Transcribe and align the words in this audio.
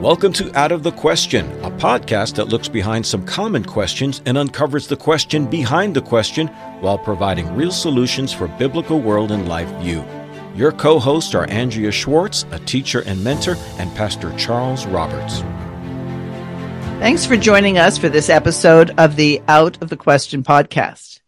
Welcome 0.00 0.32
to 0.32 0.58
Out 0.58 0.72
of 0.72 0.82
the 0.82 0.92
Question, 0.92 1.44
a 1.62 1.70
podcast 1.70 2.36
that 2.36 2.48
looks 2.48 2.68
behind 2.68 3.04
some 3.04 3.22
common 3.26 3.62
questions 3.62 4.22
and 4.24 4.38
uncovers 4.38 4.86
the 4.86 4.96
question 4.96 5.44
behind 5.44 5.94
the 5.94 6.00
question 6.00 6.46
while 6.80 6.96
providing 6.96 7.54
real 7.54 7.70
solutions 7.70 8.32
for 8.32 8.48
biblical 8.48 8.98
world 8.98 9.30
and 9.30 9.46
life 9.46 9.68
view. 9.82 10.02
Your 10.54 10.72
co 10.72 10.98
hosts 10.98 11.34
are 11.34 11.46
Andrea 11.50 11.92
Schwartz, 11.92 12.46
a 12.50 12.58
teacher 12.60 13.00
and 13.00 13.22
mentor, 13.22 13.56
and 13.76 13.94
Pastor 13.94 14.34
Charles 14.38 14.86
Roberts. 14.86 15.40
Thanks 17.00 17.26
for 17.26 17.36
joining 17.36 17.76
us 17.76 17.98
for 17.98 18.08
this 18.08 18.30
episode 18.30 18.94
of 18.96 19.16
the 19.16 19.42
Out 19.48 19.82
of 19.82 19.90
the 19.90 19.98
Question 19.98 20.42
podcast. 20.42 21.20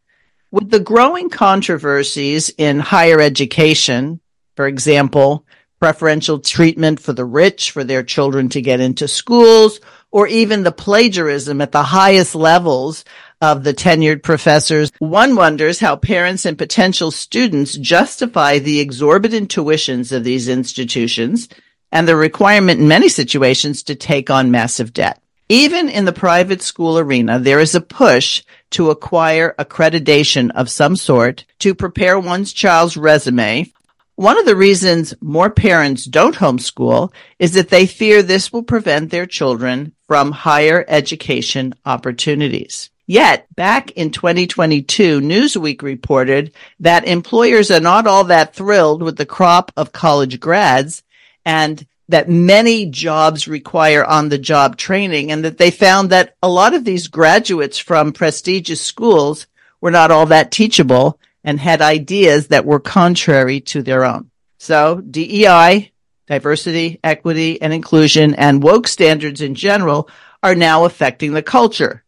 With 0.50 0.70
the 0.70 0.80
growing 0.80 1.28
controversies 1.28 2.48
in 2.56 2.78
higher 2.78 3.20
education, 3.20 4.20
for 4.56 4.66
example, 4.66 5.44
preferential 5.82 6.38
treatment 6.38 7.00
for 7.00 7.12
the 7.12 7.24
rich 7.24 7.72
for 7.72 7.82
their 7.82 8.04
children 8.04 8.48
to 8.48 8.62
get 8.62 8.78
into 8.78 9.08
schools, 9.08 9.80
or 10.12 10.28
even 10.28 10.62
the 10.62 10.70
plagiarism 10.70 11.60
at 11.60 11.72
the 11.72 11.82
highest 11.82 12.36
levels 12.36 13.04
of 13.40 13.64
the 13.64 13.74
tenured 13.74 14.22
professors. 14.22 14.92
One 15.00 15.34
wonders 15.34 15.80
how 15.80 15.96
parents 15.96 16.46
and 16.46 16.56
potential 16.56 17.10
students 17.10 17.76
justify 17.76 18.60
the 18.60 18.78
exorbitant 18.78 19.52
tuitions 19.52 20.12
of 20.12 20.22
these 20.22 20.46
institutions 20.46 21.48
and 21.90 22.06
the 22.06 22.14
requirement 22.14 22.78
in 22.78 22.86
many 22.86 23.08
situations 23.08 23.82
to 23.82 23.96
take 23.96 24.30
on 24.30 24.52
massive 24.52 24.92
debt. 24.92 25.20
Even 25.48 25.88
in 25.88 26.04
the 26.04 26.12
private 26.12 26.62
school 26.62 26.96
arena, 26.96 27.40
there 27.40 27.58
is 27.58 27.74
a 27.74 27.80
push 27.80 28.44
to 28.70 28.90
acquire 28.90 29.56
accreditation 29.58 30.52
of 30.52 30.70
some 30.70 30.94
sort 30.94 31.44
to 31.58 31.74
prepare 31.74 32.20
one's 32.20 32.52
child's 32.52 32.96
resume 32.96 33.72
one 34.16 34.38
of 34.38 34.44
the 34.44 34.56
reasons 34.56 35.14
more 35.20 35.50
parents 35.50 36.04
don't 36.04 36.36
homeschool 36.36 37.12
is 37.38 37.54
that 37.54 37.70
they 37.70 37.86
fear 37.86 38.22
this 38.22 38.52
will 38.52 38.62
prevent 38.62 39.10
their 39.10 39.26
children 39.26 39.92
from 40.06 40.32
higher 40.32 40.84
education 40.86 41.74
opportunities. 41.86 42.90
Yet, 43.06 43.46
back 43.54 43.90
in 43.92 44.10
2022, 44.10 45.20
Newsweek 45.20 45.82
reported 45.82 46.52
that 46.80 47.06
employers 47.06 47.70
are 47.70 47.80
not 47.80 48.06
all 48.06 48.24
that 48.24 48.54
thrilled 48.54 49.02
with 49.02 49.16
the 49.16 49.26
crop 49.26 49.72
of 49.76 49.92
college 49.92 50.38
grads 50.38 51.02
and 51.44 51.84
that 52.08 52.28
many 52.28 52.86
jobs 52.86 53.48
require 53.48 54.04
on 54.04 54.28
the 54.28 54.38
job 54.38 54.76
training 54.76 55.32
and 55.32 55.44
that 55.44 55.58
they 55.58 55.70
found 55.70 56.10
that 56.10 56.36
a 56.42 56.48
lot 56.48 56.74
of 56.74 56.84
these 56.84 57.08
graduates 57.08 57.78
from 57.78 58.12
prestigious 58.12 58.80
schools 58.80 59.46
were 59.80 59.90
not 59.90 60.10
all 60.10 60.26
that 60.26 60.52
teachable 60.52 61.18
and 61.44 61.58
had 61.58 61.82
ideas 61.82 62.48
that 62.48 62.64
were 62.64 62.80
contrary 62.80 63.60
to 63.60 63.82
their 63.82 64.04
own. 64.04 64.30
So 64.58 65.00
DEI, 65.00 65.92
diversity, 66.26 67.00
equity, 67.02 67.60
and 67.60 67.72
inclusion 67.72 68.34
and 68.34 68.62
woke 68.62 68.86
standards 68.86 69.40
in 69.40 69.54
general 69.54 70.08
are 70.42 70.54
now 70.54 70.84
affecting 70.84 71.32
the 71.32 71.42
culture 71.42 72.04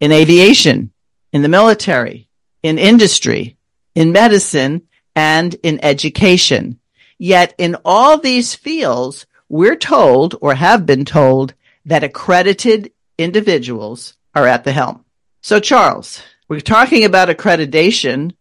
in 0.00 0.12
aviation, 0.12 0.92
in 1.32 1.42
the 1.42 1.48
military, 1.48 2.28
in 2.62 2.78
industry, 2.78 3.56
in 3.94 4.12
medicine, 4.12 4.82
and 5.16 5.54
in 5.62 5.82
education. 5.82 6.78
Yet 7.18 7.54
in 7.58 7.76
all 7.84 8.18
these 8.18 8.54
fields, 8.54 9.26
we're 9.48 9.76
told 9.76 10.36
or 10.40 10.54
have 10.54 10.84
been 10.84 11.04
told 11.04 11.54
that 11.86 12.04
accredited 12.04 12.92
individuals 13.18 14.16
are 14.34 14.46
at 14.46 14.64
the 14.64 14.72
helm. 14.72 15.04
So 15.42 15.60
Charles, 15.60 16.22
we're 16.48 16.60
talking 16.60 17.04
about 17.04 17.28
accreditation 17.28 18.34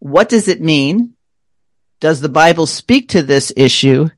what 0.00 0.28
does 0.28 0.48
it 0.48 0.60
mean? 0.60 1.14
Does 2.00 2.20
the 2.20 2.28
Bible 2.28 2.66
speak 2.66 3.10
to 3.10 3.22
this 3.22 3.52
issue? 3.56 4.08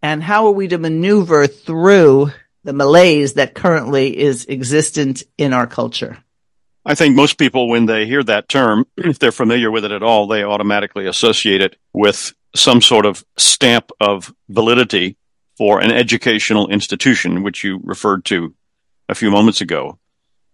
And 0.00 0.22
how 0.22 0.46
are 0.46 0.52
we 0.52 0.68
to 0.68 0.78
maneuver 0.78 1.46
through 1.46 2.30
the 2.64 2.72
malaise 2.72 3.34
that 3.34 3.54
currently 3.54 4.16
is 4.16 4.46
existent 4.48 5.24
in 5.36 5.52
our 5.52 5.66
culture? 5.66 6.18
I 6.86 6.94
think 6.94 7.16
most 7.16 7.36
people, 7.36 7.68
when 7.68 7.86
they 7.86 8.06
hear 8.06 8.22
that 8.22 8.48
term, 8.48 8.86
if 8.96 9.18
they're 9.18 9.32
familiar 9.32 9.70
with 9.70 9.84
it 9.84 9.92
at 9.92 10.02
all, 10.02 10.28
they 10.28 10.44
automatically 10.44 11.06
associate 11.06 11.60
it 11.60 11.76
with 11.92 12.32
some 12.54 12.80
sort 12.80 13.04
of 13.04 13.24
stamp 13.36 13.90
of 14.00 14.32
validity 14.48 15.16
for 15.56 15.80
an 15.80 15.90
educational 15.90 16.68
institution, 16.68 17.42
which 17.42 17.64
you 17.64 17.80
referred 17.82 18.24
to 18.26 18.54
a 19.08 19.14
few 19.14 19.30
moments 19.30 19.60
ago 19.60 19.98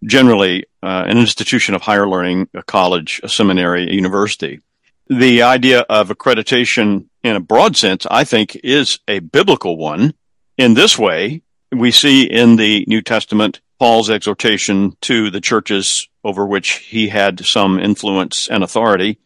generally 0.07 0.65
uh, 0.83 1.05
an 1.07 1.19
institution 1.19 1.75
of 1.75 1.83
higher 1.83 2.09
learning, 2.09 2.49
a 2.55 2.63
college, 2.63 3.21
a 3.23 3.29
seminary, 3.29 3.89
a 3.89 3.93
university. 3.93 4.61
The 5.09 5.43
idea 5.43 5.81
of 5.81 6.09
accreditation 6.09 7.07
in 7.23 7.37
a 7.37 7.41
broad 7.41 7.77
sense, 7.77 8.07
I 8.11 8.25
think, 8.25 8.57
is 8.63 8.99
a 9.09 9.19
biblical 9.19 9.77
one. 9.77 10.15
In 10.57 10.75
this 10.75 10.99
way, 10.99 11.43
we 11.73 11.91
see 11.91 12.25
in 12.25 12.57
the 12.57 12.85
New 12.87 13.03
Testament 13.03 13.61
Paul's 13.79 14.11
exhortation 14.11 14.97
to 15.03 15.31
the 15.31 15.41
churches 15.41 16.09
over 16.23 16.47
which 16.47 16.77
he 16.77 17.09
had 17.09 17.45
some 17.45 17.79
influence 17.79 18.49
and 18.49 18.65
authority 18.65 19.19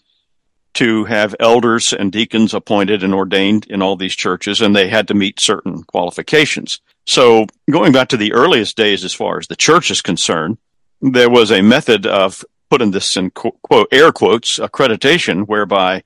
to 0.75 1.05
have 1.05 1.35
elders 1.41 1.93
and 1.93 2.13
deacons 2.13 2.55
appointed 2.55 3.03
and 3.03 3.15
ordained 3.15 3.67
in 3.67 3.83
all 3.83 3.97
these 3.97 4.15
churches, 4.15 4.61
and 4.61 4.75
they 4.75 4.89
had 4.89 5.09
to 5.09 5.15
meet 5.15 5.41
certain 5.41 5.83
qualifications. 5.85 6.81
So, 7.07 7.47
going 7.71 7.93
back 7.93 8.09
to 8.09 8.17
the 8.17 8.33
earliest 8.33 8.77
days 8.77 9.05
as 9.05 9.15
far 9.15 9.39
as 9.39 9.47
the 9.47 9.57
church 9.57 9.91
is 9.91 10.03
concerned, 10.03 10.59
there 11.01 11.31
was 11.31 11.51
a 11.51 11.63
method 11.63 12.07
of 12.07 12.45
putting 12.71 12.91
this 12.91 13.17
in 13.17 13.31
quote 13.31 13.89
air 13.93 14.13
quotes 14.13 14.59
accreditation 14.59 15.47
whereby 15.47 16.03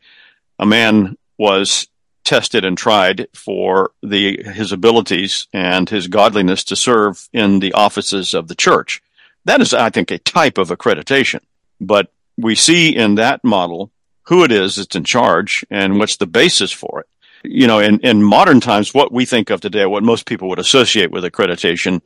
a 0.59 0.67
man 0.67 1.17
was 1.39 1.89
tested 2.25 2.65
and 2.65 2.79
tried 2.79 3.27
for 3.35 3.91
the 4.03 4.43
his 4.45 4.71
abilities 4.71 5.49
and 5.53 5.89
his 5.89 6.07
godliness 6.07 6.63
to 6.65 6.77
serve 6.77 7.29
in 7.33 7.59
the 7.59 7.73
offices 7.73 8.33
of 8.35 8.49
the 8.49 8.55
church. 8.55 9.03
That 9.45 9.61
is, 9.61 9.75
I 9.75 9.91
think, 9.91 10.11
a 10.11 10.19
type 10.19 10.57
of 10.57 10.69
accreditation. 10.69 11.41
But 11.81 12.13
we 12.39 12.55
see 12.55 12.95
in 12.95 13.17
that 13.17 13.43
model 13.43 13.91
who 14.25 14.45
it 14.45 14.53
is 14.53 14.77
that's 14.77 14.95
in 14.95 15.05
charge 15.05 15.65
and 15.69 15.99
what's 15.99 16.17
the 16.17 16.27
basis 16.27 16.71
for 16.71 17.01
it. 17.01 17.07
You 17.45 17.67
know, 17.67 17.81
in, 17.81 17.99
in 18.01 18.23
modern 18.23 18.61
times, 18.61 18.95
what 18.95 19.11
we 19.11 19.25
think 19.25 19.51
of 19.51 19.61
today, 19.61 19.85
what 19.85 20.05
most 20.05 20.27
people 20.27 20.49
would 20.49 20.61
associate 20.61 21.11
with 21.11 21.25
accreditation 21.25 22.01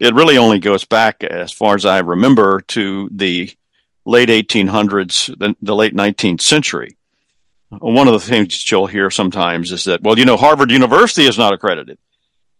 it 0.00 0.14
really 0.14 0.38
only 0.38 0.58
goes 0.58 0.84
back, 0.84 1.22
as 1.22 1.52
far 1.52 1.74
as 1.74 1.84
I 1.84 1.98
remember, 1.98 2.62
to 2.68 3.08
the 3.12 3.52
late 4.06 4.30
1800s, 4.30 5.38
the, 5.38 5.54
the 5.60 5.74
late 5.74 5.94
19th 5.94 6.40
century. 6.40 6.96
One 7.68 8.08
of 8.08 8.14
the 8.14 8.20
things 8.20 8.68
you'll 8.70 8.88
hear 8.88 9.10
sometimes 9.10 9.70
is 9.70 9.84
that, 9.84 10.02
well, 10.02 10.18
you 10.18 10.24
know, 10.24 10.36
Harvard 10.36 10.70
University 10.70 11.26
is 11.26 11.38
not 11.38 11.52
accredited. 11.52 11.98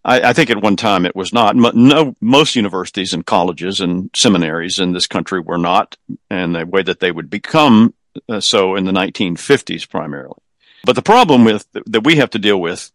I, 0.05 0.21
I, 0.31 0.33
think 0.33 0.51
at 0.51 0.63
one 0.63 0.77
time 0.77 1.05
it 1.05 1.17
was 1.17 1.33
not. 1.33 1.57
No, 1.57 2.15
most 2.21 2.57
universities 2.57 3.13
and 3.13 3.27
colleges 3.27 3.81
and 3.81 4.09
seminaries 4.15 4.79
in 4.79 4.93
this 4.93 5.07
country 5.07 5.41
were 5.41 5.59
not, 5.59 5.97
and 6.31 6.55
the 6.55 6.65
way 6.65 6.83
that 6.83 7.01
they 7.01 7.11
would 7.11 7.29
become 7.29 7.93
uh, 8.29 8.41
so 8.41 8.77
in 8.77 8.85
the 8.85 8.93
1950s 8.93 9.89
primarily. 9.89 10.39
But 10.85 10.95
the 10.95 11.03
problem 11.03 11.45
with 11.45 11.67
that 11.73 12.05
we 12.05 12.17
have 12.17 12.31
to 12.31 12.39
deal 12.39 12.61
with 12.61 12.91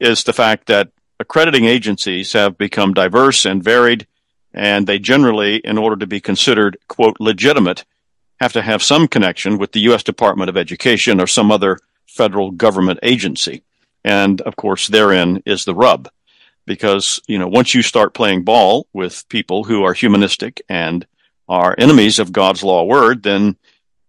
is 0.00 0.24
the 0.24 0.32
fact 0.32 0.66
that 0.66 0.90
accrediting 1.20 1.64
agencies 1.64 2.32
have 2.32 2.58
become 2.58 2.94
diverse 2.94 3.44
and 3.44 3.62
varied, 3.62 4.06
and 4.54 4.86
they 4.86 4.98
generally, 4.98 5.56
in 5.56 5.78
order 5.78 5.96
to 5.96 6.06
be 6.06 6.20
considered, 6.20 6.78
quote, 6.88 7.16
legitimate, 7.20 7.84
have 8.40 8.52
to 8.52 8.62
have 8.62 8.82
some 8.82 9.08
connection 9.08 9.58
with 9.58 9.72
the 9.72 9.80
U.S. 9.80 10.02
Department 10.02 10.48
of 10.48 10.56
Education 10.56 11.20
or 11.20 11.26
some 11.26 11.50
other 11.50 11.78
federal 12.06 12.50
government 12.50 13.00
agency. 13.02 13.62
And 14.04 14.40
of 14.42 14.56
course, 14.56 14.88
therein 14.88 15.42
is 15.44 15.64
the 15.64 15.74
rub. 15.74 16.08
Because, 16.66 17.20
you 17.26 17.38
know, 17.38 17.48
once 17.48 17.74
you 17.74 17.82
start 17.82 18.14
playing 18.14 18.44
ball 18.44 18.86
with 18.92 19.28
people 19.28 19.64
who 19.64 19.84
are 19.84 19.94
humanistic 19.94 20.60
and 20.68 21.06
are 21.48 21.74
enemies 21.78 22.18
of 22.18 22.30
God's 22.30 22.62
law 22.62 22.84
word, 22.84 23.22
then 23.22 23.56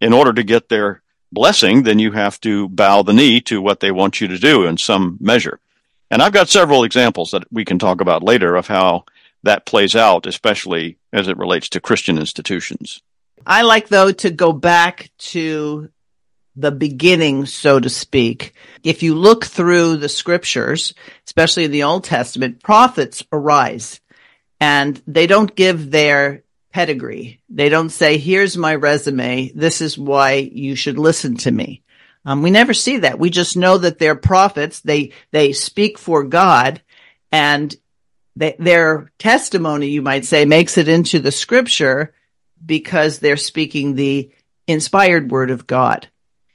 in 0.01 0.13
order 0.13 0.33
to 0.33 0.43
get 0.43 0.67
their 0.67 1.01
blessing, 1.31 1.83
then 1.83 1.99
you 1.99 2.11
have 2.11 2.39
to 2.41 2.67
bow 2.67 3.01
the 3.01 3.13
knee 3.13 3.39
to 3.41 3.61
what 3.61 3.79
they 3.79 3.91
want 3.91 4.19
you 4.19 4.27
to 4.27 4.37
do 4.37 4.65
in 4.65 4.77
some 4.77 5.17
measure. 5.21 5.59
And 6.11 6.21
I've 6.21 6.33
got 6.33 6.49
several 6.49 6.83
examples 6.83 7.31
that 7.31 7.43
we 7.51 7.65
can 7.65 7.79
talk 7.79 8.01
about 8.01 8.23
later 8.23 8.55
of 8.55 8.67
how 8.67 9.05
that 9.43 9.65
plays 9.65 9.95
out, 9.95 10.25
especially 10.25 10.97
as 11.13 11.27
it 11.27 11.37
relates 11.37 11.69
to 11.69 11.79
Christian 11.79 12.17
institutions. 12.17 13.01
I 13.45 13.61
like, 13.61 13.87
though, 13.87 14.11
to 14.11 14.29
go 14.29 14.51
back 14.51 15.11
to 15.19 15.89
the 16.55 16.71
beginning, 16.71 17.45
so 17.45 17.79
to 17.79 17.89
speak. 17.89 18.53
If 18.83 19.01
you 19.01 19.15
look 19.15 19.45
through 19.45 19.97
the 19.97 20.09
scriptures, 20.09 20.93
especially 21.25 21.63
in 21.65 21.71
the 21.71 21.83
Old 21.83 22.03
Testament, 22.03 22.61
prophets 22.61 23.23
arise 23.31 24.01
and 24.59 25.01
they 25.07 25.25
don't 25.25 25.55
give 25.55 25.89
their 25.89 26.43
pedigree. 26.73 27.39
They 27.49 27.69
don't 27.69 27.89
say, 27.89 28.17
here's 28.17 28.57
my 28.57 28.75
resume. 28.75 29.51
This 29.55 29.81
is 29.81 29.97
why 29.97 30.33
you 30.33 30.75
should 30.75 30.99
listen 30.99 31.37
to 31.37 31.51
me. 31.51 31.81
Um, 32.29 32.43
we 32.43 32.51
never 32.51 32.75
see 32.75 32.97
that. 32.97 33.17
We 33.17 33.31
just 33.31 33.57
know 33.57 33.79
that 33.79 33.97
they're 33.97 34.13
prophets. 34.13 34.81
They 34.81 35.13
they 35.31 35.51
speak 35.51 35.97
for 35.97 36.23
God, 36.23 36.79
and 37.31 37.75
they, 38.35 38.55
their 38.59 39.11
testimony, 39.17 39.87
you 39.87 40.03
might 40.03 40.25
say, 40.25 40.45
makes 40.45 40.77
it 40.77 40.87
into 40.87 41.19
the 41.19 41.31
Scripture 41.31 42.13
because 42.63 43.17
they're 43.17 43.35
speaking 43.35 43.95
the 43.95 44.31
inspired 44.67 45.31
word 45.31 45.49
of 45.49 45.65
God. 45.65 46.07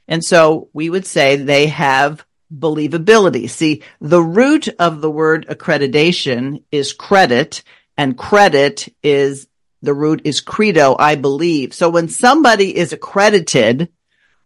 And 0.07 0.23
so 0.23 0.69
we 0.73 0.91
would 0.91 1.07
say 1.07 1.35
they 1.35 1.67
have 1.67 2.25
believability. 2.57 3.51
See, 3.51 3.83
the 4.01 4.23
root 4.23 4.69
of 4.79 5.01
the 5.01 5.11
word 5.11 5.49
accreditation 5.49 6.63
is 6.71 6.93
credit 6.93 7.65
and 7.97 8.17
credit 8.17 8.95
is 9.03 9.49
the 9.83 9.95
root 9.95 10.21
is 10.23 10.41
credo, 10.41 10.95
I 10.97 11.17
believe. 11.17 11.75
So 11.75 11.91
when 11.91 12.07
somebody 12.07 12.77
is 12.77 12.93
accredited, 12.93 13.89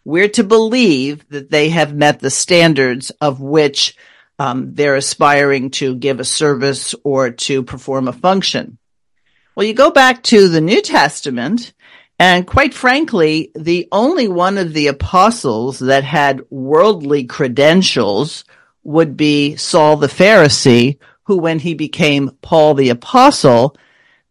we're 0.08 0.31
to 0.31 0.43
believe 0.43 1.28
that 1.28 1.50
they 1.50 1.69
have 1.69 1.94
met 1.94 2.19
the 2.19 2.31
standards 2.31 3.10
of 3.20 3.43
which 3.43 3.94
um, 4.38 4.72
they're 4.72 4.96
aspiring 4.96 5.69
to 5.69 5.94
give 5.96 6.19
a 6.19 6.25
service 6.25 6.94
or 7.05 7.32
to 7.32 7.62
perform 7.62 8.08
a 8.08 8.12
function. 8.14 8.78
Well, 9.55 9.66
you 9.66 9.75
go 9.75 9.90
back 9.90 10.22
to 10.22 10.49
the 10.49 10.62
New 10.62 10.81
Testament, 10.81 11.75
and 12.19 12.46
quite 12.46 12.72
frankly, 12.72 13.52
the 13.55 13.87
only 13.93 14.28
one 14.28 14.56
of 14.56 14.72
the 14.72 14.87
apostles 14.87 15.78
that 15.81 16.05
had 16.05 16.40
worldly 16.49 17.25
credentials 17.25 18.46
would 18.84 19.14
be 19.14 19.56
Saul 19.56 19.99
the 19.99 20.06
Pharisee, 20.06 20.96
who 21.25 21.37
when 21.37 21.58
he 21.58 21.75
became 21.75 22.31
Paul 22.40 22.72
the 22.72 22.88
apostle, 22.88 23.76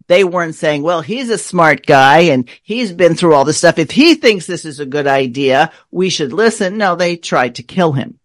they 0.07 0.23
weren't 0.23 0.55
saying, 0.55 0.83
well, 0.83 1.01
he's 1.01 1.29
a 1.29 1.37
smart 1.37 1.85
guy 1.85 2.19
and 2.19 2.49
he's 2.63 2.91
been 2.91 3.15
through 3.15 3.33
all 3.33 3.45
this 3.45 3.57
stuff. 3.57 3.77
If 3.77 3.91
he 3.91 4.15
thinks 4.15 4.45
this 4.45 4.65
is 4.65 4.79
a 4.79 4.85
good 4.85 5.07
idea, 5.07 5.71
we 5.91 6.09
should 6.09 6.33
listen. 6.33 6.77
No, 6.77 6.95
they 6.95 7.17
tried 7.17 7.55
to 7.55 7.63
kill 7.63 7.91
him. 7.91 8.19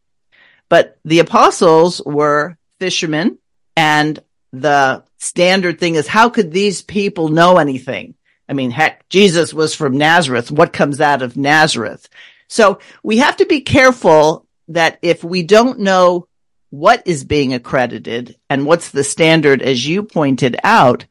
But 0.69 0.99
the 1.05 1.19
apostles 1.19 2.01
were 2.05 2.57
fishermen 2.79 3.39
and 3.77 4.19
the 4.53 5.03
standard 5.19 5.79
thing 5.79 5.95
is 5.97 6.07
how 6.07 6.29
could 6.29 6.53
these 6.53 6.83
people 6.83 7.29
know 7.29 7.59
anything? 7.59 8.15
I 8.49 8.55
mean, 8.55 8.71
heck, 8.71 9.09
Jesus 9.09 9.55
was 9.55 9.75
from 9.75 9.97
Nazareth. 9.97 10.51
What 10.51 10.73
comes 10.73 11.01
out 11.01 11.23
of 11.23 11.37
Nazareth? 11.37 12.09
So 12.49 12.81
we 13.03 13.19
have 13.19 13.39
to 13.39 13.47
be 13.47 13.63
careful 13.63 14.47
that 14.69 14.99
if 15.03 15.25
we 15.25 15.43
don't 15.43 15.81
know 15.81 16.29
what 16.71 17.03
is 17.07 17.25
being 17.25 17.55
accredited 17.55 18.37
and 18.49 18.67
what's 18.67 18.91
the 18.91 19.05
standard, 19.05 19.63
as 19.63 19.87
you 19.87 20.03
pointed 20.03 20.57
out, 20.65 21.07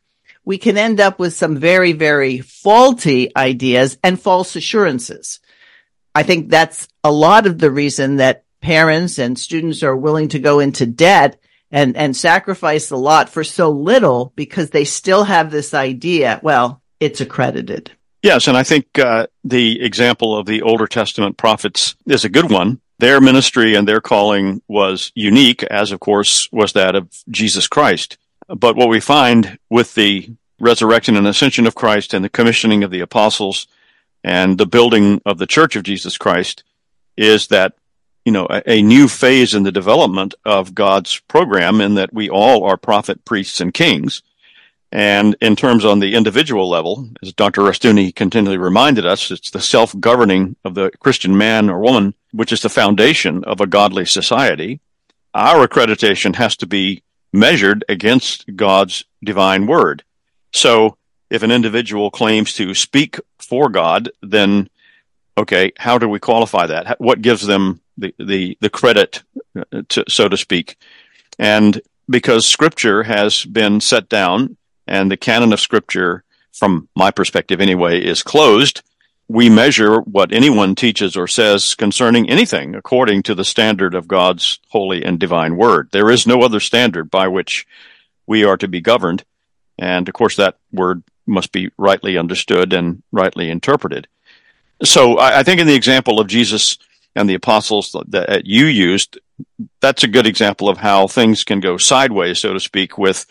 we 0.46 0.58
can 0.58 0.78
end 0.78 1.00
up 1.00 1.20
with 1.20 1.34
some 1.34 1.58
very, 1.58 1.94
very 1.94 2.40
faulty 2.40 3.36
ideas 3.36 3.98
and 4.04 4.20
false 4.20 4.56
assurances. 4.56 5.40
I 6.14 6.24
think 6.24 6.50
that's 6.50 6.88
a 7.04 7.12
lot 7.12 7.48
of 7.48 7.60
the 7.60 7.72
reason 7.72 8.18
that 8.18 8.44
parents 8.62 9.18
and 9.18 9.38
students 9.38 9.84
are 9.84 9.96
willing 9.96 10.30
to 10.30 10.40
go 10.40 10.60
into 10.60 10.86
debt 10.86 11.40
and, 11.72 11.96
and 11.96 12.16
sacrifice 12.16 12.92
a 12.92 12.98
lot 12.98 13.30
for 13.30 13.44
so 13.44 13.70
little 13.70 14.34
because 14.36 14.70
they 14.70 14.84
still 14.84 15.24
have 15.24 15.52
this 15.52 15.74
idea, 15.74 16.40
well, 16.44 16.82
it's 17.00 17.22
accredited. 17.22 17.92
Yes, 18.22 18.48
and 18.48 18.56
I 18.56 18.64
think 18.64 19.00
uh, 19.00 19.28
the 19.44 19.82
example 19.82 20.38
of 20.38 20.46
the 20.46 20.62
Older 20.62 20.86
Testament 20.86 21.38
prophets 21.38 21.96
is 22.06 22.24
a 22.24 22.30
good 22.30 22.52
one. 22.52 22.80
Their 23.00 23.20
ministry 23.20 23.74
and 23.74 23.88
their 23.88 24.02
calling 24.02 24.62
was 24.68 25.12
unique, 25.16 25.64
as 25.64 25.92
of 25.92 26.00
course 26.00 26.48
was 26.52 26.74
that 26.74 26.96
of 26.96 27.10
Jesus 27.30 27.68
Christ. 27.68 28.18
But 28.56 28.76
what 28.76 28.90
we 28.90 29.00
find 29.00 29.58
with 29.70 29.96
the 29.96 30.30
resurrection 30.60 31.16
and 31.16 31.28
ascension 31.28 31.66
of 31.68 31.76
Christ 31.76 32.14
and 32.14 32.24
the 32.24 32.30
commissioning 32.30 32.84
of 32.84 32.92
the 32.92 33.00
apostles 33.00 33.68
and 34.24 34.58
the 34.58 34.66
building 34.66 35.22
of 35.26 35.38
the 35.38 35.48
church 35.48 35.76
of 35.76 35.84
Jesus 35.84 36.18
Christ 36.18 36.64
is 37.18 37.48
that, 37.48 37.74
you 38.26 38.32
know, 38.32 38.48
a, 38.50 38.62
a 38.70 38.82
new 38.82 39.08
phase 39.08 39.56
in 39.56 39.64
the 39.64 39.72
development 39.72 40.36
of 40.46 40.76
God's 40.76 41.20
program 41.28 41.82
in 41.82 41.96
that 41.96 42.14
we 42.14 42.30
all 42.30 42.64
are 42.64 42.78
prophet, 42.78 43.26
priests, 43.26 43.60
and 43.62 43.74
kings. 43.74 44.22
And 44.92 45.38
in 45.42 45.56
terms 45.56 45.86
on 45.86 46.00
the 46.00 46.16
individual 46.16 46.70
level, 46.70 47.10
as 47.24 47.34
Dr. 47.34 47.62
Rushdoony 47.62 48.14
continually 48.14 48.58
reminded 48.58 49.06
us, 49.06 49.32
it's 49.32 49.50
the 49.50 49.62
self-governing 49.62 50.58
of 50.66 50.76
the 50.76 50.92
Christian 51.00 51.38
man 51.38 51.70
or 51.70 51.80
woman, 51.80 52.14
which 52.34 52.52
is 52.52 52.62
the 52.62 52.70
foundation 52.70 53.46
of 53.46 53.62
a 53.62 53.68
godly 53.68 54.06
society. 54.06 54.82
Our 55.34 55.66
accreditation 55.66 56.36
has 56.36 56.58
to 56.58 56.68
be 56.68 57.04
measured 57.34 57.84
against 57.90 58.56
God's 58.56 59.06
divine 59.24 59.68
word. 59.68 60.04
So 60.54 60.98
if 61.30 61.44
an 61.44 61.52
individual 61.52 62.12
claims 62.12 62.54
to 62.54 62.74
speak 62.74 63.20
for 63.40 63.70
God, 63.70 64.12
then 64.22 64.70
okay, 65.38 65.72
how 65.78 65.98
do 65.98 66.08
we 66.08 66.20
qualify 66.20 66.68
that? 66.68 67.00
What 67.00 67.22
gives 67.22 67.46
them 67.46 67.82
the 67.98 68.14
the, 68.20 68.58
the 68.60 68.70
credit, 68.70 69.24
uh, 69.56 69.84
to, 69.90 70.04
so 70.10 70.28
to 70.28 70.38
speak? 70.38 70.78
And 71.40 71.82
because 72.10 72.46
Scripture 72.46 73.04
has 73.04 73.46
been 73.46 73.80
set 73.80 74.10
down, 74.10 74.58
and 74.88 75.10
the 75.10 75.18
canon 75.18 75.54
of 75.54 75.62
Scripture, 75.62 76.24
from 76.52 76.90
my 76.96 77.12
perspective 77.12 77.62
anyway, 77.62 78.04
is 78.04 78.24
closed. 78.24 78.82
We 79.32 79.50
measure 79.50 80.02
what 80.02 80.34
anyone 80.34 80.76
teaches 80.76 81.16
or 81.16 81.26
says 81.26 81.74
concerning 81.74 82.30
anything 82.30 82.76
according 82.76 83.24
to 83.24 83.34
the 83.34 83.46
standard 83.46 83.96
of 83.96 84.06
God's 84.06 84.60
holy 84.68 85.06
and 85.06 85.18
divine 85.18 85.56
word. 85.56 85.88
There 85.94 86.12
is 86.12 86.28
no 86.28 86.42
other 86.42 86.60
standard 86.60 87.10
by 87.10 87.30
which 87.30 87.66
we 88.28 88.44
are 88.44 88.58
to 88.58 88.68
be 88.68 88.82
governed. 88.82 89.24
And 89.80 90.10
of 90.10 90.14
course, 90.14 90.36
that 90.36 90.58
word 90.74 91.02
must 91.26 91.54
be 91.54 91.72
rightly 91.78 92.18
understood 92.18 92.74
and 92.74 93.04
rightly 93.14 93.50
interpreted. 93.50 94.10
So 94.84 95.18
I, 95.18 95.40
I 95.40 95.44
think 95.44 95.62
in 95.62 95.68
the 95.68 95.76
example 95.76 96.20
of 96.20 96.28
Jesus 96.28 96.78
and 97.16 97.30
the 97.30 97.36
apostles 97.36 97.96
that 98.10 98.46
you 98.46 98.66
used, 98.66 99.18
that's 99.80 100.04
a 100.04 100.10
good 100.10 100.28
example 100.28 100.68
of 100.68 100.80
how 100.80 101.08
things 101.08 101.46
can 101.46 101.62
go 101.62 101.78
sideways, 101.78 102.40
so 102.40 102.52
to 102.52 102.60
speak, 102.60 102.98
with, 102.98 103.26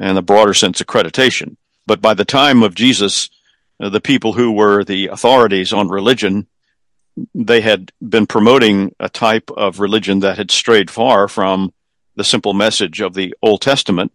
in 0.00 0.16
the 0.16 0.22
broader 0.22 0.52
sense, 0.52 0.82
accreditation. 0.82 1.56
But 1.86 2.00
by 2.00 2.14
the 2.14 2.24
time 2.24 2.64
of 2.64 2.74
Jesus, 2.74 3.30
the 3.78 4.00
people 4.00 4.32
who 4.32 4.52
were 4.52 4.84
the 4.84 5.06
authorities 5.08 5.72
on 5.72 5.88
religion, 5.88 6.46
they 7.34 7.60
had 7.60 7.92
been 8.06 8.26
promoting 8.26 8.94
a 9.00 9.08
type 9.08 9.50
of 9.56 9.80
religion 9.80 10.20
that 10.20 10.38
had 10.38 10.50
strayed 10.50 10.90
far 10.90 11.28
from 11.28 11.72
the 12.16 12.24
simple 12.24 12.54
message 12.54 13.00
of 13.00 13.14
the 13.14 13.34
Old 13.42 13.62
Testament 13.62 14.12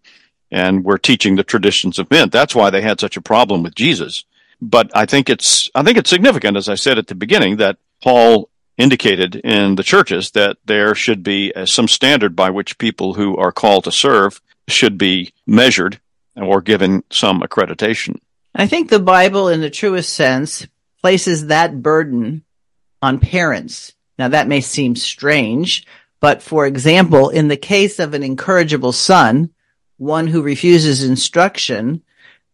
and 0.51 0.83
were 0.83 0.97
teaching 0.97 1.35
the 1.35 1.43
traditions 1.43 1.97
of 1.97 2.11
men. 2.11 2.29
That's 2.29 2.53
why 2.53 2.69
they 2.69 2.81
had 2.81 2.99
such 2.99 3.17
a 3.17 3.21
problem 3.21 3.63
with 3.63 3.75
Jesus. 3.75 4.25
But 4.61 4.91
I 4.95 5.05
think 5.05 5.29
it's 5.29 5.69
I 5.75 5.83
think 5.83 5.97
it's 5.97 6.09
significant, 6.09 6.57
as 6.57 6.69
I 6.69 6.75
said 6.75 6.97
at 6.97 7.07
the 7.07 7.15
beginning, 7.15 7.57
that 7.57 7.77
Paul 8.01 8.49
indicated 8.77 9.35
in 9.35 9.75
the 9.75 9.83
churches 9.83 10.31
that 10.31 10.57
there 10.65 10.95
should 10.95 11.23
be 11.23 11.51
uh, 11.53 11.65
some 11.65 11.87
standard 11.87 12.35
by 12.35 12.49
which 12.49 12.77
people 12.77 13.13
who 13.13 13.35
are 13.37 13.51
called 13.51 13.83
to 13.83 13.91
serve 13.91 14.41
should 14.67 14.97
be 14.97 15.33
measured 15.45 15.99
or 16.35 16.61
given 16.61 17.03
some 17.09 17.41
accreditation. 17.41 18.19
I 18.55 18.67
think 18.67 18.89
the 18.89 18.99
Bible, 18.99 19.49
in 19.49 19.61
the 19.61 19.69
truest 19.69 20.13
sense, 20.13 20.67
places 21.01 21.47
that 21.47 21.81
burden 21.81 22.43
on 23.01 23.19
parents. 23.19 23.93
Now, 24.17 24.27
that 24.29 24.47
may 24.47 24.61
seem 24.61 24.95
strange, 24.95 25.85
but 26.19 26.41
for 26.41 26.65
example, 26.65 27.29
in 27.29 27.47
the 27.47 27.57
case 27.57 27.99
of 27.99 28.13
an 28.13 28.23
incorrigible 28.23 28.93
son, 28.93 29.49
one 29.97 30.27
who 30.27 30.41
refuses 30.41 31.03
instruction 31.03 32.03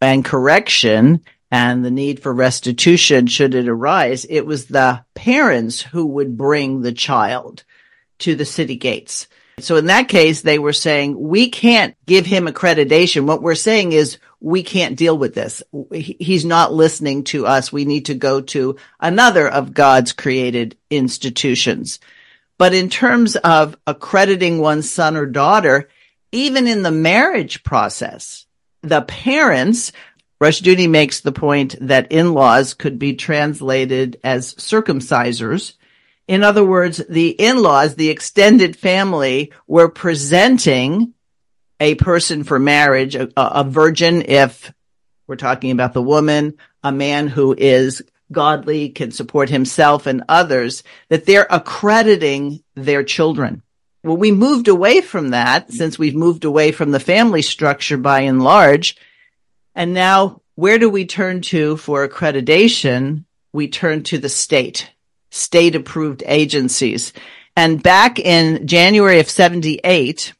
and 0.01 0.23
correction 0.23 1.21
and 1.51 1.83
the 1.83 1.91
need 1.91 2.21
for 2.21 2.33
restitution 2.33 3.27
should 3.27 3.53
it 3.53 3.67
arise, 3.67 4.25
it 4.29 4.45
was 4.45 4.67
the 4.67 5.03
parents 5.15 5.81
who 5.81 6.05
would 6.05 6.37
bring 6.37 6.81
the 6.81 6.93
child 6.93 7.63
to 8.19 8.35
the 8.35 8.45
city 8.45 8.75
gates. 8.75 9.27
So 9.59 9.75
in 9.75 9.87
that 9.87 10.07
case, 10.07 10.41
they 10.41 10.59
were 10.59 10.73
saying, 10.73 11.19
we 11.19 11.49
can't 11.49 11.95
give 12.05 12.25
him 12.25 12.45
accreditation. 12.45 13.25
What 13.25 13.41
we're 13.41 13.55
saying 13.55 13.91
is 13.91 14.17
we 14.41 14.63
can't 14.63 14.95
deal 14.95 15.17
with 15.17 15.35
this. 15.35 15.61
He's 15.93 16.45
not 16.45 16.73
listening 16.73 17.25
to 17.25 17.45
us. 17.45 17.73
We 17.73 17.85
need 17.85 18.05
to 18.05 18.15
go 18.15 18.41
to 18.41 18.77
another 18.99 19.47
of 19.47 19.73
God's 19.73 20.13
created 20.13 20.77
institutions. 20.89 21.99
But 22.57 22.73
in 22.73 22.89
terms 22.89 23.35
of 23.35 23.77
accrediting 23.85 24.59
one's 24.59 24.89
son 24.89 25.15
or 25.15 25.25
daughter, 25.25 25.89
even 26.31 26.67
in 26.67 26.83
the 26.83 26.91
marriage 26.91 27.63
process, 27.63 28.45
the 28.81 29.01
parents, 29.01 29.91
Rushdoony 30.41 30.89
makes 30.89 31.19
the 31.19 31.31
point 31.31 31.75
that 31.81 32.11
in-laws 32.11 32.73
could 32.73 32.97
be 32.99 33.15
translated 33.15 34.19
as 34.23 34.53
circumcisers. 34.55 35.73
In 36.27 36.43
other 36.43 36.63
words, 36.63 37.01
the 37.09 37.29
in-laws, 37.29 37.95
the 37.95 38.09
extended 38.09 38.75
family 38.77 39.51
were 39.67 39.89
presenting 39.89 41.13
a 41.79 41.95
person 41.95 42.43
for 42.43 42.59
marriage, 42.59 43.15
a, 43.15 43.29
a 43.37 43.63
virgin 43.63 44.23
if 44.23 44.73
we're 45.27 45.35
talking 45.35 45.71
about 45.71 45.93
the 45.93 46.01
woman, 46.01 46.57
a 46.83 46.91
man 46.91 47.27
who 47.27 47.55
is 47.57 48.01
godly, 48.31 48.89
can 48.89 49.11
support 49.11 49.49
himself 49.49 50.05
and 50.05 50.23
others, 50.27 50.83
that 51.09 51.25
they're 51.25 51.47
accrediting 51.49 52.63
their 52.75 53.03
children. 53.03 53.61
Well, 54.03 54.17
we 54.17 54.31
moved 54.31 54.67
away 54.67 55.01
from 55.01 55.31
that 55.31 55.71
since 55.71 55.99
we've 55.99 56.15
moved 56.15 56.45
away 56.45 56.71
from 56.71 56.91
the 56.91 56.99
family 56.99 57.41
structure 57.41 57.97
by 57.97 58.21
and 58.21 58.41
large. 58.41 58.97
And 59.75 59.93
now 59.93 60.41
where 60.55 60.77
do 60.77 60.89
we 60.89 61.05
turn 61.05 61.41
to 61.41 61.77
for 61.77 62.07
accreditation? 62.07 63.25
We 63.51 63.67
turn 63.67 64.03
to 64.03 64.17
the 64.17 64.29
state, 64.29 64.89
state 65.31 65.75
approved 65.75 66.23
agencies. 66.25 67.13
And 67.55 67.83
back 67.83 68.19
in 68.19 68.67
January 68.67 69.19
of 69.19 69.29
78, 69.29 70.33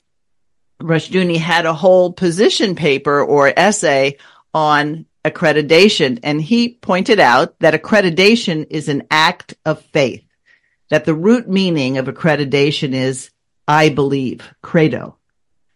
Rushdoony 0.82 1.38
had 1.38 1.66
a 1.66 1.74
whole 1.74 2.14
position 2.14 2.76
paper 2.76 3.22
or 3.24 3.54
essay 3.56 4.18
on 4.54 5.06
accreditation. 5.26 6.20
And 6.24 6.42
he 6.42 6.70
pointed 6.70 7.20
out 7.20 7.60
that 7.60 7.74
accreditation 7.74 8.66
is 8.70 8.88
an 8.88 9.04
act 9.12 9.56
of 9.66 9.82
faith. 9.88 10.24
that 10.90 11.06
the 11.06 11.14
root 11.14 11.48
meaning 11.48 11.98
of 11.98 12.08
accreditation 12.08 12.94
is 12.94 13.30
I 13.68 13.90
believe, 13.90 14.52
credo. 14.64 15.16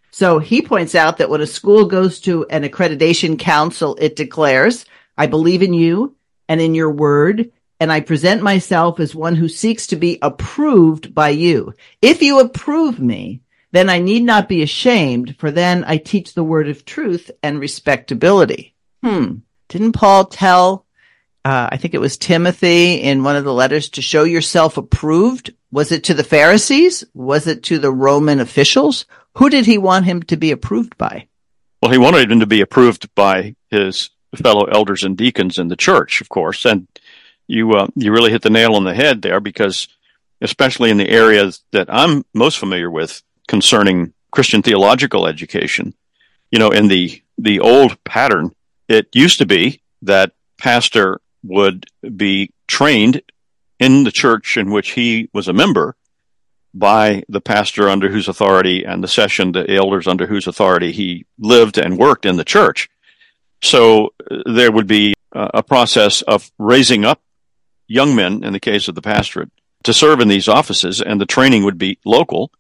So 0.10 0.40
he 0.40 0.64
points 0.64 0.96
out 0.96 1.18
that 1.18 1.30
when 1.30 1.42
a 1.42 1.48
school 1.48 1.86
goes 1.86 2.20
to 2.22 2.46
an 2.48 2.64
accreditation 2.64 3.38
council, 3.38 3.96
it 4.02 4.16
declares, 4.16 4.86
I 5.16 5.28
believe 5.28 5.62
in 5.62 5.74
you 5.74 6.16
and 6.50 6.60
in 6.60 6.74
your 6.74 6.90
word, 6.90 7.52
and 7.80 7.92
I 7.92 8.00
present 8.00 8.42
myself 8.42 9.00
as 9.00 9.14
one 9.14 9.36
who 9.36 9.48
seeks 9.48 9.88
to 9.88 9.96
be 9.96 10.18
approved 10.24 11.14
by 11.14 11.30
you. 11.30 11.74
If 12.02 12.24
you 12.24 12.40
approve 12.40 13.00
me, 13.00 13.42
then 13.74 13.90
I 13.90 13.98
need 13.98 14.22
not 14.22 14.48
be 14.48 14.62
ashamed, 14.62 15.36
for 15.40 15.50
then 15.50 15.84
I 15.86 15.98
teach 15.98 16.36
the 16.36 16.44
word 16.44 16.70
of 16.70 16.86
truth 16.86 17.32
and 17.42 17.60
respectability. 17.60 18.76
Hmm. 19.04 19.38
Didn't 19.68 19.94
Paul 19.94 20.26
tell, 20.26 20.86
uh, 21.44 21.70
I 21.72 21.78
think 21.78 21.96
it 21.96 22.00
was 22.00 22.16
Timothy 22.16 23.02
in 23.02 23.24
one 23.24 23.36
of 23.36 23.46
the 23.46 23.54
letters 23.54 23.90
to 23.90 24.04
show 24.04 24.26
yourself 24.26 24.78
approved? 24.78 25.56
Was 25.72 25.92
it 25.92 26.04
to 26.04 26.14
the 26.14 26.24
Pharisees? 26.24 27.04
Was 27.16 27.48
it 27.48 27.64
to 27.64 27.80
the 27.80 27.92
Roman 27.92 28.40
officials? 28.40 29.08
Who 29.38 29.50
did 29.50 29.66
he 29.66 29.80
want 29.80 30.06
him 30.06 30.22
to 30.24 30.38
be 30.38 30.52
approved 30.52 30.96
by? 30.96 31.28
Well, 31.82 31.92
he 31.92 31.98
wanted 31.98 32.32
him 32.32 32.42
to 32.42 32.46
be 32.46 32.62
approved 32.62 33.14
by 33.16 33.56
his 33.72 34.12
fellow 34.36 34.66
elders 34.66 35.04
and 35.04 35.18
deacons 35.18 35.58
in 35.58 35.70
the 35.70 35.76
church, 35.76 36.22
of 36.22 36.30
course. 36.30 36.64
And 36.64 36.88
you, 37.48 37.72
uh, 37.72 37.88
you 37.96 38.12
really 38.12 38.30
hit 38.30 38.44
the 38.44 38.52
nail 38.52 38.76
on 38.76 38.84
the 38.84 38.94
head 38.94 39.24
there 39.24 39.40
because 39.40 39.88
especially 40.42 40.92
in 40.92 40.98
the 40.98 41.10
areas 41.10 41.64
that 41.72 41.92
I'm 41.92 42.24
most 42.36 42.60
familiar 42.60 42.92
with 42.92 43.24
concerning 43.48 44.14
Christian 44.32 44.62
theological 44.62 45.28
education, 45.28 45.94
you 46.52 46.60
know, 46.60 46.72
in 46.72 46.88
the, 46.88 47.22
the 47.38 47.60
old 47.60 48.04
pattern, 48.04 48.52
it 48.88 49.08
used 49.14 49.40
to 49.40 49.46
be 49.46 49.82
that 50.02 50.32
pastor 50.58 51.22
would 51.44 51.86
be 52.16 52.52
trained 52.68 53.22
in 53.80 54.04
the 54.04 54.12
church 54.12 54.58
in 54.58 54.72
which 54.72 54.92
he 54.92 55.30
was 55.34 55.48
a 55.48 55.54
member 55.54 55.96
by 56.74 57.24
the 57.30 57.42
pastor 57.42 57.90
under 57.90 58.10
whose 58.10 58.28
authority 58.28 58.84
and 58.84 59.04
the 59.04 59.08
session, 59.08 59.52
the 59.52 59.70
elders 59.70 60.08
under 60.08 60.26
whose 60.26 60.48
authority 60.48 60.92
he 60.92 61.26
lived 61.38 61.78
and 61.78 61.98
worked 61.98 62.26
in 62.26 62.38
the 62.38 62.44
church. 62.44 62.90
So 63.62 64.14
uh, 64.30 64.38
there 64.46 64.72
would 64.72 64.88
be 64.88 65.14
uh, 65.34 65.50
a 65.54 65.64
process 65.64 66.22
of 66.24 66.52
raising 66.58 67.06
up 67.06 67.22
young 67.88 68.16
men, 68.16 68.44
in 68.44 68.54
the 68.54 68.60
case 68.60 68.88
of 68.88 68.96
the 68.96 69.02
pastorate, 69.02 69.52
to 69.84 69.94
serve 69.94 70.20
in 70.20 70.30
these 70.30 70.48
offices, 70.48 71.02
and 71.02 71.20
the 71.20 71.26
training 71.26 71.64
would 71.64 71.78
be 71.78 72.00
local, 72.06 72.52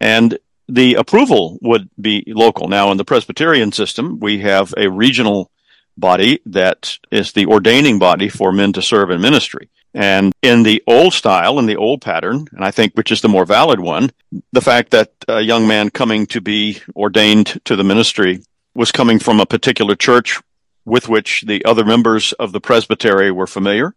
and 0.00 0.38
the 0.68 0.94
approval 0.94 1.58
would 1.60 1.90
be 2.00 2.24
local. 2.26 2.68
Now, 2.68 2.90
in 2.90 2.96
the 2.96 3.04
Presbyterian 3.04 3.72
system, 3.72 4.18
we 4.20 4.38
have 4.38 4.72
a 4.76 4.88
regional 4.88 5.50
body 5.96 6.40
that 6.46 6.98
is 7.10 7.32
the 7.32 7.46
ordaining 7.46 7.98
body 7.98 8.28
for 8.28 8.52
men 8.52 8.72
to 8.72 8.82
serve 8.82 9.10
in 9.10 9.20
ministry. 9.20 9.68
And 9.92 10.32
in 10.42 10.64
the 10.64 10.82
old 10.88 11.12
style, 11.12 11.58
in 11.60 11.66
the 11.66 11.76
old 11.76 12.00
pattern, 12.00 12.46
and 12.52 12.64
I 12.64 12.72
think 12.72 12.94
which 12.94 13.12
is 13.12 13.20
the 13.20 13.28
more 13.28 13.44
valid 13.44 13.78
one, 13.78 14.10
the 14.52 14.60
fact 14.60 14.90
that 14.90 15.12
a 15.28 15.40
young 15.40 15.68
man 15.68 15.90
coming 15.90 16.26
to 16.26 16.40
be 16.40 16.80
ordained 16.96 17.60
to 17.64 17.76
the 17.76 17.84
ministry 17.84 18.42
was 18.74 18.90
coming 18.90 19.20
from 19.20 19.38
a 19.38 19.46
particular 19.46 19.94
church 19.94 20.40
with 20.84 21.08
which 21.08 21.44
the 21.46 21.64
other 21.64 21.84
members 21.84 22.32
of 22.32 22.50
the 22.50 22.60
presbytery 22.60 23.30
were 23.30 23.46
familiar. 23.46 23.94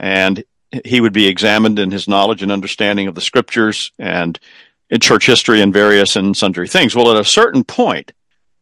And 0.00 0.44
he 0.84 1.00
would 1.00 1.12
be 1.12 1.26
examined 1.26 1.78
in 1.78 1.90
his 1.90 2.08
knowledge 2.08 2.42
and 2.42 2.50
understanding 2.50 3.06
of 3.06 3.14
the 3.14 3.20
scriptures 3.20 3.92
and 3.98 4.38
in 4.90 5.00
church 5.00 5.26
history 5.26 5.60
and 5.60 5.72
various 5.72 6.16
and 6.16 6.36
sundry 6.36 6.68
things. 6.68 6.94
Well, 6.94 7.10
at 7.10 7.20
a 7.20 7.24
certain 7.24 7.64
point, 7.64 8.12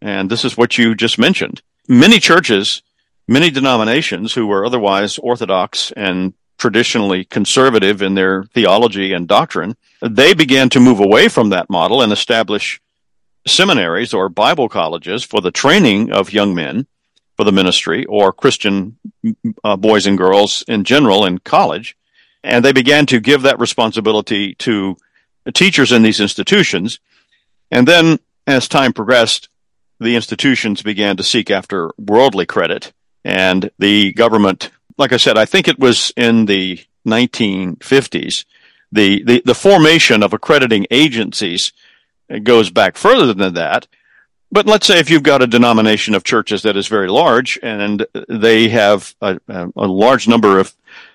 and 0.00 0.30
this 0.30 0.44
is 0.44 0.56
what 0.56 0.78
you 0.78 0.94
just 0.94 1.18
mentioned, 1.18 1.62
many 1.88 2.18
churches, 2.18 2.82
many 3.28 3.50
denominations 3.50 4.34
who 4.34 4.46
were 4.46 4.66
otherwise 4.66 5.18
orthodox 5.18 5.92
and 5.92 6.34
traditionally 6.58 7.24
conservative 7.24 8.02
in 8.02 8.14
their 8.14 8.44
theology 8.44 9.12
and 9.12 9.28
doctrine, 9.28 9.76
they 10.00 10.34
began 10.34 10.68
to 10.70 10.80
move 10.80 11.00
away 11.00 11.28
from 11.28 11.50
that 11.50 11.70
model 11.70 12.02
and 12.02 12.12
establish 12.12 12.80
seminaries 13.46 14.12
or 14.12 14.28
Bible 14.28 14.68
colleges 14.68 15.22
for 15.22 15.40
the 15.40 15.50
training 15.50 16.12
of 16.12 16.32
young 16.32 16.54
men 16.54 16.86
for 17.36 17.44
the 17.44 17.52
ministry 17.52 18.04
or 18.06 18.32
Christian 18.32 18.98
uh, 19.62 19.76
boys 19.76 20.06
and 20.06 20.16
girls 20.16 20.64
in 20.66 20.84
general 20.84 21.24
in 21.24 21.38
college. 21.38 21.96
And 22.42 22.64
they 22.64 22.72
began 22.72 23.06
to 23.06 23.20
give 23.20 23.42
that 23.42 23.58
responsibility 23.58 24.54
to 24.56 24.96
teachers 25.52 25.92
in 25.92 26.02
these 26.02 26.20
institutions. 26.20 26.98
And 27.70 27.86
then 27.86 28.18
as 28.46 28.68
time 28.68 28.92
progressed, 28.92 29.48
the 29.98 30.16
institutions 30.16 30.82
began 30.82 31.16
to 31.16 31.22
seek 31.22 31.50
after 31.50 31.90
worldly 31.98 32.46
credit 32.46 32.92
and 33.24 33.70
the 33.78 34.12
government 34.12 34.70
like 34.98 35.12
I 35.12 35.16
said, 35.18 35.36
I 35.36 35.44
think 35.44 35.68
it 35.68 35.78
was 35.78 36.12
in 36.16 36.46
the 36.46 36.80
1950s. 37.06 38.44
The, 38.92 39.22
the, 39.24 39.42
the 39.44 39.54
formation 39.54 40.22
of 40.22 40.32
accrediting 40.32 40.86
agencies 40.90 41.72
goes 42.42 42.70
back 42.70 42.96
further 42.96 43.34
than 43.34 43.54
that. 43.54 43.86
But 44.50 44.66
let's 44.66 44.86
say 44.86 44.98
if 44.98 45.10
you've 45.10 45.22
got 45.22 45.42
a 45.42 45.46
denomination 45.46 46.14
of 46.14 46.24
churches 46.24 46.62
that 46.62 46.76
is 46.76 46.86
very 46.86 47.08
large 47.08 47.58
and 47.62 48.06
they 48.28 48.68
have 48.68 49.14
a, 49.20 49.38
a 49.48 49.86
large 49.86 50.28
number 50.28 50.58
of 50.58 50.74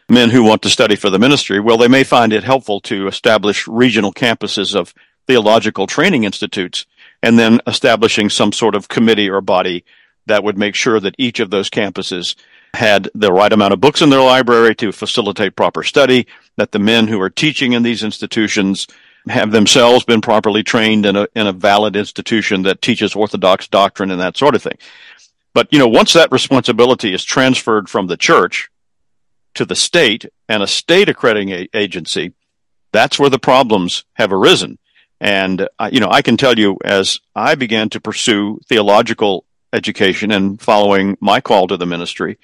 men 0.09 0.29
who 0.29 0.43
want 0.43 0.61
to 0.63 0.69
study 0.69 0.95
for 0.95 1.09
the 1.09 1.19
ministry, 1.19 1.59
well, 1.59 1.77
they 1.77 1.87
may 1.87 2.03
find 2.03 2.33
it 2.33 2.43
helpful 2.43 2.81
to 2.81 3.07
establish 3.07 3.67
regional 3.67 4.13
campuses 4.13 4.75
of 4.75 4.93
theological 5.27 5.87
training 5.87 6.23
institutes 6.23 6.85
and 7.23 7.37
then 7.37 7.61
establishing 7.67 8.29
some 8.29 8.51
sort 8.51 8.75
of 8.75 8.87
committee 8.87 9.29
or 9.29 9.41
body 9.41 9.85
that 10.25 10.43
would 10.43 10.57
make 10.57 10.75
sure 10.75 10.99
that 10.99 11.15
each 11.17 11.39
of 11.39 11.49
those 11.49 11.69
campuses 11.69 12.35
had 12.73 13.09
the 13.13 13.31
right 13.31 13.51
amount 13.51 13.73
of 13.73 13.81
books 13.81 14.01
in 14.01 14.09
their 14.09 14.21
library 14.21 14.73
to 14.75 14.91
facilitate 14.91 15.55
proper 15.55 15.83
study, 15.83 16.25
that 16.55 16.71
the 16.71 16.79
men 16.79 17.07
who 17.07 17.19
are 17.19 17.29
teaching 17.29 17.73
in 17.73 17.83
these 17.83 18.03
institutions 18.03 18.87
have 19.27 19.51
themselves 19.51 20.05
been 20.05 20.21
properly 20.21 20.63
trained 20.63 21.05
in 21.05 21.15
a, 21.15 21.27
in 21.35 21.47
a 21.47 21.53
valid 21.53 21.95
institution 21.95 22.63
that 22.63 22.81
teaches 22.81 23.15
orthodox 23.15 23.67
doctrine 23.67 24.09
and 24.09 24.21
that 24.21 24.37
sort 24.37 24.55
of 24.55 24.63
thing. 24.63 24.77
But, 25.53 25.67
you 25.71 25.79
know, 25.79 25.87
once 25.87 26.13
that 26.13 26.31
responsibility 26.31 27.13
is 27.13 27.23
transferred 27.23 27.89
from 27.89 28.07
the 28.07 28.17
church 28.17 28.71
to 29.55 29.65
the 29.65 29.75
state 29.75 30.25
and 30.47 30.63
a 30.63 30.67
state 30.67 31.09
accrediting 31.09 31.67
agency, 31.73 32.33
that's 32.91 33.19
where 33.19 33.29
the 33.29 33.39
problems 33.39 34.05
have 34.13 34.33
arisen. 34.33 34.77
And, 35.19 35.67
uh, 35.77 35.89
you 35.91 35.99
know, 35.99 36.09
I 36.09 36.21
can 36.21 36.35
tell 36.37 36.57
you 36.57 36.77
as 36.83 37.19
I 37.35 37.55
began 37.55 37.89
to 37.89 38.01
pursue 38.01 38.59
theological 38.67 39.45
education 39.71 40.31
and 40.31 40.59
following 40.59 41.17
my 41.21 41.41
call 41.41 41.67
to 41.67 41.77
the 41.77 41.85
ministry, 41.85 42.37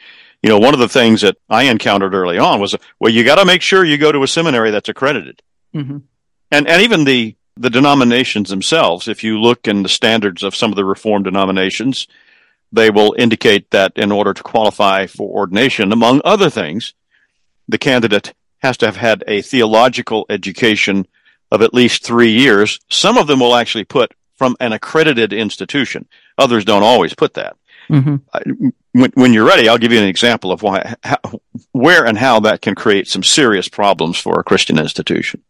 you 0.44 0.50
know, 0.50 0.60
one 0.60 0.74
of 0.74 0.80
the 0.80 0.88
things 0.88 1.22
that 1.22 1.38
I 1.50 1.64
encountered 1.64 2.14
early 2.14 2.38
on 2.38 2.60
was, 2.60 2.76
well, 3.00 3.12
you 3.12 3.24
got 3.24 3.36
to 3.36 3.46
make 3.46 3.62
sure 3.62 3.84
you 3.84 3.98
go 3.98 4.12
to 4.12 4.24
a 4.24 4.28
seminary 4.28 4.72
that's 4.72 4.90
accredited. 4.90 5.42
Mm-hmm. 5.74 5.98
And, 6.52 6.68
and 6.68 6.82
even 6.82 7.04
the, 7.04 7.36
the 7.56 7.72
denominations 7.72 8.50
themselves, 8.50 9.08
if 9.08 9.24
you 9.24 9.40
look 9.42 9.68
in 9.68 9.82
the 9.82 9.90
standards 9.90 10.44
of 10.44 10.56
some 10.56 10.72
of 10.72 10.76
the 10.76 10.86
reformed 10.86 11.26
denominations, 11.26 12.08
they 12.72 12.90
will 12.90 13.16
indicate 13.18 13.72
that 13.72 13.94
in 13.96 14.12
order 14.12 14.34
to 14.34 14.44
qualify 14.44 15.08
for 15.08 15.28
ordination, 15.28 15.92
among 15.92 16.22
other 16.24 16.50
things, 16.50 16.94
the 17.68 17.78
candidate 17.78 18.34
has 18.60 18.78
to 18.78 18.86
have 18.86 18.98
had 18.98 19.24
a 19.28 19.42
theological 19.42 20.26
education 20.30 21.08
of 21.52 21.62
at 21.62 21.74
least 21.74 22.04
three 22.04 22.32
years. 22.32 22.80
Some 22.90 23.18
of 23.18 23.28
them 23.28 23.40
will 23.40 23.56
actually 23.56 23.86
put 23.86 24.14
from 24.36 24.56
an 24.60 24.74
accredited 24.74 25.34
institution. 25.34 26.08
Others 26.38 26.66
don't 26.66 26.84
always 26.84 27.14
put 27.14 27.36
that. 27.36 27.58
Mm-hmm. 27.90 28.70
When, 28.92 29.12
when, 29.14 29.34
you're 29.34 29.48
ready, 29.48 29.70
I'll 29.70 29.78
give 29.78 29.92
you 29.92 30.00
an 30.00 30.08
example 30.08 30.52
of 30.52 30.62
why, 30.62 30.96
how, 31.04 31.18
where 31.72 32.06
and 32.06 32.18
how 32.18 32.42
that 32.42 32.62
can 32.62 32.76
create 32.76 33.08
some 33.08 33.24
serious 33.24 33.70
problems 33.70 34.18
for 34.18 34.40
a 34.40 34.44
Christian 34.44 34.78
institution. 34.78 35.42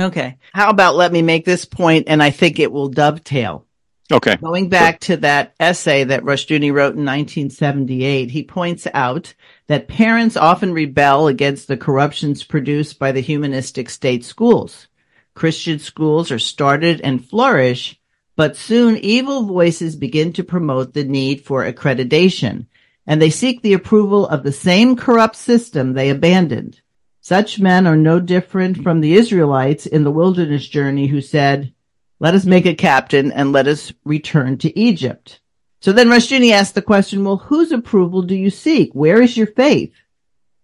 Okay. 0.00 0.38
How 0.52 0.70
about 0.70 0.96
let 0.96 1.12
me 1.12 1.22
make 1.22 1.44
this 1.44 1.64
point 1.64 2.08
and 2.08 2.22
I 2.22 2.30
think 2.30 2.58
it 2.58 2.72
will 2.72 2.88
dovetail. 2.88 3.66
Okay. 4.14 4.36
Going 4.36 4.68
back 4.68 5.02
sure. 5.02 5.16
to 5.16 5.20
that 5.22 5.54
essay 5.60 6.04
that 6.04 6.22
Rushdoony 6.22 6.72
wrote 6.72 6.94
in 6.94 7.04
1978, 7.04 8.30
he 8.30 8.42
points 8.44 8.86
out 8.94 9.34
that 9.66 9.88
parents 9.88 10.36
often 10.36 10.72
rebel 10.72 11.26
against 11.26 11.68
the 11.68 11.76
corruptions 11.76 12.44
produced 12.44 12.98
by 12.98 13.12
the 13.12 13.20
humanistic 13.20 13.90
state 13.90 14.24
schools. 14.24 14.86
Christian 15.34 15.78
schools 15.80 16.30
are 16.30 16.38
started 16.38 17.00
and 17.00 17.24
flourish 17.24 18.00
but 18.36 18.56
soon 18.56 18.96
evil 18.98 19.44
voices 19.44 19.94
begin 19.96 20.32
to 20.32 20.44
promote 20.44 20.92
the 20.92 21.04
need 21.04 21.44
for 21.44 21.64
accreditation, 21.64 22.66
and 23.06 23.22
they 23.22 23.30
seek 23.30 23.62
the 23.62 23.74
approval 23.74 24.26
of 24.26 24.42
the 24.42 24.52
same 24.52 24.96
corrupt 24.96 25.36
system 25.36 25.92
they 25.92 26.10
abandoned. 26.10 26.80
Such 27.20 27.60
men 27.60 27.86
are 27.86 27.96
no 27.96 28.20
different 28.20 28.82
from 28.82 29.00
the 29.00 29.14
Israelites 29.14 29.86
in 29.86 30.04
the 30.04 30.10
wilderness 30.10 30.66
journey 30.66 31.06
who 31.06 31.20
said, 31.20 31.72
let 32.20 32.34
us 32.34 32.44
make 32.44 32.66
a 32.66 32.74
captain 32.74 33.32
and 33.32 33.52
let 33.52 33.66
us 33.66 33.92
return 34.04 34.58
to 34.58 34.78
Egypt. 34.78 35.40
So 35.80 35.92
then 35.92 36.08
Rushdoony 36.08 36.52
asked 36.52 36.74
the 36.74 36.82
question, 36.82 37.24
well, 37.24 37.36
whose 37.36 37.72
approval 37.72 38.22
do 38.22 38.34
you 38.34 38.50
seek? 38.50 38.92
Where 38.92 39.20
is 39.20 39.36
your 39.36 39.48
faith? 39.48 39.92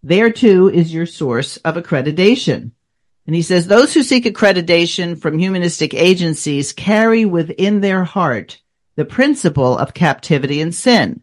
There 0.02 0.30
too 0.30 0.71
is 0.71 0.95
your 0.95 1.07
source 1.07 1.59
of 1.59 1.75
accreditation. 1.75 2.71
And 3.26 3.37
he 3.37 3.42
says, 3.42 3.66
those 3.66 3.92
who 3.92 4.02
seek 4.02 4.25
accreditation 4.25 5.21
from 5.21 5.38
humanistic 5.38 5.92
agencies 5.92 6.73
carry 6.73 7.26
within 7.26 7.80
their 7.80 8.04
heart 8.04 8.61
the 8.97 9.04
principle 9.04 9.76
of 9.78 9.95
captivity 9.95 10.61
and 10.61 10.75
sin. 10.75 11.23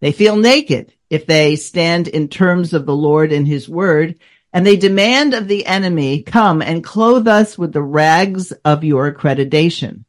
They 0.00 0.12
feel 0.12 0.36
naked 0.36 0.92
if 1.10 1.26
they 1.26 1.56
stand 1.56 2.08
in 2.08 2.28
terms 2.28 2.72
of 2.72 2.86
the 2.86 2.94
Lord 2.94 3.32
and 3.32 3.46
his 3.46 3.68
word 3.68 4.18
and 4.52 4.66
they 4.66 4.76
demand 4.76 5.34
of 5.34 5.48
the 5.48 5.66
enemy, 5.66 6.22
come 6.22 6.60
and 6.60 6.84
clothe 6.84 7.26
us 7.26 7.56
with 7.56 7.72
the 7.72 7.82
rags 7.82 8.52
of 8.64 8.84
your 8.84 9.12
accreditation. 9.12 10.04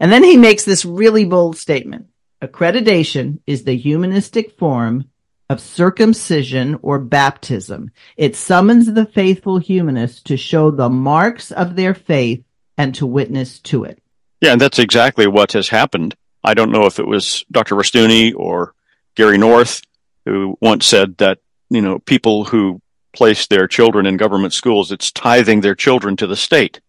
And 0.00 0.12
then 0.12 0.22
he 0.22 0.36
makes 0.36 0.64
this 0.64 0.84
really 0.84 1.24
bold 1.24 1.56
statement. 1.56 2.06
Accreditation 2.42 3.40
is 3.46 3.64
the 3.64 3.76
humanistic 3.76 4.58
form 4.58 5.08
of 5.50 5.60
circumcision 5.60 6.78
or 6.82 6.98
baptism. 6.98 7.90
It 8.16 8.36
summons 8.36 8.92
the 8.92 9.06
faithful 9.06 9.58
humanists 9.58 10.22
to 10.24 10.36
show 10.36 10.70
the 10.70 10.90
marks 10.90 11.50
of 11.50 11.74
their 11.74 11.94
faith 11.94 12.44
and 12.76 12.94
to 12.96 13.06
witness 13.06 13.58
to 13.60 13.84
it. 13.84 14.02
Yeah, 14.40 14.52
and 14.52 14.60
that's 14.60 14.78
exactly 14.78 15.26
what 15.26 15.52
has 15.52 15.68
happened. 15.68 16.14
I 16.44 16.54
don't 16.54 16.70
know 16.70 16.86
if 16.86 17.00
it 17.00 17.06
was 17.06 17.44
Dr. 17.50 17.74
Rushdoony 17.74 18.34
or 18.36 18.74
Gary 19.16 19.38
North 19.38 19.82
who 20.24 20.56
once 20.60 20.86
said 20.86 21.16
that, 21.18 21.38
you 21.70 21.80
know, 21.80 21.98
people 21.98 22.44
who 22.44 22.80
place 23.18 23.48
their 23.48 23.66
children 23.66 24.06
in 24.06 24.16
government 24.16 24.52
schools, 24.52 24.92
it's 24.92 25.10
tithing 25.10 25.60
their 25.60 25.74
children 25.74 26.16
to 26.16 26.26
the 26.28 26.36
state. 26.36 26.80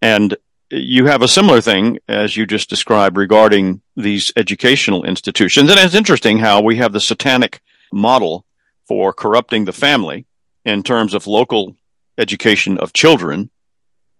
And 0.00 0.34
you 0.70 1.04
have 1.04 1.20
a 1.20 1.28
similar 1.28 1.60
thing 1.60 1.98
as 2.08 2.34
you 2.34 2.46
just 2.46 2.70
described 2.70 3.18
regarding 3.18 3.82
these 3.94 4.32
educational 4.36 5.04
institutions. 5.04 5.70
And 5.70 5.78
it's 5.78 5.94
interesting 5.94 6.38
how 6.38 6.62
we 6.62 6.76
have 6.76 6.94
the 6.94 7.00
satanic 7.00 7.60
model 7.92 8.46
for 8.86 9.12
corrupting 9.12 9.66
the 9.66 9.72
family 9.72 10.24
in 10.64 10.82
terms 10.82 11.12
of 11.12 11.26
local 11.26 11.76
education 12.16 12.78
of 12.78 12.94
children. 12.94 13.50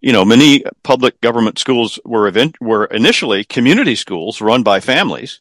You 0.03 0.13
know, 0.13 0.27
many 0.27 0.63
public 0.83 1.23
government 1.23 1.59
schools 1.59 1.99
were 2.05 2.29
event- 2.29 2.61
were 2.61 2.85
initially 2.85 3.45
community 3.45 3.97
schools 3.97 4.43
run 4.43 4.63
by 4.63 4.81
families. 4.81 5.41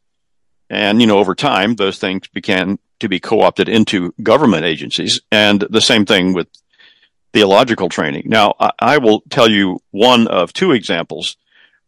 And, 0.69 1.01
you 1.01 1.07
know, 1.07 1.19
over 1.19 1.35
time, 1.35 1.75
those 1.75 1.99
things 1.99 2.27
began 2.27 2.79
to 2.99 3.09
be 3.09 3.19
co-opted 3.19 3.69
into 3.69 4.13
government 4.21 4.65
agencies. 4.65 5.21
And 5.31 5.61
the 5.69 5.81
same 5.81 6.05
thing 6.05 6.33
with 6.33 6.47
theological 7.33 7.89
training. 7.89 8.23
Now, 8.25 8.55
I, 8.59 8.71
I 8.79 8.97
will 8.97 9.21
tell 9.29 9.49
you 9.49 9.79
one 9.91 10.27
of 10.27 10.53
two 10.53 10.71
examples 10.71 11.37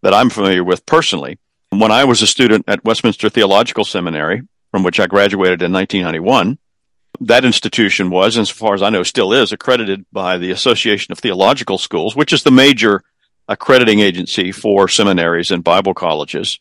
that 0.01 0.13
I'm 0.13 0.30
familiar 0.30 0.63
with 0.63 0.86
personally. 0.86 1.39
When 1.70 1.92
I 1.92 2.04
was 2.04 2.22
a 2.22 2.28
student 2.28 2.66
at 2.68 2.84
Westminster 2.84 3.30
Theological 3.30 3.86
Seminary, 3.86 4.42
from 4.72 4.84
which 4.84 5.00
I 5.00 5.08
graduated 5.08 5.62
in 5.62 5.72
1991, 5.72 6.58
that 7.22 7.46
institution 7.46 8.10
was, 8.10 8.38
and 8.38 8.44
as 8.44 8.50
far 8.50 8.74
as 8.74 8.82
I 8.82 8.89
know, 8.89 9.04
still 9.04 9.34
is 9.34 9.51
accredited 9.51 10.06
by 10.12 10.38
the 10.38 10.51
Association 10.51 11.12
of 11.12 11.20
Theological 11.20 11.78
Schools, 11.78 12.16
which 12.16 12.34
is 12.34 12.44
the 12.44 12.51
major 12.51 13.04
accrediting 13.48 14.00
agency 14.00 14.51
for 14.51 14.88
seminaries 14.88 15.51
and 15.51 15.63
Bible 15.63 15.94
colleges. 15.94 16.60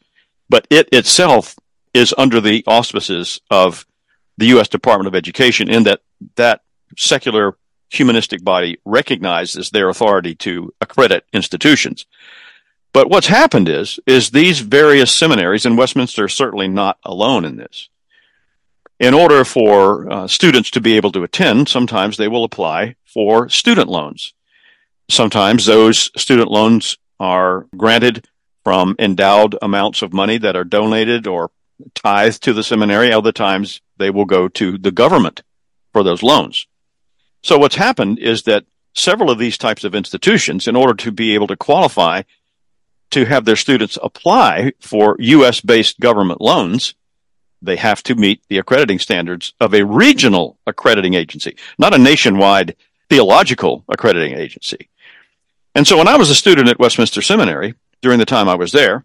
But 0.49 0.67
it 0.71 0.89
itself 0.93 1.55
is 1.95 2.15
under 2.17 2.41
the 2.41 2.65
auspices 2.67 3.41
of 3.51 3.87
the 4.39 4.47
U.S. 4.47 4.69
Department 4.69 5.09
of 5.09 5.15
Education 5.15 5.69
in 5.69 5.83
that 5.83 6.01
that 6.37 6.63
secular 6.97 7.59
humanistic 7.91 8.43
body 8.43 8.79
recognizes 8.85 9.71
their 9.71 9.89
authority 9.89 10.35
to 10.37 10.73
accredit 10.81 11.25
institutions. 11.33 12.07
But 12.93 13.11
what's 13.11 13.27
happened 13.27 13.69
is, 13.69 14.01
is 14.07 14.31
these 14.31 14.61
various 14.61 15.13
seminaries, 15.13 15.67
and 15.67 15.77
Westminster 15.77 16.27
is 16.27 16.35
certainly 16.35 16.69
not 16.69 16.99
alone 17.05 17.45
in 17.45 17.57
this. 17.57 17.89
In 18.99 19.15
order 19.15 19.45
for 19.45 20.11
uh, 20.11 20.27
students 20.27 20.71
to 20.73 20.81
be 20.81 20.97
able 20.97 21.13
to 21.13 21.23
attend, 21.23 21.69
sometimes 21.69 22.17
they 22.17 22.29
will 22.29 22.45
apply 22.45 22.97
for 23.05 23.49
student 23.49 23.89
loans. 23.89 24.33
Sometimes 25.09 25.67
those 25.67 26.11
student 26.21 26.51
loans 26.51 26.99
are 27.21 27.67
granted 27.77 28.27
from 28.65 28.97
endowed 28.99 29.57
amounts 29.63 30.03
of 30.03 30.13
money 30.13 30.37
that 30.39 30.57
are 30.57 30.65
donated 30.65 31.27
or 31.27 31.51
tithed 31.95 32.43
to 32.43 32.53
the 32.53 32.63
seminary. 32.63 33.13
Other 33.13 33.33
times 33.33 33.81
they 33.97 34.11
will 34.11 34.25
go 34.25 34.49
to 34.49 34.79
the 34.79 34.93
government 34.93 35.43
for 35.93 36.03
those 36.03 36.23
loans. 36.23 36.67
So 37.43 37.59
what's 37.59 37.77
happened 37.77 38.19
is 38.19 38.43
that 38.43 38.65
several 38.95 39.31
of 39.31 39.39
these 39.39 39.59
types 39.59 39.85
of 39.85 39.95
institutions, 39.95 40.67
in 40.67 40.77
order 40.77 40.95
to 40.95 41.13
be 41.13 41.35
able 41.35 41.47
to 41.49 41.57
qualify 41.57 42.23
to 43.11 43.25
have 43.25 43.45
their 43.45 43.57
students 43.57 43.99
apply 44.03 44.73
for 44.81 45.17
U.S. 45.19 45.61
based 45.61 45.99
government 46.01 46.41
loans, 46.41 46.95
they 47.63 47.77
have 47.77 48.03
to 48.05 48.15
meet 48.15 48.43
the 48.49 48.59
accrediting 48.59 48.99
standards 48.99 49.55
of 49.61 49.75
a 49.75 49.85
regional 49.85 50.59
accrediting 50.67 51.15
agency, 51.15 51.57
not 51.79 51.95
a 51.95 51.99
nationwide 51.99 52.77
theological 53.09 53.85
accrediting 53.89 54.39
agency. 54.39 54.89
And 55.75 55.87
so 55.87 55.97
when 55.97 56.09
I 56.09 56.17
was 56.17 56.31
a 56.31 56.35
student 56.35 56.69
at 56.69 56.79
Westminster 56.79 57.23
Seminary, 57.23 57.75
during 58.03 58.19
the 58.19 58.27
time 58.27 58.49
I 58.49 58.55
was 58.55 58.73
there, 58.73 59.05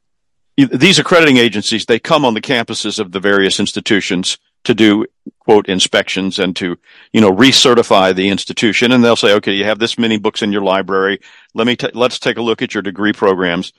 these 0.57 0.99
accrediting 0.99 1.37
agencies, 1.37 1.85
they 1.85 1.99
come 1.99 2.25
on 2.25 2.33
the 2.33 2.41
campuses 2.41 2.99
of 2.99 3.11
the 3.11 3.19
various 3.19 3.59
institutions 3.59 4.37
to 4.63 4.73
do 4.73 5.05
quote 5.39 5.67
inspections 5.67 6.39
and 6.39 6.55
to 6.55 6.77
you 7.11 7.21
know 7.21 7.31
recertify 7.31 8.15
the 8.15 8.29
institution. 8.29 8.91
And 8.91 9.03
they'll 9.03 9.15
say 9.15 9.33
okay 9.33 9.53
you 9.53 9.65
have 9.65 9.79
this 9.79 9.97
many 9.97 10.17
books 10.17 10.41
in 10.41 10.51
your 10.51 10.61
library. 10.61 11.19
Let 11.53 11.67
me 11.67 11.75
t- 11.75 11.89
let's 11.93 12.19
take 12.19 12.37
a 12.37 12.41
look 12.41 12.61
at 12.61 12.73
your 12.73 12.81
degree 12.81 13.13
programs. 13.13 13.73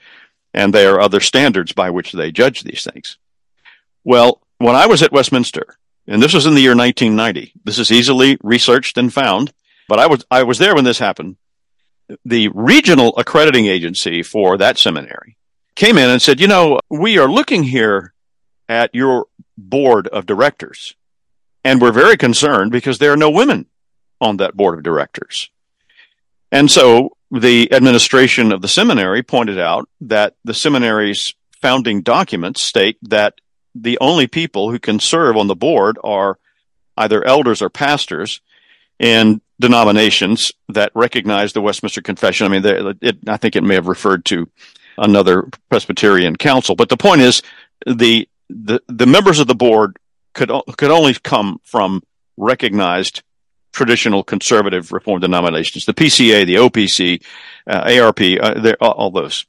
And 0.53 0.73
there 0.73 0.95
are 0.95 1.01
other 1.01 1.19
standards 1.19 1.73
by 1.73 1.89
which 1.89 2.11
they 2.11 2.31
judge 2.31 2.63
these 2.63 2.83
things. 2.83 3.17
Well 4.03 4.41
when 4.57 4.75
i 4.75 4.85
was 4.85 5.01
at 5.03 5.11
westminster 5.11 5.77
and 6.07 6.21
this 6.21 6.33
was 6.33 6.45
in 6.45 6.55
the 6.55 6.61
year 6.61 6.75
1990 6.75 7.53
this 7.65 7.77
is 7.77 7.91
easily 7.91 8.37
researched 8.41 8.97
and 8.97 9.13
found 9.13 9.51
but 9.89 9.99
i 9.99 10.07
was 10.07 10.25
i 10.31 10.43
was 10.43 10.57
there 10.57 10.75
when 10.75 10.85
this 10.85 10.99
happened. 10.99 11.37
The 12.23 12.49
regional 12.49 13.17
accrediting 13.17 13.65
agency 13.65 14.21
for 14.21 14.57
that 14.57 14.77
seminary 14.77 15.37
came 15.75 15.97
in 15.97 16.09
and 16.09 16.21
said 16.21 16.39
you 16.39 16.47
know 16.47 16.79
we 16.89 17.17
are 17.17 17.29
looking 17.29 17.63
here 17.63 18.13
at 18.67 18.93
your 18.93 19.27
board 19.57 20.07
of 20.07 20.25
directors. 20.25 20.95
And 21.63 21.81
we're 21.81 21.91
very 21.91 22.17
concerned 22.17 22.71
because 22.71 22.99
there 22.99 23.11
are 23.11 23.17
no 23.17 23.29
women 23.29 23.65
on 24.21 24.37
that 24.37 24.55
board 24.55 24.77
of 24.77 24.83
directors. 24.83 25.49
And 26.51 26.69
so 26.69 27.17
the 27.31 27.71
administration 27.73 28.51
of 28.51 28.61
the 28.61 28.67
seminary 28.67 29.23
pointed 29.23 29.59
out 29.59 29.89
that 30.01 30.35
the 30.43 30.53
seminary's 30.53 31.33
founding 31.61 32.01
documents 32.01 32.61
state 32.61 32.97
that 33.01 33.35
the 33.73 33.97
only 33.99 34.27
people 34.27 34.69
who 34.69 34.79
can 34.79 34.99
serve 34.99 35.35
on 35.35 35.47
the 35.47 35.55
board 35.55 35.97
are 36.03 36.37
either 36.97 37.25
elders 37.25 37.61
or 37.61 37.69
pastors 37.69 38.41
in 38.99 39.41
denominations 39.59 40.53
that 40.69 40.91
recognize 40.95 41.53
the 41.53 41.61
Westminster 41.61 42.01
Confession. 42.01 42.45
I 42.45 42.59
mean, 42.59 42.97
it, 43.01 43.17
I 43.27 43.37
think 43.37 43.55
it 43.55 43.63
may 43.63 43.75
have 43.75 43.87
referred 43.87 44.23
to 44.25 44.47
another 44.97 45.49
Presbyterian 45.69 46.35
council, 46.35 46.75
but 46.75 46.89
the 46.89 46.97
point 46.97 47.21
is 47.21 47.41
the 47.85 48.27
the 48.49 48.81
the 48.87 49.05
members 49.05 49.39
of 49.39 49.47
the 49.47 49.55
board 49.55 49.97
could 50.33 50.51
could 50.77 50.91
only 50.91 51.13
come 51.15 51.59
from 51.63 52.03
recognized 52.37 53.23
traditional 53.71 54.23
conservative 54.23 54.91
reform 54.91 55.19
denominations, 55.19 55.85
the 55.85 55.93
PCA, 55.93 56.45
the 56.45 56.55
OPC, 56.55 57.21
uh, 57.67 57.99
ARP, 57.99 58.21
uh, 58.21 58.75
all, 58.79 58.91
all 58.91 59.11
those. 59.11 59.45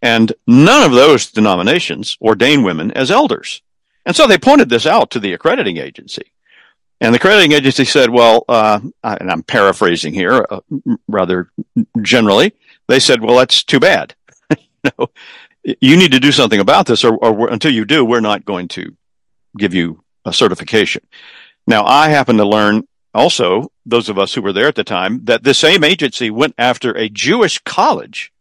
And 0.00 0.32
none 0.46 0.84
of 0.84 0.92
those 0.92 1.30
denominations 1.30 2.16
ordain 2.22 2.62
women 2.62 2.90
as 2.92 3.10
elders. 3.10 3.62
And 4.06 4.16
so 4.16 4.26
they 4.26 4.38
pointed 4.38 4.70
this 4.70 4.86
out 4.86 5.10
to 5.10 5.20
the 5.20 5.34
accrediting 5.34 5.76
agency. 5.76 6.32
And 7.00 7.14
the 7.14 7.18
accrediting 7.18 7.52
agency 7.52 7.84
said, 7.84 8.10
well, 8.10 8.44
uh, 8.48 8.80
and 9.04 9.30
I'm 9.30 9.42
paraphrasing 9.42 10.14
here 10.14 10.46
uh, 10.48 10.60
rather 11.06 11.50
generally, 12.00 12.54
they 12.88 13.00
said, 13.00 13.22
well, 13.22 13.36
that's 13.36 13.62
too 13.62 13.78
bad. 13.78 14.14
know, 14.98 15.08
you 15.80 15.96
need 15.96 16.12
to 16.12 16.20
do 16.20 16.32
something 16.32 16.60
about 16.60 16.86
this, 16.86 17.04
or, 17.04 17.16
or 17.16 17.48
until 17.48 17.72
you 17.72 17.84
do, 17.84 18.04
we're 18.04 18.20
not 18.20 18.44
going 18.44 18.68
to 18.68 18.96
give 19.56 19.74
you 19.74 20.02
a 20.24 20.32
certification. 20.32 21.02
Now, 21.66 21.84
I 21.84 22.08
happen 22.08 22.36
to 22.38 22.44
learn 22.44 22.86
also, 23.14 23.72
those 23.84 24.08
of 24.08 24.18
us 24.18 24.34
who 24.34 24.42
were 24.42 24.52
there 24.52 24.68
at 24.68 24.74
the 24.74 24.84
time, 24.84 25.24
that 25.24 25.42
the 25.42 25.54
same 25.54 25.82
agency 25.82 26.30
went 26.30 26.54
after 26.58 26.96
a 26.96 27.08
Jewish 27.08 27.58
college 27.60 28.32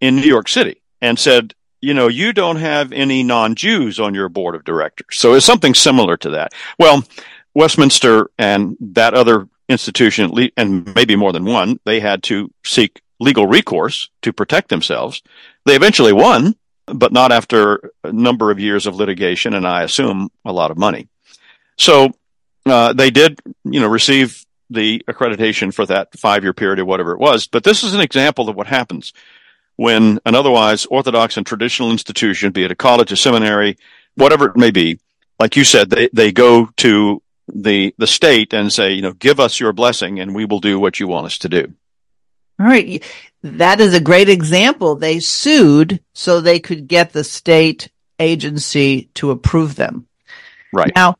in 0.00 0.16
New 0.16 0.28
York 0.28 0.48
City 0.48 0.80
and 1.00 1.18
said, 1.18 1.54
you 1.80 1.92
know, 1.92 2.08
you 2.08 2.32
don't 2.32 2.56
have 2.56 2.92
any 2.92 3.22
non-Jews 3.24 3.98
on 3.98 4.14
your 4.14 4.28
board 4.28 4.54
of 4.54 4.64
directors. 4.64 5.18
So 5.18 5.34
it's 5.34 5.44
something 5.44 5.74
similar 5.74 6.16
to 6.18 6.30
that. 6.30 6.52
Well, 6.78 7.04
Westminster 7.54 8.30
and 8.38 8.76
that 8.80 9.14
other 9.14 9.48
institution, 9.68 10.32
and 10.56 10.94
maybe 10.94 11.16
more 11.16 11.32
than 11.32 11.44
one, 11.44 11.80
they 11.84 12.00
had 12.00 12.22
to 12.24 12.50
seek 12.64 13.02
legal 13.22 13.46
recourse 13.46 14.10
to 14.22 14.32
protect 14.32 14.68
themselves. 14.68 15.22
They 15.64 15.76
eventually 15.76 16.12
won, 16.12 16.56
but 16.86 17.12
not 17.12 17.32
after 17.32 17.92
a 18.04 18.12
number 18.12 18.50
of 18.50 18.58
years 18.58 18.86
of 18.86 18.96
litigation 18.96 19.54
and 19.54 19.66
I 19.66 19.82
assume 19.82 20.30
a 20.44 20.52
lot 20.52 20.70
of 20.70 20.78
money. 20.78 21.08
So 21.78 22.12
uh, 22.66 22.92
they 22.92 23.10
did, 23.10 23.40
you 23.64 23.80
know, 23.80 23.88
receive 23.88 24.44
the 24.70 25.04
accreditation 25.08 25.72
for 25.72 25.86
that 25.86 26.18
five 26.18 26.42
year 26.42 26.52
period 26.52 26.78
or 26.78 26.84
whatever 26.84 27.12
it 27.12 27.20
was. 27.20 27.46
But 27.46 27.64
this 27.64 27.84
is 27.84 27.94
an 27.94 28.00
example 28.00 28.48
of 28.48 28.56
what 28.56 28.66
happens 28.66 29.12
when 29.76 30.18
an 30.26 30.34
otherwise 30.34 30.86
orthodox 30.86 31.36
and 31.36 31.46
traditional 31.46 31.90
institution, 31.90 32.52
be 32.52 32.64
it 32.64 32.70
a 32.70 32.74
college, 32.74 33.12
a 33.12 33.16
seminary, 33.16 33.78
whatever 34.14 34.48
it 34.48 34.56
may 34.56 34.70
be, 34.70 34.98
like 35.38 35.56
you 35.56 35.64
said, 35.64 35.90
they, 35.90 36.08
they 36.12 36.32
go 36.32 36.66
to 36.76 37.22
the 37.52 37.94
the 37.98 38.06
state 38.06 38.54
and 38.54 38.72
say, 38.72 38.92
you 38.92 39.02
know, 39.02 39.12
give 39.12 39.40
us 39.40 39.58
your 39.58 39.72
blessing 39.72 40.20
and 40.20 40.34
we 40.34 40.44
will 40.44 40.60
do 40.60 40.78
what 40.78 41.00
you 41.00 41.08
want 41.08 41.26
us 41.26 41.38
to 41.38 41.48
do. 41.48 41.72
All 42.60 42.66
right. 42.66 43.02
That 43.42 43.80
is 43.80 43.94
a 43.94 44.00
great 44.00 44.28
example. 44.28 44.94
They 44.94 45.20
sued 45.20 46.00
so 46.12 46.40
they 46.40 46.60
could 46.60 46.86
get 46.86 47.12
the 47.12 47.24
state 47.24 47.90
agency 48.18 49.10
to 49.14 49.30
approve 49.30 49.74
them. 49.74 50.06
Right. 50.72 50.92
Now, 50.94 51.16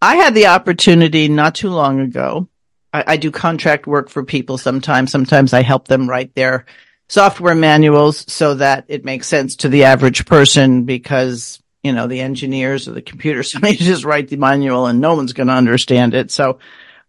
I 0.00 0.16
had 0.16 0.34
the 0.34 0.46
opportunity 0.46 1.28
not 1.28 1.54
too 1.54 1.70
long 1.70 2.00
ago. 2.00 2.48
I, 2.92 3.04
I 3.06 3.16
do 3.16 3.30
contract 3.30 3.86
work 3.86 4.08
for 4.08 4.24
people 4.24 4.58
sometimes. 4.58 5.10
Sometimes 5.10 5.52
I 5.52 5.62
help 5.62 5.86
them 5.88 6.08
write 6.08 6.34
their 6.34 6.66
software 7.08 7.54
manuals 7.54 8.24
so 8.32 8.54
that 8.54 8.86
it 8.88 9.04
makes 9.04 9.28
sense 9.28 9.56
to 9.56 9.68
the 9.68 9.84
average 9.84 10.26
person 10.26 10.84
because 10.84 11.62
you 11.82 11.92
know 11.92 12.08
the 12.08 12.20
engineers 12.20 12.88
or 12.88 12.92
the 12.92 13.02
computer 13.02 13.44
somebody 13.44 13.76
just 13.76 14.04
write 14.04 14.28
the 14.28 14.36
manual 14.36 14.86
and 14.86 15.00
no 15.00 15.14
one's 15.14 15.32
going 15.32 15.46
to 15.46 15.52
understand 15.52 16.14
it 16.14 16.32
so 16.32 16.58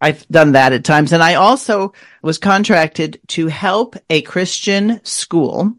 i've 0.01 0.27
done 0.27 0.53
that 0.53 0.73
at 0.73 0.83
times. 0.83 1.13
And 1.13 1.23
i 1.23 1.35
also 1.35 1.93
was 2.21 2.37
contracted 2.37 3.19
to 3.29 3.47
help 3.47 3.95
a 4.09 4.21
christian 4.21 5.03
school 5.03 5.75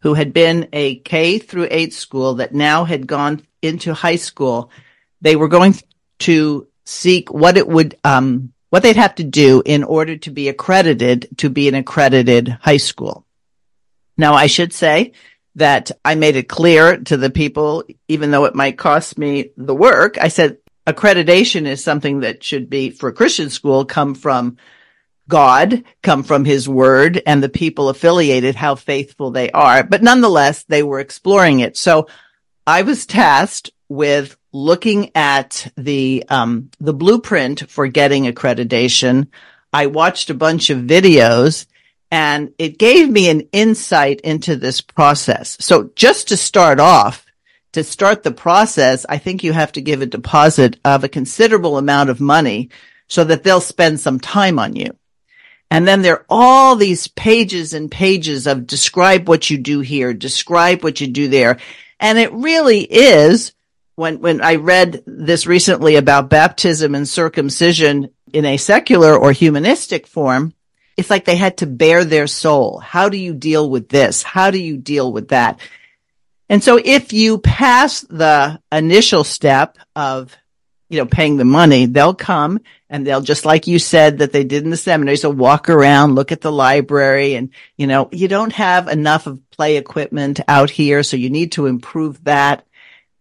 who 0.00 0.14
had 0.14 0.32
been 0.32 0.68
a 0.72 0.96
k 0.96 1.38
through 1.38 1.68
8 1.70 1.92
school 1.92 2.34
that 2.34 2.54
now 2.54 2.84
had 2.84 3.06
gone 3.06 3.42
into 3.62 3.94
high 3.94 4.16
school. 4.16 4.70
They 5.20 5.36
were 5.36 5.48
going 5.48 5.76
to 6.20 6.66
seek 6.84 7.32
what 7.32 7.56
it 7.56 7.66
would 7.66 7.96
um, 8.04 8.52
what 8.70 8.82
they'd 8.82 8.96
have 8.96 9.14
to 9.16 9.24
do 9.24 9.62
in 9.64 9.84
order 9.84 10.16
to 10.16 10.30
be 10.30 10.48
accredited 10.48 11.28
to 11.38 11.48
be 11.48 11.68
an 11.68 11.74
accredited 11.74 12.48
high 12.48 12.78
school. 12.78 13.24
Now, 14.16 14.34
I 14.34 14.46
should 14.46 14.72
say 14.72 15.12
that 15.54 15.90
I 16.04 16.14
made 16.14 16.36
it 16.36 16.48
clear 16.48 16.96
to 16.96 17.16
the 17.16 17.30
people, 17.30 17.84
even 18.08 18.30
though 18.30 18.46
it 18.46 18.54
might 18.54 18.78
cost 18.78 19.18
me 19.18 19.50
the 19.56 19.74
work, 19.74 20.16
I 20.18 20.28
said 20.28 20.56
accreditation 20.86 21.66
is 21.66 21.82
something 21.82 22.20
that 22.20 22.42
should 22.42 22.68
be 22.68 22.90
for 22.90 23.08
a 23.08 23.12
Christian 23.12 23.50
school 23.50 23.84
come 23.84 24.14
from 24.14 24.56
God, 25.28 25.84
come 26.02 26.22
from 26.24 26.44
his 26.44 26.68
word 26.68 27.22
and 27.24 27.42
the 27.42 27.48
people 27.48 27.88
affiliated, 27.88 28.54
how 28.54 28.74
faithful 28.74 29.30
they 29.30 29.50
are. 29.50 29.82
But 29.82 30.02
nonetheless, 30.02 30.64
they 30.64 30.82
were 30.82 31.00
exploring 31.00 31.60
it. 31.60 31.76
So 31.76 32.08
I 32.66 32.82
was 32.82 33.06
tasked 33.06 33.70
with 33.88 34.36
looking 34.52 35.10
at 35.14 35.72
the, 35.76 36.24
um, 36.28 36.70
the 36.80 36.92
blueprint 36.92 37.70
for 37.70 37.86
getting 37.86 38.24
accreditation. 38.24 39.28
I 39.72 39.86
watched 39.86 40.28
a 40.30 40.34
bunch 40.34 40.70
of 40.70 40.78
videos 40.78 41.66
and 42.10 42.52
it 42.58 42.78
gave 42.78 43.08
me 43.08 43.30
an 43.30 43.48
insight 43.52 44.20
into 44.20 44.56
this 44.56 44.82
process. 44.82 45.56
So 45.60 45.90
just 45.94 46.28
to 46.28 46.36
start 46.36 46.78
off, 46.78 47.21
to 47.72 47.84
start 47.84 48.22
the 48.22 48.32
process, 48.32 49.06
I 49.08 49.18
think 49.18 49.42
you 49.42 49.52
have 49.52 49.72
to 49.72 49.80
give 49.80 50.02
a 50.02 50.06
deposit 50.06 50.78
of 50.84 51.04
a 51.04 51.08
considerable 51.08 51.78
amount 51.78 52.10
of 52.10 52.20
money 52.20 52.70
so 53.08 53.24
that 53.24 53.42
they'll 53.42 53.60
spend 53.60 54.00
some 54.00 54.20
time 54.20 54.58
on 54.58 54.76
you. 54.76 54.96
And 55.70 55.88
then 55.88 56.02
there 56.02 56.20
are 56.20 56.26
all 56.28 56.76
these 56.76 57.08
pages 57.08 57.72
and 57.72 57.90
pages 57.90 58.46
of 58.46 58.66
describe 58.66 59.26
what 59.26 59.48
you 59.48 59.56
do 59.56 59.80
here, 59.80 60.12
describe 60.12 60.84
what 60.84 61.00
you 61.00 61.06
do 61.06 61.28
there. 61.28 61.58
And 61.98 62.18
it 62.18 62.32
really 62.32 62.80
is 62.82 63.54
when, 63.94 64.20
when 64.20 64.42
I 64.42 64.56
read 64.56 65.02
this 65.06 65.46
recently 65.46 65.96
about 65.96 66.28
baptism 66.28 66.94
and 66.94 67.08
circumcision 67.08 68.10
in 68.32 68.44
a 68.44 68.58
secular 68.58 69.16
or 69.16 69.32
humanistic 69.32 70.06
form, 70.06 70.52
it's 70.96 71.08
like 71.08 71.24
they 71.24 71.36
had 71.36 71.58
to 71.58 71.66
bare 71.66 72.04
their 72.04 72.26
soul. 72.26 72.78
How 72.78 73.08
do 73.08 73.16
you 73.16 73.32
deal 73.32 73.68
with 73.70 73.88
this? 73.88 74.22
How 74.22 74.50
do 74.50 74.58
you 74.58 74.76
deal 74.76 75.10
with 75.10 75.28
that? 75.28 75.58
And 76.52 76.62
so 76.62 76.78
if 76.84 77.14
you 77.14 77.38
pass 77.38 78.02
the 78.02 78.60
initial 78.70 79.24
step 79.24 79.78
of, 79.96 80.36
you 80.90 80.98
know, 80.98 81.06
paying 81.06 81.38
the 81.38 81.46
money, 81.46 81.86
they'll 81.86 82.12
come 82.12 82.60
and 82.90 83.06
they'll 83.06 83.22
just 83.22 83.46
like 83.46 83.66
you 83.66 83.78
said 83.78 84.18
that 84.18 84.32
they 84.32 84.44
did 84.44 84.62
in 84.62 84.68
the 84.68 84.76
seminary. 84.76 85.16
So 85.16 85.30
walk 85.30 85.70
around, 85.70 86.14
look 86.14 86.30
at 86.30 86.42
the 86.42 86.52
library 86.52 87.36
and, 87.36 87.48
you 87.78 87.86
know, 87.86 88.10
you 88.12 88.28
don't 88.28 88.52
have 88.52 88.88
enough 88.88 89.26
of 89.26 89.40
play 89.50 89.78
equipment 89.78 90.40
out 90.46 90.68
here. 90.68 91.02
So 91.02 91.16
you 91.16 91.30
need 91.30 91.52
to 91.52 91.64
improve 91.64 92.22
that. 92.24 92.66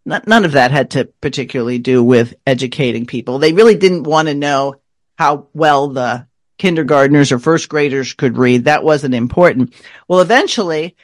None 0.06 0.44
of 0.44 0.52
that 0.52 0.72
had 0.72 0.92
to 0.92 1.06
particularly 1.06 1.80
do 1.80 2.04
with 2.04 2.34
educating 2.46 3.06
people. 3.06 3.40
They 3.40 3.54
really 3.54 3.76
didn't 3.76 4.04
want 4.04 4.28
to 4.28 4.36
know 4.36 4.76
how 5.18 5.48
well 5.54 5.88
the 5.88 6.28
kindergartners 6.58 7.32
or 7.32 7.40
first 7.40 7.70
graders 7.70 8.12
could 8.12 8.38
read. 8.38 8.66
That 8.66 8.84
wasn't 8.84 9.16
important. 9.16 9.74
Well, 10.10 10.20
eventually 10.20 10.98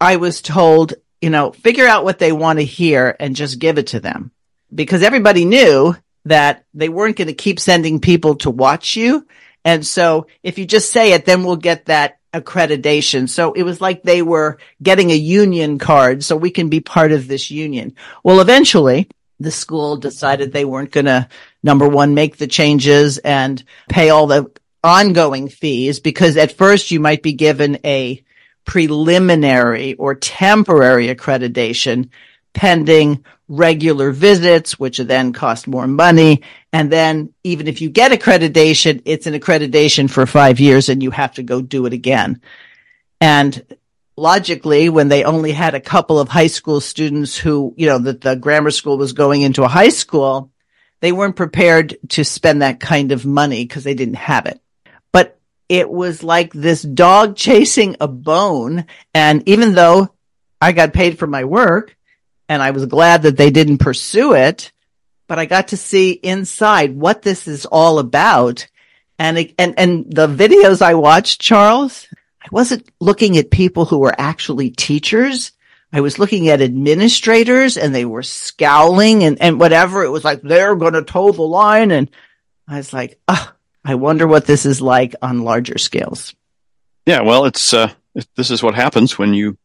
I 0.00 0.14
was 0.14 0.42
told, 0.42 0.94
you 1.22 1.30
know, 1.30 1.52
figure 1.52 1.86
out 1.86 2.04
what 2.04 2.18
they 2.18 2.32
want 2.32 2.58
to 2.58 2.64
hear 2.64 3.16
and 3.18 3.36
just 3.36 3.60
give 3.60 3.78
it 3.78 3.88
to 3.88 4.00
them 4.00 4.32
because 4.74 5.02
everybody 5.02 5.44
knew 5.44 5.96
that 6.24 6.64
they 6.74 6.88
weren't 6.88 7.16
going 7.16 7.28
to 7.28 7.34
keep 7.34 7.58
sending 7.58 8.00
people 8.00 8.34
to 8.36 8.50
watch 8.50 8.96
you. 8.96 9.26
And 9.64 9.86
so 9.86 10.26
if 10.42 10.58
you 10.58 10.66
just 10.66 10.90
say 10.90 11.12
it, 11.12 11.24
then 11.24 11.44
we'll 11.44 11.56
get 11.56 11.86
that 11.86 12.18
accreditation. 12.34 13.28
So 13.28 13.52
it 13.52 13.62
was 13.62 13.80
like 13.80 14.02
they 14.02 14.22
were 14.22 14.58
getting 14.82 15.10
a 15.10 15.16
union 15.16 15.78
card 15.78 16.24
so 16.24 16.36
we 16.36 16.50
can 16.50 16.68
be 16.68 16.80
part 16.80 17.12
of 17.12 17.28
this 17.28 17.50
union. 17.50 17.94
Well, 18.24 18.40
eventually 18.40 19.08
the 19.38 19.50
school 19.50 19.96
decided 19.96 20.52
they 20.52 20.64
weren't 20.64 20.90
going 20.90 21.06
to 21.06 21.28
number 21.62 21.88
one, 21.88 22.14
make 22.14 22.36
the 22.36 22.46
changes 22.46 23.18
and 23.18 23.62
pay 23.88 24.10
all 24.10 24.26
the 24.26 24.50
ongoing 24.82 25.48
fees 25.48 26.00
because 26.00 26.36
at 26.36 26.56
first 26.56 26.90
you 26.90 26.98
might 26.98 27.22
be 27.22 27.32
given 27.32 27.78
a 27.84 28.22
preliminary 28.64 29.94
or 29.94 30.14
temporary 30.14 31.08
accreditation 31.08 32.10
pending 32.54 33.24
regular 33.48 34.10
visits, 34.10 34.78
which 34.78 34.98
then 34.98 35.32
cost 35.32 35.66
more 35.66 35.86
money. 35.86 36.42
And 36.72 36.90
then 36.90 37.32
even 37.44 37.68
if 37.68 37.80
you 37.80 37.90
get 37.90 38.12
accreditation, 38.12 39.02
it's 39.04 39.26
an 39.26 39.34
accreditation 39.34 40.08
for 40.08 40.26
five 40.26 40.60
years 40.60 40.88
and 40.88 41.02
you 41.02 41.10
have 41.10 41.34
to 41.34 41.42
go 41.42 41.60
do 41.60 41.86
it 41.86 41.92
again. 41.92 42.40
And 43.20 43.76
logically, 44.16 44.88
when 44.88 45.08
they 45.08 45.24
only 45.24 45.52
had 45.52 45.74
a 45.74 45.80
couple 45.80 46.18
of 46.18 46.28
high 46.28 46.46
school 46.46 46.80
students 46.80 47.36
who, 47.36 47.74
you 47.76 47.86
know, 47.86 47.98
that 47.98 48.20
the 48.20 48.36
grammar 48.36 48.70
school 48.70 48.98
was 48.98 49.12
going 49.12 49.42
into 49.42 49.64
a 49.64 49.68
high 49.68 49.90
school, 49.90 50.50
they 51.00 51.12
weren't 51.12 51.36
prepared 51.36 51.96
to 52.10 52.24
spend 52.24 52.62
that 52.62 52.80
kind 52.80 53.12
of 53.12 53.26
money 53.26 53.64
because 53.64 53.84
they 53.84 53.94
didn't 53.94 54.14
have 54.14 54.46
it 54.46 54.61
it 55.72 55.88
was 55.88 56.22
like 56.22 56.52
this 56.52 56.82
dog 56.82 57.34
chasing 57.34 57.96
a 57.98 58.06
bone. 58.06 58.84
And 59.14 59.42
even 59.48 59.72
though 59.72 60.12
I 60.60 60.72
got 60.72 60.92
paid 60.92 61.18
for 61.18 61.26
my 61.26 61.44
work 61.44 61.96
and 62.46 62.60
I 62.60 62.72
was 62.72 62.84
glad 62.84 63.22
that 63.22 63.38
they 63.38 63.48
didn't 63.48 63.78
pursue 63.78 64.34
it, 64.34 64.70
but 65.28 65.38
I 65.38 65.46
got 65.46 65.68
to 65.68 65.78
see 65.78 66.10
inside 66.10 66.94
what 66.94 67.22
this 67.22 67.48
is 67.48 67.64
all 67.64 67.98
about. 67.98 68.68
And, 69.18 69.38
it, 69.38 69.54
and, 69.58 69.78
and 69.78 70.12
the 70.14 70.26
videos 70.26 70.82
I 70.82 70.92
watched, 70.92 71.40
Charles, 71.40 72.06
I 72.42 72.48
wasn't 72.52 72.86
looking 73.00 73.38
at 73.38 73.50
people 73.50 73.86
who 73.86 74.00
were 74.00 74.14
actually 74.18 74.72
teachers. 74.72 75.52
I 75.90 76.02
was 76.02 76.18
looking 76.18 76.50
at 76.50 76.60
administrators 76.60 77.78
and 77.78 77.94
they 77.94 78.04
were 78.04 78.22
scowling 78.22 79.24
and, 79.24 79.40
and 79.40 79.58
whatever. 79.58 80.04
It 80.04 80.10
was 80.10 80.22
like, 80.22 80.42
they're 80.42 80.76
going 80.76 80.92
to 80.92 81.02
toe 81.02 81.32
the 81.32 81.40
line. 81.40 81.92
And 81.92 82.10
I 82.68 82.76
was 82.76 82.92
like, 82.92 83.18
oh, 83.26 83.52
I 83.84 83.96
wonder 83.96 84.26
what 84.26 84.46
this 84.46 84.64
is 84.64 84.80
like 84.80 85.14
on 85.22 85.42
larger 85.42 85.78
scales. 85.78 86.34
Yeah, 87.06 87.22
well, 87.22 87.46
it's 87.46 87.74
uh, 87.74 87.92
this 88.36 88.50
is 88.50 88.62
what 88.62 88.74
happens 88.74 89.18
when 89.18 89.34
you 89.34 89.58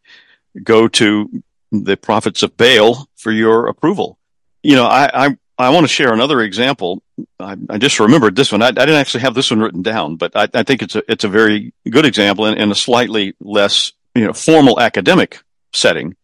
go 0.64 0.88
to 0.88 1.44
the 1.72 1.98
prophets 1.98 2.44
of 2.44 2.58
Baal 2.58 3.08
for 3.16 3.32
your 3.32 3.68
approval. 3.68 4.18
You 4.64 4.76
know, 4.76 4.86
I 4.86 5.28
I, 5.28 5.38
I 5.58 5.70
want 5.70 5.84
to 5.84 5.94
share 5.94 6.14
another 6.14 6.42
example. 6.42 7.04
I, 7.40 7.56
I 7.70 7.78
just 7.78 8.00
remembered 8.00 8.36
this 8.36 8.52
one. 8.52 8.62
I, 8.62 8.68
I, 8.68 8.72
didn't 8.72 8.96
actually 8.96 9.22
have 9.22 9.34
this 9.34 9.52
one 9.52 9.60
written 9.60 9.82
down, 9.82 10.16
but 10.16 10.36
I, 10.36 10.48
I 10.54 10.64
think 10.64 10.82
it's 10.82 10.96
a 10.96 11.04
it's 11.12 11.24
a 11.24 11.30
very 11.30 11.74
good 11.90 12.06
example 12.06 12.46
in, 12.46 12.72
a 12.72 12.76
slightly 12.76 13.36
less 13.40 13.92
you 14.16 14.26
know 14.26 14.34
formal 14.34 14.80
academic 14.80 15.44
setting. 15.74 16.16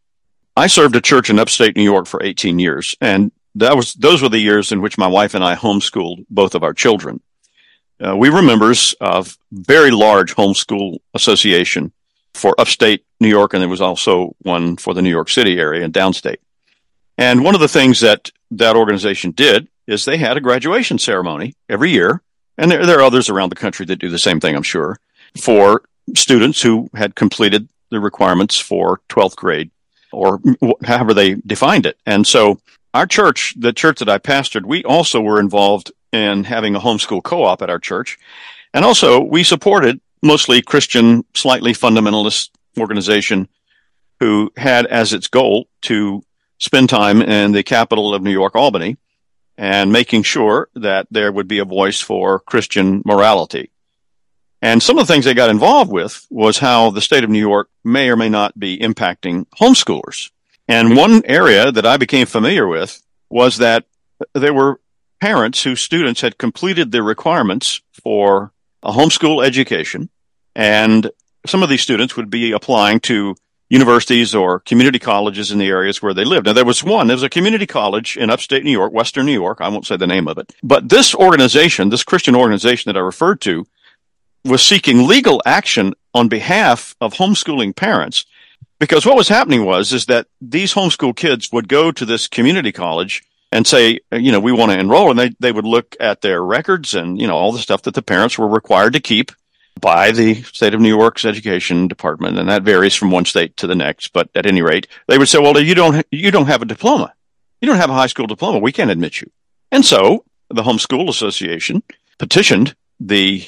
I 0.56 0.68
served 0.68 0.96
a 0.96 1.02
church 1.02 1.30
in 1.30 1.40
upstate 1.40 1.76
New 1.76 1.84
York 1.84 2.06
for 2.06 2.24
18 2.24 2.60
years, 2.60 2.96
and 3.02 3.32
that 3.56 3.76
was 3.76 3.94
those 3.94 4.22
were 4.22 4.30
the 4.30 4.40
years 4.40 4.72
in 4.72 4.82
which 4.82 4.98
my 4.98 5.08
wife 5.08 5.36
and 5.36 5.44
I 5.44 5.56
homeschooled 5.56 6.26
both 6.30 6.56
of 6.56 6.64
our 6.64 6.74
children. 6.74 7.22
Uh, 8.00 8.16
we 8.16 8.30
were 8.30 8.42
members 8.42 8.94
of 9.00 9.38
very 9.52 9.92
large 9.92 10.36
homeschool 10.36 11.00
association 11.14 11.92
for 12.34 12.60
upstate 12.60 13.06
New 13.20 13.30
York, 13.30 13.54
and 13.54 13.62
there 13.62 13.70
was 13.70 13.82
also 13.82 14.36
one 14.40 14.76
for 14.78 14.94
the 14.94 15.02
New 15.02 15.10
York 15.10 15.30
City 15.30 15.60
area 15.60 15.84
and 15.84 15.94
downstate. 15.94 16.38
And 17.18 17.44
one 17.44 17.56
of 17.56 17.62
the 17.62 17.68
things 17.68 18.00
that 18.00 18.32
that 18.52 18.76
organization 18.76 19.32
did 19.32 19.68
is 19.88 20.06
they 20.06 20.18
had 20.18 20.38
a 20.38 20.42
graduation 20.42 20.98
ceremony 20.98 21.56
every 21.70 21.92
year, 21.92 22.22
and 22.58 22.72
there, 22.72 22.86
there 22.86 23.00
are 23.00 23.04
others 23.04 23.30
around 23.30 23.50
the 23.50 23.56
country 23.56 23.86
that 23.86 23.98
do 23.98 24.10
the 24.10 24.20
same 24.20 24.40
thing, 24.40 24.56
I'm 24.56 24.64
sure, 24.64 24.98
for 25.38 25.84
students 26.16 26.62
who 26.62 26.90
had 26.96 27.16
completed 27.16 27.70
the 27.90 28.00
requirements 28.00 28.60
for 28.60 29.00
12th 29.10 29.36
grade 29.36 29.72
or 30.12 30.42
however 30.84 31.14
they 31.14 31.36
defined 31.36 31.86
it. 31.86 31.98
And 32.06 32.26
so 32.26 32.60
our 32.94 33.06
church, 33.06 33.56
the 33.58 33.74
church 33.74 34.00
that 34.00 34.10
I 34.10 34.20
pastored, 34.20 34.66
we 34.66 34.84
also 34.84 35.22
were 35.22 35.40
involved 35.40 35.92
in 36.14 36.44
having 36.46 36.76
a 36.76 36.80
homeschool 36.80 37.24
co-op 37.24 37.62
at 37.62 37.70
our 37.70 37.80
church. 37.80 38.18
And 38.74 38.86
also 38.86 39.20
we 39.20 39.44
supported 39.44 40.00
mostly 40.22 40.62
Christian, 40.62 41.26
slightly 41.34 41.74
fundamentalist 41.74 42.50
organization 42.80 43.50
who 44.20 44.52
had 44.56 44.86
as 44.86 45.12
its 45.12 45.28
goal 45.28 45.68
to 45.82 46.24
spend 46.60 46.90
time 46.90 47.22
in 47.22 47.52
the 47.52 47.64
capital 47.64 48.14
of 48.14 48.22
New 48.24 48.32
York, 48.32 48.56
Albany, 48.56 48.98
and 49.58 49.92
making 49.92 50.24
sure 50.24 50.70
that 50.76 51.08
there 51.12 51.32
would 51.32 51.48
be 51.48 51.60
a 51.60 51.66
voice 51.66 52.00
for 52.00 52.40
Christian 52.40 53.02
morality. 53.06 53.70
And 54.62 54.82
some 54.82 54.98
of 54.98 55.06
the 55.06 55.14
things 55.14 55.26
they 55.26 55.34
got 55.34 55.50
involved 55.50 55.92
with 55.92 56.26
was 56.30 56.58
how 56.58 56.90
the 56.90 57.02
state 57.02 57.26
of 57.26 57.30
New 57.30 57.40
York 57.40 57.70
may 57.84 58.10
or 58.10 58.16
may 58.16 58.30
not 58.30 58.58
be 58.58 58.78
impacting 58.78 59.46
homeschoolers. 59.60 60.32
And 60.70 60.96
one 60.96 61.22
area 61.26 61.70
that 61.70 61.86
I 61.86 61.98
became 61.98 62.26
familiar 62.26 62.66
with 62.66 63.04
was 63.30 63.58
that 63.58 63.86
there 64.34 64.54
were 64.54 64.80
parents 65.24 65.64
whose 65.64 65.80
students 65.80 66.20
had 66.20 66.38
completed 66.38 66.92
their 66.92 67.02
requirements 67.02 67.82
for 68.04 68.52
a 68.84 68.92
homeschool 68.92 69.42
education, 69.42 70.10
and 70.54 71.10
some 71.46 71.64
of 71.64 71.70
these 71.70 71.82
students 71.82 72.18
would 72.18 72.30
be 72.30 72.52
applying 72.52 73.00
to 73.00 73.34
universities 73.70 74.36
or 74.36 74.60
community 74.60 75.00
colleges 75.00 75.50
in 75.50 75.60
the 75.60 75.70
areas 75.70 76.02
where 76.02 76.14
they 76.14 76.26
lived. 76.26 76.46
Now, 76.46 76.52
there 76.52 76.66
was 76.66 76.84
one, 76.84 77.08
there 77.08 77.16
was 77.16 77.24
a 77.24 77.30
community 77.30 77.66
college 77.66 78.18
in 78.18 78.30
upstate 78.30 78.66
New 78.66 78.72
York, 78.72 78.92
Western 78.92 79.26
New 79.26 79.40
York. 79.46 79.60
I 79.62 79.70
won't 79.70 79.86
say 79.86 79.96
the 79.96 80.06
name 80.06 80.28
of 80.28 80.38
it. 80.38 80.54
But 80.62 80.90
this 80.90 81.16
organization, 81.16 81.88
this 81.88 82.04
Christian 82.04 82.36
organization 82.36 82.90
that 82.90 83.00
I 83.00 83.02
referred 83.02 83.40
to, 83.42 83.66
was 84.44 84.62
seeking 84.62 85.08
legal 85.08 85.42
action 85.46 85.94
on 86.14 86.28
behalf 86.28 86.98
of 87.00 87.14
homeschooling 87.14 87.78
parents. 87.78 88.26
Because 88.78 89.06
what 89.06 89.16
was 89.16 89.30
happening 89.30 89.64
was, 89.64 89.94
is 89.94 90.08
that 90.08 90.28
these 90.42 90.74
homeschool 90.74 91.16
kids 91.16 91.50
would 91.54 91.70
go 91.70 91.94
to 91.94 92.06
this 92.06 92.28
community 92.28 92.74
college 92.74 93.24
and 93.54 93.68
say, 93.68 94.00
you 94.12 94.32
know, 94.32 94.40
we 94.40 94.52
want 94.52 94.72
to 94.72 94.80
enroll. 94.80 95.12
And 95.12 95.20
they, 95.20 95.30
they 95.40 95.52
would 95.52 95.66
look 95.66 95.96
at 96.00 96.22
their 96.22 96.44
records 96.44 96.96
and, 96.96 97.22
you 97.22 97.28
know, 97.28 97.36
all 97.36 97.52
the 97.52 97.60
stuff 97.60 97.84
that 97.84 97.94
the 97.94 98.02
parents 98.02 98.38
were 98.38 98.48
required 98.48 98.94
to 98.94 99.00
keep 99.00 99.32
by 99.80 100.12
the 100.12 100.42
state 100.42 100.74
of 100.74 100.82
New 100.82 100.90
York's 100.90 101.24
education 101.24 101.88
department. 101.88 102.40
And 102.40 102.50
that 102.50 102.64
varies 102.64 102.96
from 102.96 103.12
one 103.12 103.26
state 103.26 103.56
to 103.58 103.68
the 103.68 103.76
next. 103.76 104.12
But 104.12 104.30
at 104.34 104.48
any 104.48 104.64
rate, 104.64 104.88
they 105.08 105.20
would 105.20 105.30
say, 105.30 105.38
well, 105.38 105.60
you 105.60 105.76
don't, 105.76 106.04
you 106.10 106.32
don't 106.32 106.48
have 106.48 106.64
a 106.64 106.66
diploma. 106.66 107.14
You 107.62 107.68
don't 107.68 107.78
have 107.78 107.92
a 107.92 107.94
high 107.94 108.08
school 108.08 108.26
diploma. 108.26 108.58
We 108.58 108.72
can't 108.72 108.92
admit 108.92 109.22
you. 109.22 109.30
And 109.72 109.86
so 109.86 110.26
the 110.50 110.64
Homeschool 110.64 111.08
Association 111.08 111.84
petitioned 112.18 112.76
the, 113.00 113.46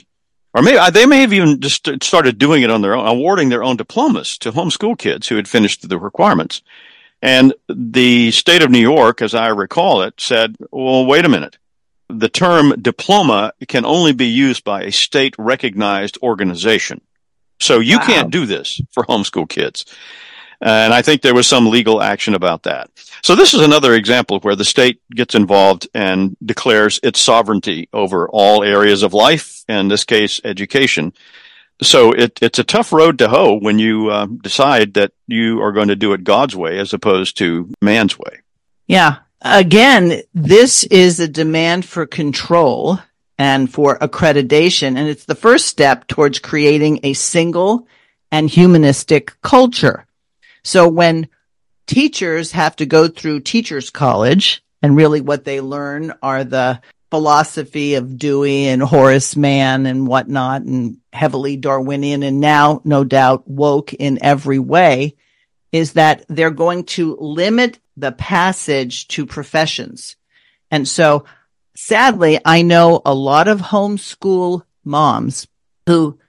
or 0.54 0.62
maybe 0.62 0.78
uh, 0.78 0.92
they 0.92 1.08
may 1.08 1.22
have 1.22 1.34
even 1.34 1.60
just 1.62 1.90
started 2.04 2.38
doing 2.38 2.62
it 2.62 2.70
on 2.70 2.84
their 2.84 2.96
own, 2.96 3.08
awarding 3.08 3.50
their 3.50 3.64
own 3.64 3.76
diplomas 3.76 4.38
to 4.38 4.52
homeschool 4.52 5.00
kids 5.00 5.28
who 5.28 5.36
had 5.36 5.48
finished 5.48 5.90
the 5.90 5.98
requirements. 5.98 6.62
And 7.26 7.56
the 7.68 8.30
state 8.30 8.62
of 8.62 8.70
New 8.70 8.78
York, 8.78 9.20
as 9.24 9.34
I 9.34 9.48
recall 9.48 10.04
it, 10.04 10.22
said, 10.22 10.56
well, 10.70 11.08
wait 11.08 11.26
a 11.26 11.30
minute. 11.30 11.58
The 12.08 12.30
term 12.30 12.80
diploma 12.80 13.52
can 13.68 13.84
only 13.84 14.14
be 14.14 14.28
used 14.28 14.64
by 14.64 14.84
a 14.84 14.92
state 14.92 15.34
recognized 15.40 16.20
organization. 16.22 17.02
So 17.60 17.80
you 17.80 17.98
wow. 17.98 18.06
can't 18.06 18.30
do 18.30 18.46
this 18.46 18.80
for 18.92 19.04
homeschool 19.06 19.50
kids. 19.50 19.88
And 20.62 20.94
I 20.94 21.02
think 21.02 21.24
there 21.24 21.34
was 21.34 21.48
some 21.48 21.72
legal 21.72 22.00
action 22.00 22.36
about 22.36 22.62
that. 22.64 22.92
So 23.24 23.36
this 23.36 23.56
is 23.56 23.62
another 23.62 23.96
example 23.96 24.40
where 24.42 24.56
the 24.56 24.64
state 24.64 25.02
gets 25.10 25.34
involved 25.34 25.88
and 25.96 26.38
declares 26.46 27.00
its 27.02 27.20
sovereignty 27.20 27.90
over 27.92 28.30
all 28.30 28.64
areas 28.64 29.02
of 29.02 29.16
life, 29.16 29.64
in 29.68 29.88
this 29.88 30.04
case, 30.04 30.40
education 30.44 31.12
so 31.82 32.12
it, 32.12 32.40
it's 32.42 32.60
a 32.60 32.64
tough 32.64 32.94
road 32.94 33.20
to 33.20 33.28
hoe 33.28 33.58
when 33.58 33.80
you 33.80 34.10
uh, 34.10 34.26
decide 34.26 34.94
that 34.94 35.12
you 35.28 35.62
are 35.62 35.72
going 35.72 35.90
to 35.90 35.96
do 35.96 36.14
it 36.14 36.24
God's 36.24 36.56
way 36.56 36.80
as 36.80 36.94
opposed 36.94 37.38
to 37.38 37.72
man's 37.82 38.18
way. 38.18 38.40
Yeah. 38.88 39.18
Again, 39.42 40.22
this 40.34 40.84
is 40.86 41.20
a 41.20 41.28
demand 41.28 41.86
for 41.86 42.06
control 42.06 43.00
and 43.38 43.72
for 43.72 43.98
accreditation. 44.00 44.98
And 44.98 45.08
it's 45.08 45.26
the 45.26 45.36
first 45.36 45.68
step 45.68 46.08
towards 46.08 46.40
creating 46.40 47.02
a 47.04 47.14
single 47.14 47.88
and 48.32 48.50
humanistic 48.50 49.40
culture. 49.42 50.06
So 50.64 50.88
when 50.88 51.28
teachers 51.88 52.52
have 52.54 52.76
to 52.78 52.86
go 52.86 53.08
through 53.08 53.42
teachers 53.42 53.90
college 53.90 54.64
and 54.82 54.96
really 54.96 55.22
what 55.22 55.46
they 55.46 55.62
learn 55.62 56.14
are 56.22 56.44
the 56.44 56.82
philosophy 57.10 57.96
of 57.96 58.18
Dewey 58.18 58.68
and 58.68 58.82
Horace 58.82 59.36
Mann 59.36 59.86
and 59.86 60.08
whatnot 60.08 60.64
and 60.64 60.98
heavily 61.14 61.58
Darwinian 61.58 62.24
and 62.24 62.40
now 62.40 62.82
no 62.84 63.04
doubt 63.04 63.48
woke 63.48 63.94
in 63.94 64.20
every 64.22 64.60
way 64.60 65.16
is 65.72 65.94
that 65.94 66.26
they're 66.30 66.52
going 66.52 66.86
to 66.86 67.16
limit 67.20 67.80
the 67.98 68.12
passage 68.12 69.08
to 69.10 69.26
professions. 69.26 70.16
And 70.72 70.88
so 70.88 71.26
sadly, 71.76 72.40
I 72.44 72.62
know 72.62 73.02
a 73.06 73.14
lot 73.14 73.48
of 73.48 73.60
homeschool 73.60 74.64
moms 74.84 75.48
who 75.86 76.20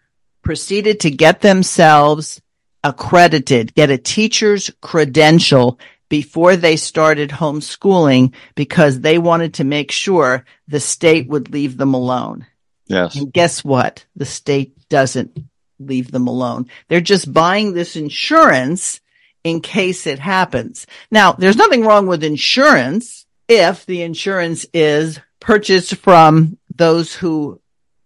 proceeded 0.42 1.00
to 1.00 1.10
get 1.10 1.40
themselves 1.40 2.40
accredited, 2.84 3.74
get 3.74 3.90
a 3.90 3.98
teacher's 3.98 4.70
credential 4.80 5.78
before 6.08 6.56
they 6.56 6.76
started 6.76 7.30
homeschooling 7.30 8.32
because 8.54 9.00
they 9.00 9.18
wanted 9.18 9.54
to 9.54 9.64
make 9.64 9.90
sure 9.90 10.44
the 10.68 10.80
state 10.80 11.28
would 11.28 11.52
leave 11.52 11.76
them 11.76 11.94
alone. 11.94 12.46
Yes. 12.86 13.16
And 13.16 13.32
guess 13.32 13.64
what? 13.64 14.04
The 14.14 14.26
state 14.26 14.88
doesn't 14.88 15.36
leave 15.78 16.10
them 16.10 16.26
alone. 16.28 16.66
They're 16.88 17.00
just 17.00 17.32
buying 17.32 17.72
this 17.72 17.96
insurance 17.96 19.00
in 19.44 19.60
case 19.60 20.06
it 20.06 20.18
happens. 20.18 20.86
Now, 21.10 21.32
there's 21.32 21.56
nothing 21.56 21.82
wrong 21.82 22.06
with 22.06 22.24
insurance 22.24 23.26
if 23.48 23.86
the 23.86 24.02
insurance 24.02 24.66
is 24.72 25.20
purchased 25.40 25.96
from 25.96 26.58
those 26.74 27.14
who 27.14 27.60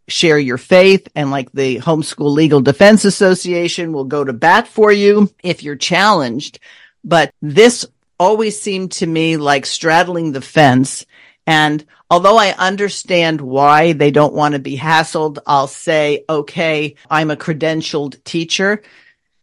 share 0.09 0.39
your 0.39 0.59
faith 0.59 1.09
and 1.15 1.31
like 1.31 1.51
the 1.53 1.79
homeschool 1.79 2.33
legal 2.33 2.61
defense 2.61 3.05
association 3.05 3.93
will 3.93 4.05
go 4.05 4.25
to 4.25 4.33
bat 4.33 4.67
for 4.67 4.93
you 4.93 5.33
if 5.43 5.63
you're 5.63 5.77
challenged. 5.77 6.59
But 7.05 7.33
this 7.41 7.87
always 8.19 8.61
seemed 8.61 8.93
to 8.93 9.07
me 9.07 9.37
like 9.37 9.65
straddling 9.65 10.33
the 10.33 10.41
fence. 10.41 11.07
And 11.47 11.85
although 12.11 12.37
I 12.37 12.53
understand 12.53 13.41
why 13.41 13.93
they 13.93 14.11
don't 14.11 14.35
want 14.35 14.53
to 14.53 14.61
be 14.61 14.77
hassled, 14.77 15.39
I'll 15.47 15.67
say, 15.67 16.25
okay, 16.29 16.97
I'm 17.09 17.31
a 17.31 17.37
credentialed 17.37 18.23
teacher. 18.25 18.83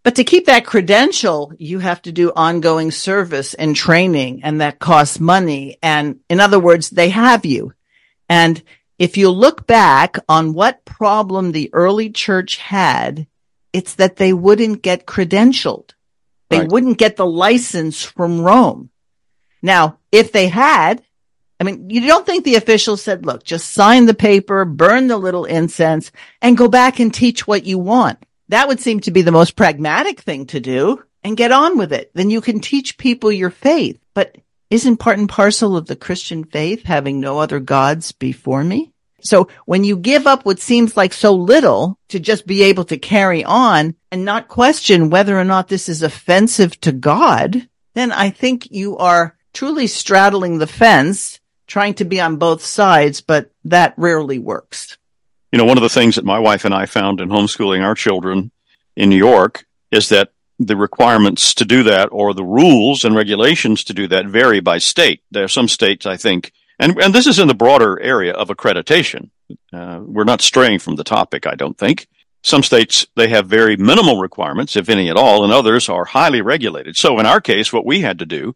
But 0.04 0.16
to 0.16 0.24
keep 0.24 0.46
that 0.46 0.66
credential, 0.66 1.52
you 1.58 1.80
have 1.80 2.02
to 2.04 2.14
do 2.14 2.32
ongoing 2.34 2.92
service 2.92 3.54
and 3.56 3.76
training 3.76 4.42
and 4.44 4.62
that 4.62 4.80
costs 4.80 5.20
money. 5.20 5.80
And 5.82 6.20
in 6.30 6.40
other 6.40 6.60
words, 6.60 6.90
they 6.90 7.10
have 7.10 7.46
you. 7.46 7.74
And 8.30 8.62
if 9.00 9.18
you 9.18 9.30
look 9.30 9.68
back 9.68 10.18
on 10.30 10.54
what 10.54 10.86
problem 10.86 11.52
the 11.52 11.70
early 11.74 12.10
church 12.10 12.58
had, 12.58 13.28
it's 13.74 13.96
that 13.96 14.16
they 14.16 14.34
wouldn't 14.34 14.82
get 14.82 15.06
credentialed. 15.06 15.92
They 16.50 16.60
right. 16.60 16.70
wouldn't 16.70 16.98
get 16.98 17.16
the 17.16 17.26
license 17.26 18.04
from 18.04 18.42
Rome. 18.42 18.90
Now, 19.62 20.00
if 20.12 20.32
they 20.32 20.48
had, 20.48 21.04
I 21.60 21.64
mean, 21.64 21.90
you 21.90 22.02
don't 22.02 22.26
think 22.26 22.44
the 22.46 22.56
officials 22.56 23.02
said, 23.02 23.26
look, 23.26 23.44
just 23.44 23.74
sign 23.74 24.06
the 24.06 24.14
paper, 24.14 24.64
burn 24.64 25.08
the 25.08 25.18
little 25.18 25.46
incense 25.46 26.12
and 26.42 26.58
go 26.58 26.68
back 26.68 27.00
and 27.00 27.14
teach 27.14 27.48
what 27.48 27.66
you 27.66 27.80
want. 27.80 28.24
That 28.50 28.68
would 28.68 28.80
seem 28.80 29.00
to 29.02 29.12
be 29.12 29.24
the 29.24 29.32
most 29.32 29.56
pragmatic 29.56 30.22
thing 30.22 30.46
to 30.48 30.60
do 30.60 31.04
and 31.24 31.36
get 31.36 31.52
on 31.52 31.78
with 31.78 31.92
it. 31.92 32.12
Then 32.14 32.30
you 32.30 32.42
can 32.42 32.60
teach 32.60 32.98
people 32.98 33.32
your 33.32 33.50
faith. 33.50 34.00
But 34.14 34.38
isn't 34.70 34.98
part 34.98 35.18
and 35.18 35.28
parcel 35.28 35.76
of 35.76 35.88
the 35.88 35.96
Christian 35.96 36.44
faith 36.44 36.84
having 36.84 37.20
no 37.20 37.40
other 37.40 37.60
gods 37.60 38.12
before 38.12 38.64
me? 38.64 38.94
So 39.22 39.48
when 39.66 39.84
you 39.84 39.98
give 39.98 40.28
up 40.28 40.46
what 40.46 40.60
seems 40.60 40.96
like 40.96 41.14
so 41.14 41.34
little 41.34 41.98
to 42.10 42.20
just 42.20 42.46
be 42.46 42.64
able 42.64 42.86
to 42.86 42.98
carry 42.98 43.44
on 43.44 43.96
and 44.12 44.24
not 44.24 44.48
question 44.48 45.10
whether 45.10 45.38
or 45.38 45.44
not 45.44 45.68
this 45.68 45.90
is 45.90 46.04
offensive 46.04 46.80
to 46.82 46.92
God, 46.92 47.68
then 47.94 48.12
I 48.12 48.30
think 48.30 48.72
you 48.72 48.98
are 48.98 49.36
truly 49.54 49.88
straddling 49.88 50.60
the 50.60 50.68
fence, 50.68 51.40
trying 51.66 51.96
to 51.96 52.06
be 52.06 52.22
on 52.22 52.38
both 52.38 52.64
sides, 52.64 53.22
but 53.22 53.52
that 53.66 53.96
rarely 53.98 54.38
works. 54.38 54.98
You 55.52 55.58
know, 55.58 55.66
one 55.66 55.78
of 55.78 55.84
the 55.84 55.90
things 55.90 56.16
that 56.16 56.26
my 56.26 56.40
wife 56.40 56.66
and 56.66 56.74
I 56.74 56.86
found 56.86 57.20
in 57.20 57.30
homeschooling 57.30 57.84
our 57.84 57.96
children 57.96 58.52
in 58.96 59.10
New 59.10 59.18
York 59.18 59.66
is 59.92 60.10
that 60.10 60.32
the 60.60 60.78
requirements 60.78 61.54
to 61.56 61.66
do 61.66 61.84
that 61.84 62.10
or 62.12 62.34
the 62.34 62.44
rules 62.44 63.04
and 63.04 63.16
regulations 63.16 63.84
to 63.86 63.94
do 63.94 64.08
that 64.08 64.26
vary 64.26 64.60
by 64.60 64.78
state. 64.78 65.22
There 65.32 65.44
are 65.44 65.50
some 65.50 65.68
states, 65.68 66.06
I 66.06 66.18
think, 66.18 66.52
and, 66.80 67.02
and 67.02 67.14
this 67.14 67.28
is 67.28 67.40
in 67.40 67.48
the 67.48 67.54
broader 67.54 68.00
area 68.00 68.34
of 68.34 68.50
accreditation. 68.50 69.30
Uh, 69.72 70.00
we're 70.02 70.24
not 70.24 70.42
straying 70.42 70.80
from 70.80 70.96
the 70.96 71.04
topic, 71.04 71.48
I 71.48 71.56
don't 71.56 71.78
think. 71.78 72.08
Some 72.44 72.64
states, 72.64 73.08
they 73.16 73.30
have 73.30 73.48
very 73.48 73.76
minimal 73.76 74.20
requirements, 74.20 74.76
if 74.76 74.90
any 74.90 75.10
at 75.10 75.18
all, 75.18 75.44
and 75.44 75.52
others 75.52 75.90
are 75.90 76.06
highly 76.06 76.42
regulated. 76.42 76.96
So 76.96 77.20
in 77.20 77.26
our 77.26 77.42
case, 77.42 77.74
what 77.74 77.86
we 77.86 78.02
had 78.02 78.20
to 78.20 78.26
do 78.26 78.56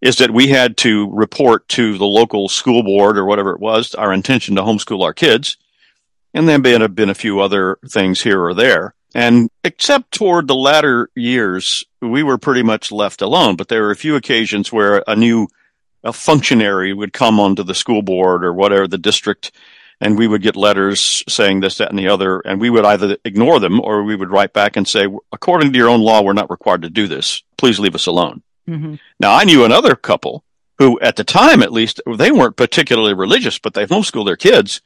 is 0.00 0.16
that 0.16 0.30
we 0.30 0.48
had 0.48 0.76
to 0.78 1.10
report 1.10 1.66
to 1.70 1.96
the 1.96 2.04
local 2.04 2.48
school 2.48 2.82
board 2.82 3.16
or 3.16 3.24
whatever 3.24 3.52
it 3.52 3.60
was, 3.60 3.94
our 3.94 4.12
intention 4.12 4.56
to 4.56 4.62
homeschool 4.62 5.02
our 5.02 5.14
kids. 5.14 5.56
And 6.34 6.48
then 6.48 6.62
been, 6.62 6.92
been 6.92 7.10
a 7.10 7.14
few 7.14 7.40
other 7.40 7.78
things 7.88 8.20
here 8.20 8.42
or 8.42 8.54
there. 8.54 8.94
And 9.14 9.48
except 9.62 10.12
toward 10.12 10.48
the 10.48 10.56
latter 10.56 11.08
years, 11.14 11.84
we 12.02 12.24
were 12.24 12.38
pretty 12.38 12.64
much 12.64 12.90
left 12.90 13.22
alone. 13.22 13.54
But 13.54 13.68
there 13.68 13.82
were 13.82 13.92
a 13.92 13.96
few 13.96 14.16
occasions 14.16 14.72
where 14.72 15.04
a 15.06 15.14
new 15.14 15.46
a 16.04 16.12
functionary 16.12 16.92
would 16.92 17.12
come 17.12 17.40
onto 17.40 17.62
the 17.62 17.74
school 17.74 18.02
board 18.02 18.44
or 18.44 18.52
whatever 18.52 18.86
the 18.86 18.98
district 18.98 19.52
and 20.00 20.18
we 20.18 20.26
would 20.26 20.42
get 20.42 20.56
letters 20.56 21.24
saying 21.28 21.60
this, 21.60 21.78
that, 21.78 21.90
and 21.90 21.98
the 21.98 22.08
other, 22.08 22.40
and 22.40 22.60
we 22.60 22.70
would 22.70 22.84
either 22.84 23.16
ignore 23.24 23.60
them 23.60 23.80
or 23.80 24.02
we 24.02 24.16
would 24.16 24.30
write 24.30 24.52
back 24.52 24.76
and 24.76 24.86
say, 24.86 25.06
according 25.32 25.72
to 25.72 25.78
your 25.78 25.88
own 25.88 26.00
law, 26.00 26.22
we're 26.22 26.32
not 26.32 26.50
required 26.50 26.82
to 26.82 26.90
do 26.90 27.06
this. 27.06 27.42
Please 27.56 27.78
leave 27.78 27.94
us 27.94 28.06
alone. 28.06 28.42
Mm-hmm. 28.68 28.96
Now, 29.20 29.34
I 29.34 29.44
knew 29.44 29.64
another 29.64 29.94
couple 29.94 30.44
who, 30.78 30.98
at 31.00 31.16
the 31.16 31.24
time 31.24 31.62
at 31.62 31.72
least, 31.72 32.00
they 32.16 32.32
weren't 32.32 32.56
particularly 32.56 33.14
religious, 33.14 33.58
but 33.58 33.74
they 33.74 33.86
homeschooled 33.86 34.26
their 34.26 34.36
kids, 34.36 34.80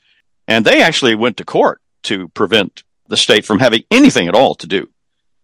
and 0.46 0.64
they 0.64 0.82
actually 0.82 1.14
went 1.14 1.36
to 1.38 1.44
court 1.44 1.80
to 2.04 2.28
prevent 2.28 2.82
the 3.08 3.16
state 3.16 3.44
from 3.44 3.58
having 3.58 3.84
anything 3.90 4.28
at 4.28 4.34
all 4.34 4.54
to 4.56 4.66
do 4.66 4.88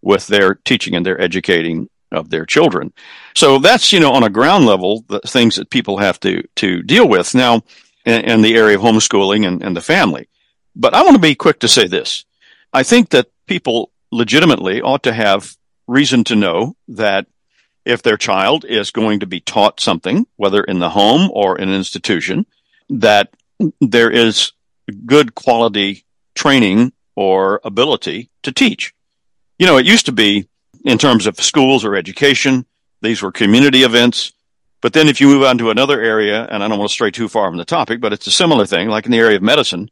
with 0.03 0.27
their 0.27 0.55
teaching 0.55 0.95
and 0.95 1.07
their 1.07 1.21
educating 1.21 1.89
of 2.14 2.31
their 2.31 2.46
children. 2.46 2.92
So 3.35 3.59
that's, 3.59 3.92
you 3.92 4.00
know, 4.00 4.12
on 4.12 4.22
a 4.22 4.31
ground 4.31 4.66
level, 4.66 5.05
the 5.09 5.20
things 5.20 5.57
that 5.57 5.70
people 5.70 5.98
have 5.98 6.18
to, 6.20 6.42
to 6.57 6.83
deal 6.83 7.09
with. 7.09 7.35
Now, 7.35 7.62
in, 8.05 8.24
in 8.24 8.42
the 8.42 8.55
area 8.57 8.77
of 8.77 8.83
homeschooling 8.83 9.46
and, 9.46 9.62
and 9.62 9.77
the 9.77 9.81
family. 9.81 10.29
But 10.77 10.94
I 10.94 11.03
want 11.03 11.14
to 11.14 11.20
be 11.20 11.35
quick 11.35 11.61
to 11.61 11.68
say 11.68 11.87
this. 11.87 12.24
I 12.72 12.83
think 12.83 13.11
that 13.11 13.29
people 13.46 13.90
legitimately 14.11 14.83
ought 14.83 15.03
to 15.05 15.12
have 15.12 15.57
reason 15.87 16.24
to 16.24 16.37
know 16.37 16.77
that 16.88 17.27
if 17.85 18.03
their 18.03 18.16
child 18.16 18.64
is 18.64 18.90
going 18.90 19.20
to 19.20 19.27
be 19.27 19.40
taught 19.40 19.81
something, 19.81 20.27
whether 20.37 20.62
in 20.64 20.79
the 20.79 20.90
home 20.90 21.31
or 21.33 21.59
in 21.59 21.68
an 21.68 21.74
institution, 21.74 22.46
that 22.88 23.31
there 23.81 24.11
is 24.11 24.53
good 25.07 25.35
quality 25.35 26.05
training 26.35 26.92
or 27.14 27.61
ability 27.62 28.31
to 28.42 28.53
teach. 28.53 28.94
You 29.59 29.66
know, 29.66 29.77
it 29.77 29.87
used 29.87 30.07
to 30.07 30.12
be 30.12 30.48
in 30.85 30.99
terms 30.99 31.27
of 31.27 31.40
schools 31.40 31.85
or 31.85 31.97
education, 31.97 32.66
these 33.03 33.23
were 33.23 33.33
community 33.33 33.83
events. 33.83 34.33
But 34.81 34.92
then 34.92 35.09
if 35.09 35.20
you 35.20 35.29
move 35.29 35.42
on 35.42 35.59
to 35.59 35.70
another 35.70 36.01
area, 36.01 36.44
and 36.44 36.62
I 36.62 36.68
don't 36.68 36.79
want 36.79 36.90
to 36.90 36.94
stray 36.94 37.11
too 37.11 37.29
far 37.29 37.49
from 37.49 37.57
the 37.57 37.64
topic, 37.64 38.01
but 38.01 38.12
it's 38.12 38.27
a 38.27 38.31
similar 38.31 38.66
thing, 38.66 38.88
like 38.88 39.07
in 39.07 39.12
the 39.12 39.18
area 39.18 39.37
of 39.37 39.42
medicine, 39.42 39.90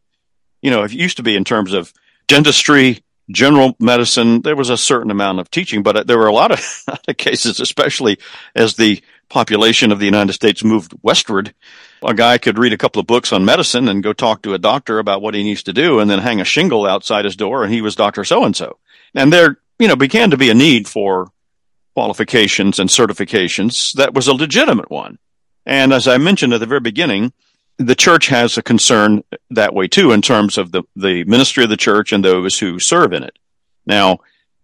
you 0.60 0.70
know, 0.70 0.82
it 0.82 0.92
used 0.92 1.16
to 1.16 1.22
be 1.22 1.34
in 1.34 1.44
terms 1.44 1.72
of 1.72 1.92
dentistry, 2.28 3.02
general 3.30 3.76
medicine, 3.78 4.42
there 4.42 4.56
was 4.56 4.70
a 4.70 4.76
certain 4.76 5.10
amount 5.10 5.40
of 5.40 5.50
teaching, 5.50 5.82
but 5.82 5.96
uh, 5.96 6.02
there 6.04 6.18
were 6.18 6.26
a 6.28 6.32
lot 6.32 6.52
of, 6.52 7.16
cases, 7.16 7.60
especially 7.60 8.18
as 8.54 8.76
the 8.76 9.02
population 9.28 9.92
of 9.92 9.98
the 9.98 10.04
United 10.04 10.32
States 10.32 10.62
moved 10.62 10.92
westward. 11.02 11.54
A 12.02 12.14
guy 12.14 12.36
could 12.38 12.58
read 12.58 12.72
a 12.72 12.78
couple 12.78 13.00
of 13.00 13.06
books 13.06 13.32
on 13.32 13.44
medicine 13.44 13.88
and 13.88 14.02
go 14.02 14.12
talk 14.12 14.42
to 14.42 14.54
a 14.54 14.58
doctor 14.58 14.98
about 14.98 15.22
what 15.22 15.34
he 15.34 15.42
needs 15.42 15.62
to 15.64 15.72
do 15.72 16.00
and 16.00 16.10
then 16.10 16.18
hang 16.18 16.40
a 16.40 16.44
shingle 16.44 16.84
outside 16.84 17.24
his 17.24 17.36
door 17.36 17.64
and 17.64 17.72
he 17.72 17.80
was 17.80 17.96
Dr. 17.96 18.24
So 18.24 18.44
and 18.44 18.54
so. 18.54 18.78
And 19.14 19.32
there, 19.32 19.58
you 19.82 19.88
know, 19.88 19.96
began 19.96 20.30
to 20.30 20.36
be 20.36 20.48
a 20.48 20.54
need 20.54 20.86
for 20.86 21.32
qualifications 21.94 22.78
and 22.78 22.88
certifications 22.88 23.92
that 23.94 24.14
was 24.14 24.28
a 24.28 24.32
legitimate 24.32 24.88
one. 24.92 25.18
And 25.66 25.92
as 25.92 26.06
I 26.06 26.18
mentioned 26.18 26.52
at 26.52 26.60
the 26.60 26.66
very 26.66 26.78
beginning, 26.80 27.32
the 27.78 27.96
church 27.96 28.28
has 28.28 28.56
a 28.56 28.62
concern 28.62 29.24
that 29.50 29.74
way 29.74 29.88
too 29.88 30.12
in 30.12 30.22
terms 30.22 30.56
of 30.56 30.70
the, 30.70 30.84
the 30.94 31.24
ministry 31.24 31.64
of 31.64 31.70
the 31.70 31.76
church 31.76 32.12
and 32.12 32.24
those 32.24 32.60
who 32.60 32.78
serve 32.78 33.12
in 33.12 33.24
it. 33.24 33.36
Now, 33.84 34.20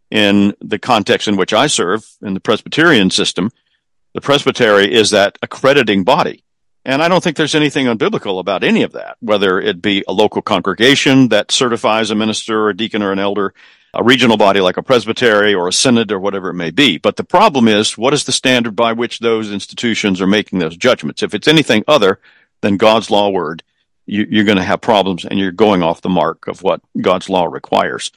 in 0.09 0.55
the 0.61 0.79
context 0.79 1.27
in 1.27 1.37
which 1.37 1.53
I 1.53 1.67
serve 1.67 2.09
in 2.23 2.35
the 2.35 2.41
Presbyterian 2.41 3.11
system, 3.11 3.51
the 4.15 4.21
presbytery 4.21 4.95
is 4.95 5.11
that 5.11 5.37
accrediting 5.43 6.05
body. 6.05 6.45
And 6.85 7.03
I 7.03 7.09
don't 7.09 7.25
think 7.25 7.37
there's 7.37 7.57
anything 7.57 7.87
unbiblical 7.87 8.39
about 8.39 8.63
any 8.63 8.85
of 8.85 8.93
that, 8.93 9.17
whether 9.19 9.61
it 9.61 9.83
be 9.83 10.05
a 10.07 10.13
local 10.13 10.43
congregation 10.43 11.29
that 11.31 11.51
certifies 11.51 12.13
a 12.13 12.15
minister 12.15 12.61
or 12.63 12.71
a 12.71 12.77
deacon 12.77 13.03
or 13.03 13.11
an 13.11 13.19
elder, 13.19 13.53
a 13.94 14.05
regional 14.05 14.37
body 14.37 14.61
like 14.61 14.77
a 14.77 14.83
presbytery 14.83 15.55
or 15.55 15.68
a 15.68 15.72
synod 15.72 16.12
or 16.12 16.18
whatever 16.18 16.51
it 16.51 16.55
may 16.55 16.70
be. 16.70 16.98
But 16.98 17.16
the 17.16 17.24
problem 17.24 17.68
is, 17.68 17.96
what 17.96 18.14
is 18.14 18.24
the 18.24 18.33
standard 18.33 18.77
by 18.77 18.92
which 18.92 19.18
those 19.18 19.51
institutions 19.51 20.20
are 20.20 20.27
making 20.27 20.59
those 20.59 20.77
judgments? 20.77 21.22
If 21.22 21.35
it's 21.35 21.48
anything 21.48 21.85
other 21.88 22.20
than 22.61 22.77
God's 22.77 23.11
law 23.11 23.31
word, 23.31 23.62
you, 24.07 24.40
are 24.40 24.44
going 24.44 24.59
to 24.59 24.64
have 24.64 24.81
problems 24.81 25.24
and 25.24 25.38
you're 25.38 25.53
going 25.53 25.83
off 25.83 26.01
the 26.01 26.09
mark 26.09 26.48
of 26.48 26.62
what 26.62 26.81
God's 27.01 27.29
law 27.29 27.44
requires. 27.44 28.11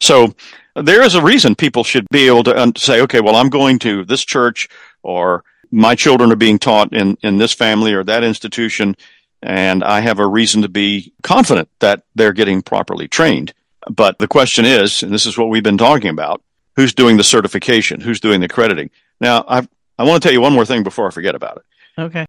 So 0.00 0.34
there 0.74 1.02
is 1.02 1.14
a 1.14 1.22
reason 1.22 1.54
people 1.54 1.84
should 1.84 2.06
be 2.10 2.26
able 2.26 2.44
to 2.44 2.72
say, 2.76 3.00
okay, 3.02 3.20
well, 3.20 3.36
I'm 3.36 3.48
going 3.48 3.78
to 3.80 4.04
this 4.04 4.24
church 4.24 4.68
or 5.02 5.44
my 5.70 5.94
children 5.94 6.32
are 6.32 6.36
being 6.36 6.58
taught 6.58 6.92
in, 6.92 7.16
in 7.22 7.38
this 7.38 7.52
family 7.52 7.94
or 7.94 8.04
that 8.04 8.24
institution. 8.24 8.96
And 9.42 9.84
I 9.84 10.00
have 10.00 10.18
a 10.18 10.26
reason 10.26 10.62
to 10.62 10.68
be 10.68 11.12
confident 11.22 11.68
that 11.80 12.02
they're 12.14 12.32
getting 12.32 12.62
properly 12.62 13.08
trained. 13.08 13.54
But 13.90 14.18
the 14.18 14.28
question 14.28 14.64
is, 14.64 15.02
and 15.02 15.12
this 15.12 15.26
is 15.26 15.38
what 15.38 15.48
we've 15.48 15.62
been 15.62 15.78
talking 15.78 16.10
about, 16.10 16.42
who's 16.76 16.94
doing 16.94 17.16
the 17.16 17.24
certification? 17.24 18.00
Who's 18.00 18.20
doing 18.20 18.40
the 18.40 18.48
crediting? 18.48 18.90
Now, 19.20 19.44
I 19.48 19.66
I 19.98 20.04
want 20.04 20.22
to 20.22 20.26
tell 20.26 20.32
you 20.32 20.40
one 20.40 20.52
more 20.52 20.64
thing 20.64 20.82
before 20.82 21.08
I 21.08 21.10
forget 21.10 21.34
about 21.34 21.56
it. 21.56 22.00
Okay. 22.00 22.26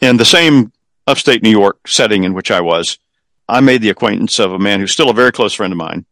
In 0.00 0.16
the 0.16 0.24
same 0.24 0.72
upstate 1.06 1.42
New 1.42 1.50
York 1.50 1.88
setting 1.88 2.24
in 2.24 2.32
which 2.34 2.50
I 2.50 2.60
was, 2.60 2.98
I 3.48 3.60
made 3.60 3.82
the 3.82 3.90
acquaintance 3.90 4.38
of 4.38 4.52
a 4.52 4.58
man 4.58 4.78
who's 4.78 4.92
still 4.92 5.10
a 5.10 5.14
very 5.14 5.32
close 5.32 5.54
friend 5.54 5.72
of 5.72 5.76
mine. 5.76 6.04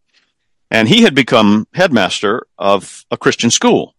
And 0.71 0.89
he 0.89 1.03
had 1.03 1.15
become 1.15 1.69
headmaster 1.75 2.47
of 2.59 3.05
a 3.11 3.17
Christian 3.17 3.51
school. 3.51 3.95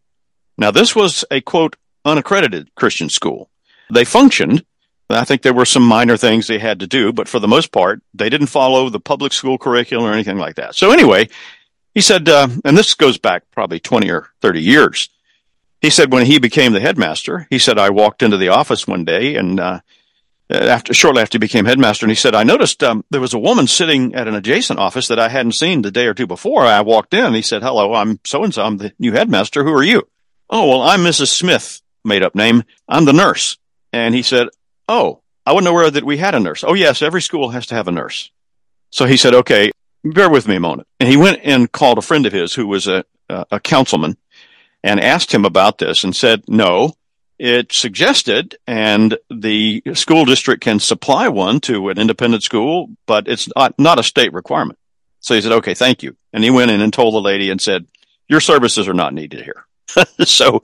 Now, 0.58 0.72
this 0.72 0.96
was 0.96 1.24
a 1.32 1.40
quote, 1.40 1.78
unaccredited 2.04 2.76
Christian 2.76 3.10
school. 3.10 3.50
They 3.90 4.04
functioned. 4.04 4.66
I 5.10 5.24
think 5.24 5.42
there 5.42 5.54
were 5.54 5.66
some 5.66 5.84
minor 5.84 6.18
things 6.18 6.48
they 6.48 6.60
had 6.60 6.82
to 6.82 6.88
do, 6.88 7.14
but 7.14 7.30
for 7.30 7.40
the 7.40 7.48
most 7.48 7.72
part, 7.72 8.02
they 8.14 8.30
didn't 8.30 8.48
follow 8.48 8.90
the 8.90 9.00
public 9.00 9.32
school 9.32 9.58
curriculum 9.58 10.06
or 10.06 10.14
anything 10.14 10.38
like 10.38 10.56
that. 10.56 10.76
So 10.76 10.92
anyway, 10.92 11.30
he 11.94 12.02
said, 12.02 12.28
uh, 12.28 12.50
and 12.66 12.78
this 12.78 12.94
goes 12.94 13.18
back 13.18 13.44
probably 13.52 13.80
20 13.80 14.12
or 14.12 14.30
30 14.42 14.62
years. 14.62 15.10
He 15.80 15.90
said 15.90 16.12
when 16.12 16.26
he 16.26 16.40
became 16.40 16.74
the 16.74 16.82
headmaster, 16.82 17.48
he 17.50 17.60
said, 17.60 17.78
I 17.78 17.92
walked 17.92 18.22
into 18.22 18.38
the 18.38 18.50
office 18.50 18.88
one 18.88 19.06
day 19.06 19.36
and, 19.36 19.60
uh, 19.60 19.80
after 20.50 20.94
shortly 20.94 21.22
after 21.22 21.36
he 21.36 21.40
became 21.40 21.66
headmaster, 21.66 22.06
and 22.06 22.12
he 22.12 22.16
said, 22.16 22.34
"I 22.34 22.44
noticed 22.44 22.82
um, 22.82 23.04
there 23.10 23.20
was 23.20 23.34
a 23.34 23.40
woman 23.40 23.68
sitting 23.68 24.16
at 24.16 24.30
an 24.30 24.36
adjacent 24.36 24.80
office 24.80 25.10
that 25.10 25.20
I 25.20 25.28
hadn't 25.28 25.52
seen 25.54 25.82
the 25.82 25.92
day 25.92 26.08
or 26.08 26.14
two 26.14 26.26
before. 26.26 26.62
I 26.64 26.80
walked 26.82 27.14
in. 27.14 27.34
He 27.34 27.42
said, 27.42 27.64
"Hello, 27.64 27.94
I'm 27.94 28.22
so 28.24 28.46
and 28.46 28.54
so. 28.54 28.64
I'm 28.64 28.78
the 28.78 28.94
new 28.98 29.12
headmaster. 29.12 29.66
Who 29.66 29.74
are 29.74 29.84
you?" 29.84 30.08
"Oh, 30.50 30.70
well, 30.70 30.82
I'm 30.84 31.02
Mrs. 31.02 31.28
Smith, 31.28 31.82
made 32.06 32.24
up 32.24 32.34
name. 32.34 32.64
I'm 32.88 33.04
the 33.04 33.12
nurse." 33.12 33.58
And 33.92 34.16
he 34.16 34.22
said, 34.22 34.48
"Oh, 34.88 35.22
I 35.46 35.54
wasn't 35.54 35.70
aware 35.70 35.90
that 35.90 36.04
we 36.04 36.18
had 36.18 36.36
a 36.36 36.40
nurse. 36.40 36.64
Oh, 36.66 36.74
yes, 36.74 37.02
every 37.02 37.22
school 37.22 37.50
has 37.50 37.66
to 37.68 37.76
have 37.76 37.88
a 37.88 37.92
nurse." 37.92 38.32
So 38.90 39.06
he 39.06 39.18
said, 39.18 39.34
"Okay, 39.34 39.72
bear 40.04 40.30
with 40.30 40.48
me 40.48 40.56
a 40.56 40.60
moment." 40.60 40.88
And 41.00 41.10
he 41.10 41.18
went 41.18 41.42
and 41.44 41.72
called 41.72 41.98
a 41.98 42.02
friend 42.02 42.26
of 42.26 42.34
his 42.34 42.54
who 42.54 42.68
was 42.68 42.88
a 42.88 43.06
a 43.30 43.60
councilman 43.60 44.18
and 44.84 45.02
asked 45.02 45.34
him 45.34 45.44
about 45.44 45.78
this 45.80 46.04
and 46.04 46.16
said, 46.16 46.44
"No." 46.48 46.94
it 47.40 47.72
suggested, 47.72 48.58
and 48.66 49.18
the 49.30 49.84
school 49.94 50.26
district 50.26 50.64
can 50.64 50.80
supply 50.80 51.28
one 51.28 51.60
to 51.62 51.90
an 51.90 52.00
independent 52.00 52.44
school, 52.44 52.90
but 53.06 53.28
it's 53.28 53.48
not, 53.56 53.78
not 53.78 54.00
a 54.00 54.04
state 54.04 54.34
requirement. 54.34 54.80
So 55.20 55.36
he 55.36 55.42
said, 55.42 55.52
okay, 55.52 55.74
thank 55.74 56.02
you. 56.04 56.16
And 56.34 56.44
he 56.44 56.50
went 56.50 56.72
in 56.72 56.82
and 56.82 56.92
told 56.92 57.14
the 57.14 57.22
lady 57.22 57.52
and 57.52 57.62
said, 57.62 57.86
your 58.28 58.40
services 58.40 58.88
are 58.88 58.94
not 58.94 59.14
needed 59.14 59.42
here. 59.42 59.67
so 60.26 60.62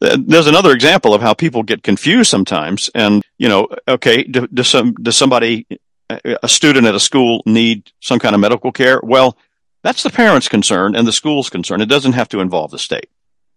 uh, 0.00 0.16
there's 0.20 0.46
another 0.46 0.72
example 0.72 1.14
of 1.14 1.22
how 1.22 1.34
people 1.34 1.62
get 1.62 1.82
confused 1.82 2.30
sometimes. 2.30 2.90
And, 2.94 3.22
you 3.38 3.48
know, 3.48 3.68
okay, 3.86 4.22
does, 4.24 4.68
some, 4.68 4.94
does 4.94 5.16
somebody, 5.16 5.66
a 6.08 6.48
student 6.48 6.86
at 6.86 6.94
a 6.94 7.00
school 7.00 7.42
need 7.46 7.90
some 8.00 8.18
kind 8.18 8.34
of 8.34 8.40
medical 8.40 8.72
care? 8.72 9.00
Well, 9.02 9.36
that's 9.82 10.02
the 10.02 10.10
parent's 10.10 10.48
concern 10.48 10.96
and 10.96 11.06
the 11.06 11.12
school's 11.12 11.50
concern. 11.50 11.80
It 11.80 11.88
doesn't 11.88 12.12
have 12.12 12.28
to 12.30 12.40
involve 12.40 12.70
the 12.70 12.78
state. 12.78 13.08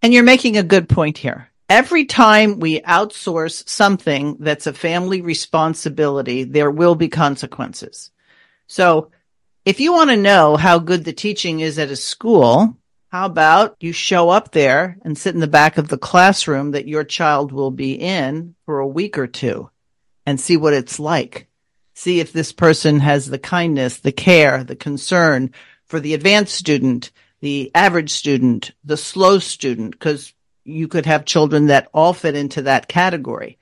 And 0.02 0.13
you're 0.13 0.23
making 0.23 0.58
a 0.58 0.63
good 0.63 0.88
point 0.88 1.17
here 1.17 1.49
every 1.69 2.06
time 2.06 2.60
we 2.60 2.82
outsource 2.82 3.67
something 3.69 4.38
that's 4.39 4.67
a 4.67 4.73
family 4.73 5.21
responsibility, 5.21 6.43
there 6.43 6.71
will 6.71 6.95
be 6.95 7.08
consequences. 7.08 8.12
So 8.67 9.12
if 9.65 9.80
you 9.80 9.93
want 9.93 10.10
to 10.10 10.17
know 10.17 10.58
how 10.58 10.80
good 10.80 11.06
the 11.06 11.13
teaching 11.13 11.60
is 11.60 11.78
at 11.78 11.91
a 11.91 11.95
school, 11.95 12.75
how 13.10 13.26
about 13.26 13.76
you 13.80 13.91
show 13.91 14.30
up 14.30 14.52
there 14.52 14.98
and 15.04 15.17
sit 15.17 15.34
in 15.34 15.41
the 15.41 15.48
back 15.48 15.78
of 15.78 15.88
the 15.88 15.98
classroom 15.98 16.72
that 16.72 16.88
your 16.88 17.04
child 17.04 17.52
will 17.52 17.72
be 17.72 17.93
in 17.93 18.56
for 18.65 18.80
a 18.80 18.88
week 18.88 19.17
or 19.17 19.26
two 19.26 19.69
and 20.28 20.39
see 20.39 20.58
what 20.58 20.74
it's 20.74 21.00
like. 21.00 21.48
See 21.95 22.19
if 22.19 22.32
this 22.32 22.52
person 22.52 23.00
has 23.00 23.28
the 23.28 23.39
kindness, 23.39 23.98
the 23.98 24.12
care, 24.12 24.63
the 24.63 24.76
concern 24.76 25.52
for 25.86 26.00
the 26.00 26.13
advanced 26.13 26.54
student, 26.54 27.12
the 27.41 27.72
average 27.74 28.12
student, 28.12 28.72
the 28.84 28.95
slow 28.95 29.39
student, 29.39 29.91
because 29.91 30.34
you 30.63 30.88
could 30.88 31.08
have 31.08 31.26
children 31.26 31.65
that 31.67 31.89
all 31.93 32.13
fit 32.13 32.36
into 32.36 32.62
that 32.63 32.88
category. 32.88 33.58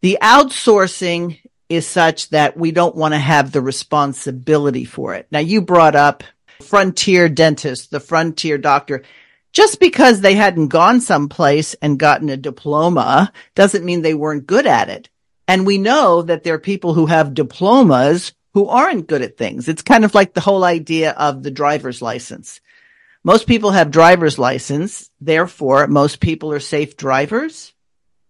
The 0.00 0.18
outsourcing 0.20 1.38
is 1.68 1.86
such 1.86 2.30
that 2.30 2.56
we 2.56 2.72
don't 2.72 2.96
want 2.96 3.14
to 3.14 3.18
have 3.18 3.52
the 3.52 3.60
responsibility 3.60 4.84
for 4.84 5.14
it. 5.14 5.28
Now 5.30 5.38
you 5.38 5.62
brought 5.62 5.94
up 5.94 6.24
frontier 6.62 7.28
dentist, 7.28 7.90
the 7.90 8.00
frontier 8.00 8.58
doctor. 8.58 9.02
Just 9.52 9.80
because 9.80 10.20
they 10.20 10.34
hadn't 10.34 10.68
gone 10.68 11.00
someplace 11.00 11.74
and 11.74 11.98
gotten 11.98 12.28
a 12.28 12.36
diploma 12.36 13.32
doesn't 13.54 13.84
mean 13.84 14.02
they 14.02 14.14
weren't 14.14 14.46
good 14.46 14.66
at 14.66 14.88
it. 14.88 15.08
And 15.48 15.64
we 15.64 15.78
know 15.78 16.22
that 16.22 16.44
there 16.44 16.54
are 16.54 16.58
people 16.58 16.94
who 16.94 17.06
have 17.06 17.34
diplomas 17.34 18.32
who 18.52 18.68
aren't 18.68 19.06
good 19.06 19.22
at 19.22 19.36
things. 19.36 19.68
It's 19.68 19.82
kind 19.82 20.04
of 20.04 20.14
like 20.14 20.34
the 20.34 20.40
whole 20.40 20.64
idea 20.64 21.12
of 21.12 21.42
the 21.42 21.50
driver's 21.50 22.02
license. 22.02 22.60
Most 23.22 23.46
people 23.46 23.72
have 23.72 23.90
driver's 23.90 24.38
license. 24.38 25.10
Therefore, 25.20 25.86
most 25.86 26.20
people 26.20 26.52
are 26.52 26.60
safe 26.60 26.96
drivers. 26.96 27.74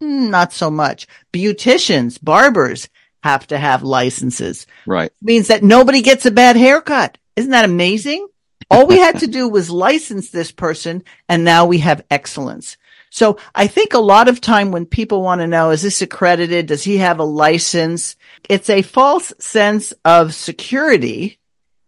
Hmm, 0.00 0.30
not 0.30 0.52
so 0.52 0.70
much. 0.70 1.06
Beauticians, 1.32 2.18
barbers 2.22 2.88
have 3.22 3.46
to 3.48 3.58
have 3.58 3.82
licenses. 3.82 4.66
Right. 4.86 5.12
means 5.20 5.48
that 5.48 5.62
nobody 5.62 6.02
gets 6.02 6.26
a 6.26 6.30
bad 6.30 6.56
haircut. 6.56 7.18
Isn't 7.36 7.52
that 7.52 7.64
amazing? 7.64 8.26
All 8.70 8.86
we 8.86 8.98
had 8.98 9.20
to 9.20 9.26
do 9.26 9.48
was 9.48 9.70
license 9.70 10.30
this 10.30 10.50
person 10.50 11.04
and 11.28 11.44
now 11.44 11.66
we 11.66 11.78
have 11.78 12.04
excellence. 12.10 12.76
So 13.10 13.38
I 13.54 13.66
think 13.66 13.94
a 13.94 13.98
lot 13.98 14.28
of 14.28 14.40
time 14.40 14.72
when 14.72 14.86
people 14.86 15.22
want 15.22 15.40
to 15.40 15.46
know, 15.46 15.70
is 15.70 15.82
this 15.82 16.02
accredited? 16.02 16.66
Does 16.66 16.82
he 16.82 16.98
have 16.98 17.20
a 17.20 17.24
license? 17.24 18.16
It's 18.48 18.68
a 18.68 18.82
false 18.82 19.32
sense 19.38 19.92
of 20.04 20.34
security 20.34 21.38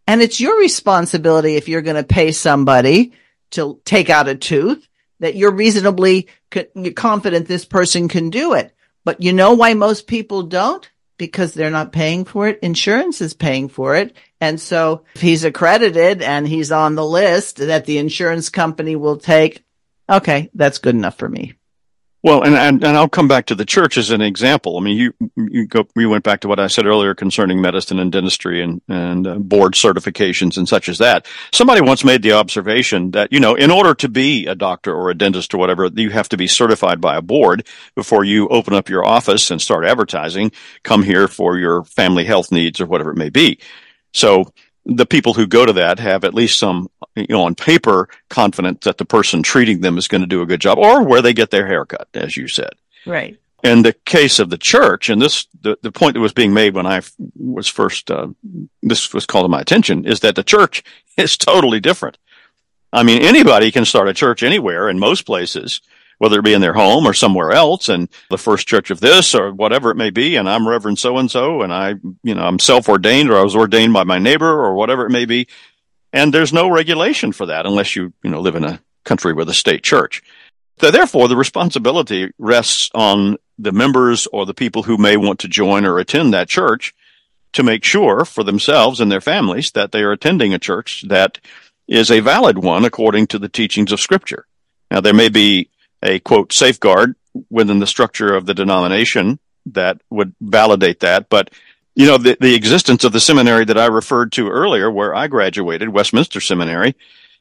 and 0.06 0.22
it's 0.22 0.40
your 0.40 0.58
responsibility 0.58 1.56
if 1.56 1.68
you're 1.68 1.82
going 1.82 1.96
to 1.96 2.04
pay 2.04 2.32
somebody 2.32 3.12
to 3.50 3.80
take 3.84 4.08
out 4.08 4.28
a 4.28 4.34
tooth 4.34 4.86
that 5.20 5.34
you're 5.34 5.52
reasonably 5.52 6.28
co- 6.50 6.66
confident 6.94 7.46
this 7.46 7.64
person 7.64 8.08
can 8.08 8.30
do 8.30 8.54
it. 8.54 8.74
But 9.04 9.22
you 9.22 9.32
know 9.32 9.54
why 9.54 9.74
most 9.74 10.06
people 10.06 10.44
don't? 10.44 10.88
Because 11.18 11.52
they're 11.52 11.70
not 11.70 11.92
paying 11.92 12.24
for 12.24 12.48
it. 12.48 12.60
Insurance 12.62 13.20
is 13.20 13.34
paying 13.34 13.68
for 13.68 13.96
it. 13.96 14.16
And 14.40 14.60
so 14.60 15.04
if 15.14 15.20
he's 15.20 15.44
accredited 15.44 16.22
and 16.22 16.48
he's 16.48 16.72
on 16.72 16.94
the 16.94 17.04
list 17.04 17.56
that 17.56 17.84
the 17.84 17.98
insurance 17.98 18.48
company 18.48 18.96
will 18.96 19.18
take, 19.18 19.64
okay, 20.08 20.48
that's 20.54 20.78
good 20.78 20.94
enough 20.94 21.18
for 21.18 21.28
me. 21.28 21.57
Well, 22.20 22.42
and, 22.42 22.56
and, 22.56 22.84
and 22.84 22.96
I'll 22.96 23.08
come 23.08 23.28
back 23.28 23.46
to 23.46 23.54
the 23.54 23.64
church 23.64 23.96
as 23.96 24.10
an 24.10 24.20
example. 24.20 24.76
I 24.76 24.80
mean, 24.80 24.96
you 24.96 25.14
you 25.36 25.68
go 25.68 25.86
you 25.94 26.10
went 26.10 26.24
back 26.24 26.40
to 26.40 26.48
what 26.48 26.58
I 26.58 26.66
said 26.66 26.84
earlier 26.84 27.14
concerning 27.14 27.60
medicine 27.60 28.00
and 28.00 28.10
dentistry 28.10 28.60
and 28.60 28.82
and 28.88 29.26
uh, 29.26 29.36
board 29.36 29.74
certifications 29.74 30.56
and 30.56 30.68
such 30.68 30.88
as 30.88 30.98
that. 30.98 31.26
Somebody 31.52 31.80
once 31.80 32.04
made 32.04 32.22
the 32.22 32.32
observation 32.32 33.12
that 33.12 33.32
you 33.32 33.38
know, 33.38 33.54
in 33.54 33.70
order 33.70 33.94
to 33.94 34.08
be 34.08 34.46
a 34.46 34.56
doctor 34.56 34.92
or 34.92 35.10
a 35.10 35.14
dentist 35.14 35.54
or 35.54 35.58
whatever, 35.58 35.88
you 35.94 36.10
have 36.10 36.28
to 36.30 36.36
be 36.36 36.48
certified 36.48 37.00
by 37.00 37.16
a 37.16 37.22
board 37.22 37.64
before 37.94 38.24
you 38.24 38.48
open 38.48 38.74
up 38.74 38.88
your 38.88 39.06
office 39.06 39.52
and 39.52 39.62
start 39.62 39.84
advertising. 39.84 40.50
Come 40.82 41.04
here 41.04 41.28
for 41.28 41.56
your 41.56 41.84
family 41.84 42.24
health 42.24 42.50
needs 42.50 42.80
or 42.80 42.86
whatever 42.86 43.12
it 43.12 43.16
may 43.16 43.30
be. 43.30 43.60
So 44.12 44.52
the 44.88 45.06
people 45.06 45.34
who 45.34 45.46
go 45.46 45.66
to 45.66 45.72
that 45.74 45.98
have 45.98 46.24
at 46.24 46.34
least 46.34 46.58
some, 46.58 46.90
you 47.14 47.26
know, 47.28 47.42
on 47.42 47.54
paper 47.54 48.08
confidence 48.30 48.84
that 48.84 48.96
the 48.96 49.04
person 49.04 49.42
treating 49.42 49.82
them 49.82 49.98
is 49.98 50.08
going 50.08 50.22
to 50.22 50.26
do 50.26 50.40
a 50.40 50.46
good 50.46 50.60
job 50.60 50.78
or 50.78 51.02
where 51.04 51.20
they 51.20 51.34
get 51.34 51.50
their 51.50 51.66
haircut, 51.66 52.08
as 52.14 52.36
you 52.36 52.48
said. 52.48 52.70
Right. 53.06 53.38
In 53.62 53.82
the 53.82 53.92
case 53.92 54.38
of 54.38 54.50
the 54.50 54.56
church, 54.56 55.10
and 55.10 55.20
this, 55.20 55.46
the, 55.60 55.76
the 55.82 55.92
point 55.92 56.14
that 56.14 56.20
was 56.20 56.32
being 56.32 56.54
made 56.54 56.74
when 56.74 56.86
I 56.86 57.02
was 57.36 57.68
first, 57.68 58.10
uh, 58.10 58.28
this 58.82 59.12
was 59.12 59.26
called 59.26 59.44
to 59.44 59.48
my 59.48 59.60
attention 59.60 60.06
is 60.06 60.20
that 60.20 60.36
the 60.36 60.44
church 60.44 60.82
is 61.18 61.36
totally 61.36 61.80
different. 61.80 62.16
I 62.90 63.02
mean, 63.02 63.20
anybody 63.20 63.70
can 63.70 63.84
start 63.84 64.08
a 64.08 64.14
church 64.14 64.42
anywhere 64.42 64.88
in 64.88 64.98
most 64.98 65.26
places 65.26 65.82
whether 66.18 66.40
it 66.40 66.44
be 66.44 66.52
in 66.52 66.60
their 66.60 66.74
home 66.74 67.06
or 67.06 67.14
somewhere 67.14 67.52
else 67.52 67.88
and 67.88 68.08
the 68.30 68.38
first 68.38 68.66
church 68.66 68.90
of 68.90 69.00
this 69.00 69.34
or 69.34 69.52
whatever 69.52 69.90
it 69.90 69.96
may 69.96 70.10
be. 70.10 70.36
And 70.36 70.48
I'm 70.48 70.68
Reverend 70.68 70.98
so 70.98 71.16
and 71.18 71.30
so 71.30 71.62
and 71.62 71.72
I, 71.72 71.94
you 72.22 72.34
know, 72.34 72.44
I'm 72.44 72.58
self 72.58 72.88
ordained 72.88 73.30
or 73.30 73.38
I 73.38 73.42
was 73.42 73.56
ordained 73.56 73.92
by 73.92 74.04
my 74.04 74.18
neighbor 74.18 74.48
or 74.48 74.74
whatever 74.74 75.06
it 75.06 75.10
may 75.10 75.24
be. 75.24 75.48
And 76.12 76.32
there's 76.32 76.52
no 76.52 76.68
regulation 76.70 77.32
for 77.32 77.46
that 77.46 77.66
unless 77.66 77.94
you, 77.94 78.12
you 78.22 78.30
know, 78.30 78.40
live 78.40 78.56
in 78.56 78.64
a 78.64 78.80
country 79.04 79.32
with 79.32 79.48
a 79.48 79.54
state 79.54 79.82
church. 79.82 80.22
So 80.80 80.90
therefore, 80.90 81.28
the 81.28 81.36
responsibility 81.36 82.30
rests 82.38 82.90
on 82.94 83.36
the 83.58 83.72
members 83.72 84.28
or 84.32 84.46
the 84.46 84.54
people 84.54 84.84
who 84.84 84.96
may 84.96 85.16
want 85.16 85.40
to 85.40 85.48
join 85.48 85.84
or 85.84 85.98
attend 85.98 86.32
that 86.32 86.48
church 86.48 86.94
to 87.52 87.62
make 87.62 87.82
sure 87.82 88.24
for 88.24 88.44
themselves 88.44 89.00
and 89.00 89.10
their 89.10 89.20
families 89.20 89.72
that 89.72 89.90
they 89.90 90.02
are 90.02 90.12
attending 90.12 90.54
a 90.54 90.58
church 90.58 91.04
that 91.08 91.40
is 91.88 92.10
a 92.10 92.20
valid 92.20 92.58
one 92.58 92.84
according 92.84 93.26
to 93.26 93.38
the 93.38 93.48
teachings 93.48 93.90
of 93.90 94.00
scripture. 94.00 94.46
Now, 94.90 95.00
there 95.00 95.14
may 95.14 95.28
be 95.28 95.70
a 96.02 96.18
quote 96.20 96.52
safeguard 96.52 97.14
within 97.50 97.78
the 97.78 97.86
structure 97.86 98.34
of 98.34 98.46
the 98.46 98.54
denomination 98.54 99.38
that 99.66 100.00
would 100.10 100.34
validate 100.40 101.00
that. 101.00 101.28
But 101.28 101.50
you 101.94 102.06
know, 102.06 102.16
the, 102.16 102.36
the 102.40 102.54
existence 102.54 103.02
of 103.02 103.12
the 103.12 103.20
seminary 103.20 103.64
that 103.64 103.76
I 103.76 103.86
referred 103.86 104.30
to 104.32 104.48
earlier, 104.48 104.88
where 104.88 105.14
I 105.14 105.26
graduated, 105.26 105.88
Westminster 105.88 106.40
Seminary, 106.40 106.94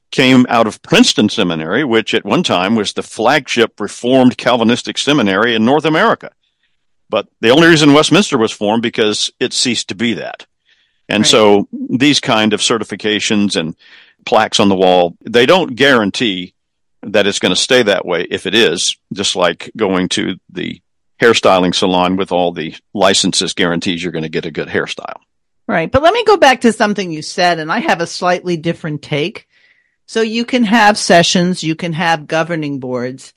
came 0.10 0.48
out 0.50 0.66
of 0.66 0.82
Princeton 0.82 1.30
Seminary, 1.30 1.84
which 1.84 2.16
at 2.16 2.26
one 2.26 2.42
time 2.42 2.76
was 2.76 2.94
the 2.94 3.04
flagship 3.04 3.80
Reformed 3.80 4.38
Calvinistic 4.38 4.98
seminary 4.98 5.54
in 5.54 5.64
North 5.64 5.86
America. 5.86 6.32
But 7.08 7.28
the 7.40 7.52
only 7.52 7.68
reason 7.68 7.94
Westminster 7.94 8.38
was 8.38 8.52
formed 8.52 8.82
because 8.82 9.30
it 9.40 9.54
ceased 9.54 9.90
to 9.90 9.96
be 9.96 10.16
that. 10.16 10.48
And 11.08 11.22
right. 11.22 11.30
so 11.30 11.68
these 11.72 12.20
kind 12.20 12.54
of 12.54 12.60
certifications 12.60 13.56
and 13.56 13.76
plaques 14.26 14.60
on 14.60 14.70
the 14.70 14.76
wall, 14.76 15.16
they 15.22 15.46
don't 15.46 15.76
guarantee 15.76 16.54
that 17.04 17.28
it's 17.28 17.40
going 17.40 17.54
to 17.54 17.62
stay 17.62 17.84
that 17.84 18.06
way 18.06 18.28
if 18.30 18.46
it 18.46 18.56
is, 18.56 18.98
just 19.14 19.36
like 19.36 19.72
going 19.76 20.10
to 20.10 20.36
the 20.50 20.82
hairstyling 21.22 21.74
salon 21.74 22.16
with 22.16 22.32
all 22.32 22.52
the 22.52 22.76
licenses 22.94 23.54
guarantees 23.54 24.04
you're 24.04 24.12
going 24.12 24.24
to 24.24 24.30
get 24.30 24.46
a 24.46 24.52
good 24.52 24.68
hairstyle. 24.68 25.20
Right. 25.68 25.92
But 25.92 26.02
let 26.02 26.14
me 26.14 26.24
go 26.24 26.38
back 26.38 26.62
to 26.62 26.72
something 26.72 27.12
you 27.12 27.22
said, 27.22 27.60
and 27.60 27.72
I 27.72 27.80
have 27.80 28.00
a 28.00 28.08
slightly 28.08 28.56
different 28.58 29.02
take. 29.02 29.48
So 30.06 30.22
you 30.22 30.46
can 30.46 30.64
have 30.64 30.98
sessions, 30.98 31.64
you 31.64 31.76
can 31.76 31.92
have 31.94 32.28
governing 32.28 32.80
boards, 32.80 33.34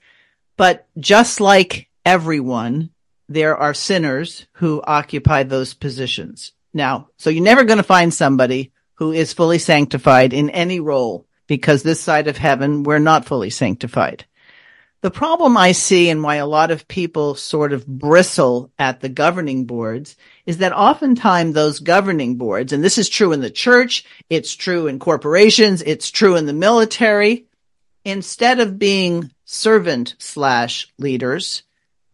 but 0.56 0.86
just 0.98 1.40
like 1.40 1.88
everyone, 2.06 2.90
there 3.28 3.56
are 3.56 3.74
sinners 3.74 4.46
who 4.52 4.80
occupy 4.86 5.42
those 5.42 5.74
positions. 5.74 6.52
Now, 6.72 7.08
so 7.16 7.28
you're 7.30 7.42
never 7.42 7.64
going 7.64 7.78
to 7.78 7.82
find 7.82 8.14
somebody 8.14 8.70
who 8.94 9.11
is 9.11 9.32
fully 9.32 9.58
sanctified 9.58 10.32
in 10.32 10.50
any 10.50 10.78
role 10.78 11.26
because 11.51 11.82
this 11.82 12.01
side 12.01 12.28
of 12.28 12.36
heaven, 12.36 12.84
we're 12.84 13.01
not 13.01 13.24
fully 13.24 13.51
sanctified. 13.51 14.24
The 15.01 15.11
problem 15.11 15.57
I 15.57 15.72
see 15.72 16.09
and 16.09 16.22
why 16.22 16.36
a 16.36 16.46
lot 16.46 16.70
of 16.70 16.86
people 16.86 17.34
sort 17.34 17.72
of 17.72 17.84
bristle 17.84 18.70
at 18.78 19.01
the 19.01 19.09
governing 19.09 19.64
boards 19.64 20.14
is 20.46 20.59
that 20.59 20.72
oftentimes 20.72 21.53
those 21.53 21.80
governing 21.80 22.36
boards, 22.36 22.72
and 22.72 22.84
this 22.84 22.98
is 22.98 23.09
true 23.09 23.32
in 23.32 23.40
the 23.40 23.51
church, 23.51 24.05
it's 24.30 24.55
true 24.55 24.86
in 24.86 25.01
corporations, 25.01 25.82
it's 25.82 26.12
true 26.12 26.36
in 26.36 26.46
the 26.46 26.53
military, 26.53 27.46
instead 28.05 28.61
of 28.61 28.78
being 28.78 29.32
servant 29.44 30.14
slash 30.18 30.86
leaders, 30.98 31.64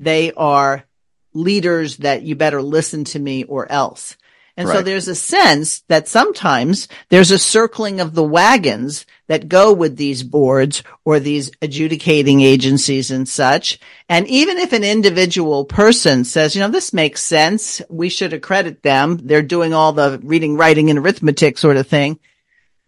they 0.01 0.32
are 0.32 0.87
leaders 1.34 1.99
that 1.99 2.22
you 2.22 2.37
better 2.37 2.62
listen 2.62 3.05
to 3.05 3.18
me 3.18 3.45
or 3.45 3.70
else. 3.70 4.16
And 4.57 4.69
right. 4.69 4.77
so 4.77 4.83
there's 4.83 5.09
a 5.09 5.15
sense 5.15 5.81
that 5.89 6.09
sometimes 6.09 6.89
there's 7.11 7.31
a 7.31 7.39
circling 7.39 8.01
of 8.01 8.15
the 8.15 8.25
wagons 8.25 9.05
that 9.27 9.49
go 9.49 9.73
with 9.73 9.97
these 9.97 10.23
boards 10.23 10.83
or 11.05 11.21
these 11.21 11.51
adjudicating 11.61 12.41
agencies 12.41 13.11
and 13.11 13.29
such. 13.29 13.79
And 14.09 14.27
even 14.29 14.57
if 14.57 14.73
an 14.73 14.85
individual 14.85 15.67
person 15.67 16.25
says, 16.25 16.55
you 16.55 16.63
know, 16.63 16.71
this 16.71 16.95
makes 16.95 17.23
sense, 17.23 17.83
we 17.91 18.09
should 18.09 18.33
accredit 18.33 18.83
them. 18.83 19.19
They're 19.23 19.43
doing 19.43 19.75
all 19.75 19.93
the 19.93 20.21
reading, 20.23 20.57
writing 20.57 20.89
and 20.89 20.99
arithmetic 21.01 21.59
sort 21.59 21.77
of 21.77 21.87
thing. 21.87 22.19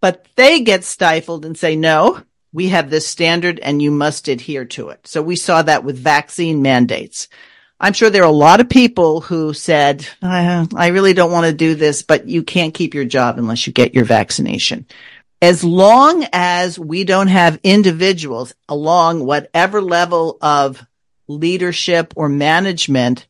But 0.01 0.27
they 0.37 0.61
get 0.61 0.85
stifled 0.85 1.45
and 1.45 1.59
say, 1.59 1.77
no, 1.77 2.23
we 2.53 2.69
have 2.69 2.89
this 2.89 3.07
standard 3.07 3.59
and 3.59 3.83
you 3.83 3.91
must 3.91 4.29
adhere 4.29 4.65
to 4.65 4.89
it. 4.89 5.07
So 5.07 5.21
we 5.21 5.37
saw 5.37 5.63
that 5.63 5.85
with 5.85 5.99
vaccine 5.99 6.63
mandates. 6.63 7.29
I'm 7.81 7.93
sure 7.93 8.11
there 8.11 8.25
are 8.25 8.27
a 8.27 8.33
lot 8.33 8.61
of 8.61 8.69
people 8.69 9.21
who 9.21 9.55
said, 9.55 10.07
I, 10.21 10.47
uh, 10.47 10.67
I 10.75 10.89
really 10.89 11.13
don't 11.13 11.31
want 11.31 11.47
to 11.47 11.53
do 11.53 11.77
this, 11.77 12.03
but 12.03 12.29
you 12.29 12.43
can't 12.43 12.75
keep 12.75 12.93
your 12.93 13.05
job 13.05 13.39
unless 13.39 13.67
you 13.67 13.73
get 13.73 13.95
your 13.95 14.05
vaccination. 14.05 14.87
As 15.41 15.63
long 15.63 16.27
as 16.33 16.77
we 16.77 17.05
don't 17.05 17.29
have 17.29 17.61
individuals 17.63 18.53
along 18.69 19.25
whatever 19.25 19.81
level 19.81 20.39
of 20.43 20.85
leadership 21.29 22.13
or 22.17 22.29
management 22.29 23.29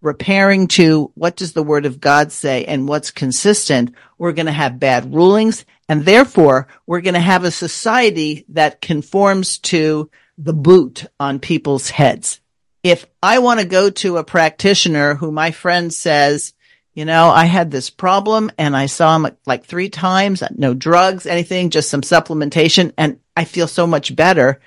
repairing 0.00 0.68
to 0.68 1.10
what 1.14 1.36
does 1.36 1.52
the 1.52 1.62
word 1.62 1.84
of 1.84 2.00
God 2.00 2.32
say 2.32 2.64
and 2.64 2.88
what's 2.88 3.10
consistent, 3.10 3.94
we're 4.16 4.32
going 4.32 4.46
to 4.46 4.52
have 4.52 4.80
bad 4.80 5.14
rulings. 5.14 5.66
And 5.90 6.06
therefore, 6.06 6.68
we're 6.86 7.02
going 7.02 7.14
to 7.14 7.20
have 7.20 7.44
a 7.44 7.50
society 7.50 8.46
that 8.50 8.80
conforms 8.80 9.58
to 9.58 10.10
the 10.38 10.54
boot 10.54 11.04
on 11.20 11.38
people's 11.38 11.90
heads 11.90 12.40
if 12.84 13.06
I 13.22 13.38
want 13.38 13.60
to 13.60 13.66
go 13.66 13.88
to 13.88 14.18
a 14.18 14.24
practitioner 14.24 15.14
who 15.14 15.32
my 15.32 15.50
friend 15.50 15.92
says, 15.92 16.52
you 16.92 17.06
know, 17.06 17.30
I 17.30 17.46
had 17.46 17.70
this 17.70 17.88
problem 17.88 18.52
and 18.58 18.76
I 18.76 18.86
saw 18.86 19.16
him 19.16 19.26
like 19.46 19.64
three 19.64 19.88
times, 19.88 20.42
no 20.54 20.74
drugs, 20.74 21.26
anything, 21.26 21.70
just 21.70 21.90
some 21.90 22.02
supplementation. 22.02 22.92
And 22.98 23.18
I 23.34 23.46
feel 23.46 23.66
so 23.66 23.86
much 23.86 24.14
better. 24.14 24.60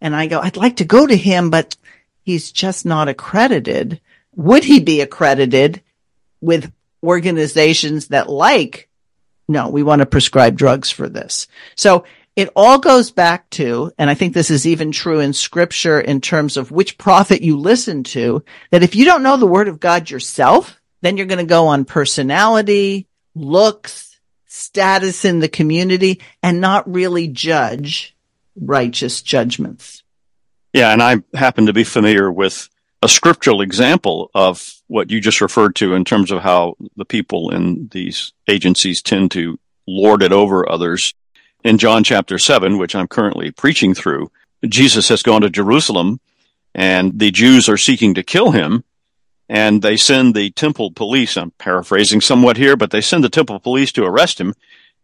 And 0.00 0.14
I 0.14 0.26
go, 0.26 0.40
I'd 0.40 0.56
like 0.56 0.76
to 0.76 0.84
go 0.84 1.06
to 1.06 1.16
him, 1.16 1.50
but 1.50 1.76
he's 2.22 2.50
just 2.50 2.84
not 2.84 3.08
accredited. 3.08 4.00
Would 4.34 4.64
he 4.64 4.80
be 4.80 5.00
accredited 5.00 5.80
with 6.40 6.72
organizations 7.02 8.08
that 8.08 8.28
like, 8.28 8.88
no, 9.48 9.68
we 9.68 9.84
want 9.84 10.00
to 10.00 10.06
prescribe 10.06 10.56
drugs 10.56 10.90
for 10.90 11.08
this. 11.08 11.46
So 11.76 12.04
it 12.34 12.50
all 12.56 12.78
goes 12.78 13.10
back 13.10 13.48
to, 13.50 13.92
and 13.98 14.08
I 14.08 14.14
think 14.14 14.32
this 14.32 14.50
is 14.50 14.66
even 14.66 14.90
true 14.90 15.20
in 15.20 15.32
scripture 15.32 16.00
in 16.00 16.20
terms 16.20 16.56
of 16.56 16.70
which 16.70 16.96
prophet 16.96 17.42
you 17.42 17.58
listen 17.58 18.04
to, 18.04 18.42
that 18.70 18.82
if 18.82 18.94
you 18.94 19.04
don't 19.04 19.22
know 19.22 19.36
the 19.36 19.46
word 19.46 19.68
of 19.68 19.80
God 19.80 20.08
yourself, 20.08 20.80
then 21.02 21.16
you're 21.16 21.26
going 21.26 21.38
to 21.38 21.44
go 21.44 21.66
on 21.66 21.84
personality, 21.84 23.06
looks, 23.34 24.18
status 24.46 25.24
in 25.24 25.40
the 25.40 25.48
community, 25.48 26.20
and 26.42 26.60
not 26.60 26.90
really 26.90 27.28
judge 27.28 28.16
righteous 28.56 29.20
judgments. 29.20 30.02
Yeah, 30.72 30.92
and 30.92 31.02
I 31.02 31.22
happen 31.34 31.66
to 31.66 31.72
be 31.74 31.84
familiar 31.84 32.32
with 32.32 32.68
a 33.02 33.08
scriptural 33.08 33.60
example 33.60 34.30
of 34.34 34.74
what 34.86 35.10
you 35.10 35.20
just 35.20 35.40
referred 35.40 35.74
to 35.76 35.94
in 35.94 36.04
terms 36.04 36.30
of 36.30 36.40
how 36.40 36.76
the 36.96 37.04
people 37.04 37.50
in 37.50 37.88
these 37.92 38.32
agencies 38.48 39.02
tend 39.02 39.32
to 39.32 39.58
lord 39.88 40.22
it 40.22 40.32
over 40.32 40.70
others 40.70 41.12
in 41.64 41.78
John 41.78 42.04
chapter 42.04 42.38
7, 42.38 42.78
which 42.78 42.94
I'm 42.94 43.08
currently 43.08 43.50
preaching 43.50 43.94
through, 43.94 44.30
Jesus 44.66 45.08
has 45.08 45.22
gone 45.22 45.42
to 45.42 45.50
Jerusalem 45.50 46.20
and 46.74 47.18
the 47.18 47.30
Jews 47.30 47.68
are 47.68 47.76
seeking 47.76 48.14
to 48.14 48.22
kill 48.22 48.52
him. 48.52 48.84
And 49.48 49.82
they 49.82 49.96
send 49.96 50.34
the 50.34 50.50
temple 50.50 50.92
police, 50.92 51.36
I'm 51.36 51.50
paraphrasing 51.52 52.22
somewhat 52.22 52.56
here, 52.56 52.76
but 52.76 52.90
they 52.90 53.02
send 53.02 53.22
the 53.22 53.28
temple 53.28 53.60
police 53.60 53.92
to 53.92 54.04
arrest 54.04 54.40
him. 54.40 54.54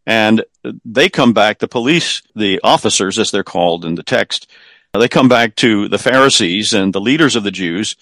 And 0.06 0.42
they 0.86 1.10
come 1.10 1.34
back, 1.34 1.58
the 1.58 1.68
police, 1.68 2.22
the 2.34 2.58
officers, 2.64 3.18
as 3.18 3.30
they're 3.30 3.44
called 3.44 3.84
in 3.84 3.94
the 3.94 4.02
text, 4.02 4.50
they 4.94 5.08
come 5.08 5.28
back 5.28 5.54
to 5.56 5.88
the 5.88 5.98
Pharisees 5.98 6.72
and 6.72 6.94
the 6.94 7.00
leaders 7.00 7.36
of 7.36 7.44
the 7.44 7.50
Jews, 7.50 7.96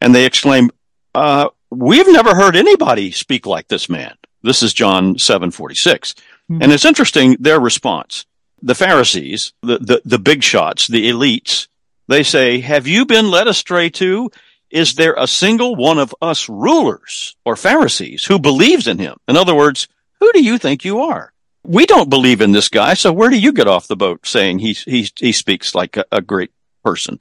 and 0.00 0.12
they 0.12 0.26
exclaim, 0.26 0.70
uh, 1.14 1.50
we've 1.70 2.08
never 2.08 2.34
heard 2.34 2.56
anybody 2.56 3.12
speak 3.12 3.46
like 3.46 3.68
this 3.68 3.88
man. 3.88 4.16
This 4.42 4.62
is 4.62 4.74
John 4.74 5.18
746. 5.18 6.16
Mm-hmm. 6.50 6.62
And 6.62 6.72
it's 6.72 6.84
interesting, 6.84 7.36
their 7.40 7.60
response. 7.60 8.26
The 8.62 8.74
Pharisees, 8.74 9.52
the, 9.62 9.78
the, 9.78 10.02
the 10.04 10.18
big 10.18 10.42
shots, 10.42 10.86
the 10.86 11.10
elites, 11.10 11.68
they 12.08 12.22
say, 12.22 12.60
have 12.60 12.86
you 12.86 13.06
been 13.06 13.30
led 13.30 13.48
astray 13.48 13.90
too? 13.90 14.30
Is 14.70 14.94
there 14.94 15.14
a 15.18 15.26
single 15.26 15.76
one 15.76 15.98
of 15.98 16.14
us 16.22 16.48
rulers 16.48 17.36
or 17.44 17.56
Pharisees 17.56 18.24
who 18.24 18.38
believes 18.38 18.86
in 18.86 18.98
him? 18.98 19.16
In 19.28 19.36
other 19.36 19.54
words, 19.54 19.88
who 20.20 20.32
do 20.32 20.42
you 20.42 20.58
think 20.58 20.84
you 20.84 21.00
are? 21.00 21.32
We 21.64 21.86
don't 21.86 22.10
believe 22.10 22.40
in 22.40 22.52
this 22.52 22.68
guy, 22.68 22.94
so 22.94 23.12
where 23.12 23.30
do 23.30 23.38
you 23.38 23.52
get 23.52 23.68
off 23.68 23.86
the 23.86 23.96
boat 23.96 24.26
saying 24.26 24.58
he 24.58 24.72
he 24.72 25.08
he 25.16 25.30
speaks 25.30 25.74
like 25.74 25.96
a, 25.96 26.04
a 26.10 26.20
great 26.20 26.50
person? 26.84 27.20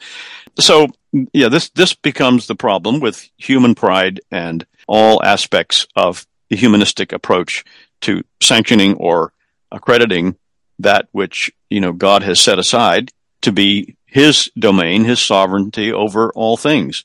So 0.59 0.87
yeah, 1.33 1.49
this 1.49 1.69
this 1.69 1.93
becomes 1.93 2.47
the 2.47 2.55
problem 2.55 2.99
with 2.99 3.29
human 3.37 3.75
pride 3.75 4.21
and 4.31 4.65
all 4.87 5.23
aspects 5.23 5.85
of 5.95 6.25
the 6.49 6.55
humanistic 6.55 7.13
approach 7.13 7.63
to 8.01 8.23
sanctioning 8.41 8.95
or 8.95 9.33
accrediting 9.71 10.35
that 10.79 11.07
which 11.11 11.51
you 11.69 11.79
know 11.79 11.93
God 11.93 12.23
has 12.23 12.39
set 12.39 12.59
aside 12.59 13.11
to 13.41 13.51
be 13.51 13.95
His 14.05 14.51
domain, 14.57 15.03
His 15.03 15.19
sovereignty 15.19 15.91
over 15.91 16.31
all 16.33 16.57
things. 16.57 17.03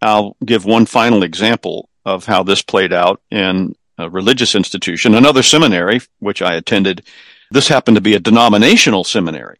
I'll 0.00 0.36
give 0.44 0.64
one 0.64 0.86
final 0.86 1.22
example 1.22 1.88
of 2.04 2.24
how 2.24 2.42
this 2.42 2.62
played 2.62 2.92
out 2.92 3.20
in 3.30 3.74
a 3.98 4.08
religious 4.08 4.54
institution, 4.54 5.14
another 5.14 5.42
seminary 5.42 6.00
which 6.20 6.40
I 6.40 6.54
attended. 6.54 7.04
This 7.50 7.68
happened 7.68 7.96
to 7.96 8.00
be 8.00 8.14
a 8.14 8.20
denominational 8.20 9.04
seminary. 9.04 9.58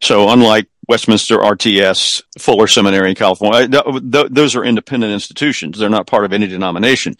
So 0.00 0.28
unlike 0.28 0.68
Westminster 0.88 1.38
RTS, 1.38 2.22
Fuller 2.38 2.66
Seminary 2.66 3.10
in 3.10 3.16
California, 3.16 3.68
th- 3.68 4.12
th- 4.12 4.26
those 4.30 4.54
are 4.54 4.64
independent 4.64 5.12
institutions. 5.12 5.78
They're 5.78 5.88
not 5.88 6.06
part 6.06 6.24
of 6.24 6.32
any 6.32 6.46
denomination. 6.46 7.16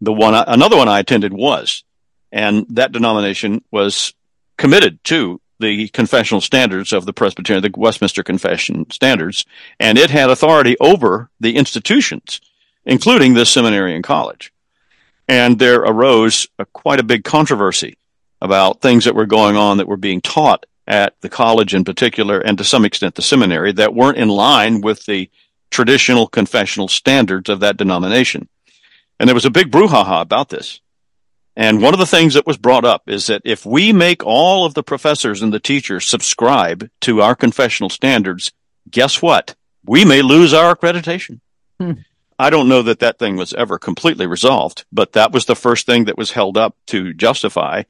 The 0.00 0.12
one, 0.12 0.34
another 0.34 0.76
one 0.76 0.88
I 0.88 1.00
attended 1.00 1.32
was, 1.32 1.82
and 2.32 2.66
that 2.70 2.92
denomination 2.92 3.62
was 3.70 4.14
committed 4.56 5.02
to 5.04 5.40
the 5.60 5.88
confessional 5.88 6.40
standards 6.40 6.92
of 6.92 7.04
the 7.04 7.12
Presbyterian, 7.12 7.62
the 7.62 7.78
Westminster 7.78 8.22
Confession 8.22 8.88
standards, 8.90 9.44
and 9.80 9.98
it 9.98 10.10
had 10.10 10.30
authority 10.30 10.76
over 10.78 11.30
the 11.40 11.56
institutions, 11.56 12.40
including 12.84 13.34
this 13.34 13.50
seminary 13.50 13.94
and 13.94 14.04
college. 14.04 14.52
And 15.26 15.58
there 15.58 15.80
arose 15.80 16.48
a, 16.58 16.64
quite 16.64 17.00
a 17.00 17.04
big 17.04 17.24
controversy 17.24 17.98
about 18.40 18.80
things 18.80 19.04
that 19.04 19.14
were 19.14 19.26
going 19.26 19.56
on 19.56 19.78
that 19.78 19.88
were 19.88 19.96
being 19.96 20.20
taught 20.20 20.64
at 20.86 21.20
the 21.20 21.28
college 21.28 21.74
in 21.74 21.84
particular, 21.84 22.40
and 22.40 22.56
to 22.56 22.64
some 22.64 22.84
extent 22.84 23.14
the 23.14 23.22
seminary, 23.22 23.72
that 23.72 23.94
weren't 23.94 24.16
in 24.16 24.28
line 24.28 24.80
with 24.80 25.04
the 25.06 25.28
traditional 25.70 26.26
confessional 26.26 26.88
standards 26.88 27.50
of 27.50 27.60
that 27.60 27.76
denomination. 27.76 28.48
And 29.20 29.28
there 29.28 29.34
was 29.34 29.44
a 29.44 29.50
big 29.50 29.70
brouhaha 29.70 30.22
about 30.22 30.48
this. 30.48 30.80
And 31.58 31.82
one 31.82 31.92
of 31.92 31.98
the 31.98 32.06
things 32.06 32.34
that 32.34 32.46
was 32.46 32.56
brought 32.56 32.84
up 32.84 33.02
is 33.08 33.26
that 33.26 33.42
if 33.44 33.66
we 33.66 33.92
make 33.92 34.24
all 34.24 34.64
of 34.64 34.74
the 34.74 34.82
professors 34.84 35.42
and 35.42 35.52
the 35.52 35.58
teachers 35.58 36.06
subscribe 36.06 36.88
to 37.00 37.20
our 37.20 37.34
confessional 37.34 37.90
standards, 37.90 38.52
guess 38.88 39.20
what? 39.20 39.56
We 39.84 40.04
may 40.04 40.22
lose 40.22 40.54
our 40.54 40.76
accreditation. 40.76 41.40
Hmm. 41.80 41.94
I 42.38 42.50
don't 42.50 42.68
know 42.68 42.82
that 42.82 43.00
that 43.00 43.18
thing 43.18 43.34
was 43.34 43.54
ever 43.54 43.76
completely 43.76 44.28
resolved, 44.28 44.84
but 44.92 45.14
that 45.14 45.32
was 45.32 45.46
the 45.46 45.56
first 45.56 45.84
thing 45.84 46.04
that 46.04 46.16
was 46.16 46.30
held 46.30 46.56
up 46.56 46.76
to 46.86 47.12
justify 47.12 47.82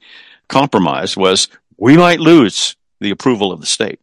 compromise 0.48 1.14
was 1.14 1.48
we 1.76 1.98
might 1.98 2.20
lose 2.20 2.74
the 3.00 3.10
approval 3.10 3.52
of 3.52 3.60
the 3.60 3.66
state. 3.66 4.00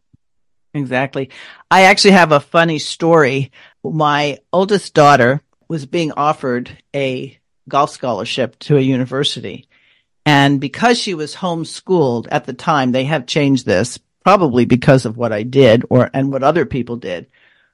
Exactly. 0.74 1.30
I 1.72 1.82
actually 1.82 2.12
have 2.12 2.30
a 2.30 2.38
funny 2.38 2.78
story. 2.78 3.50
My 3.82 4.38
oldest 4.52 4.94
daughter 4.94 5.42
was 5.66 5.86
being 5.86 6.12
offered 6.12 6.78
a 6.94 7.36
golf 7.68 7.90
scholarship 7.90 8.58
to 8.60 8.76
a 8.76 8.80
university. 8.80 9.68
And 10.24 10.60
because 10.60 10.98
she 10.98 11.14
was 11.14 11.36
homeschooled 11.36 12.26
at 12.30 12.44
the 12.44 12.52
time, 12.52 12.92
they 12.92 13.04
have 13.04 13.26
changed 13.26 13.64
this 13.64 13.98
probably 14.24 14.64
because 14.64 15.06
of 15.06 15.16
what 15.16 15.32
I 15.32 15.44
did 15.44 15.84
or, 15.88 16.10
and 16.12 16.32
what 16.32 16.42
other 16.42 16.66
people 16.66 16.96
did. 16.96 17.28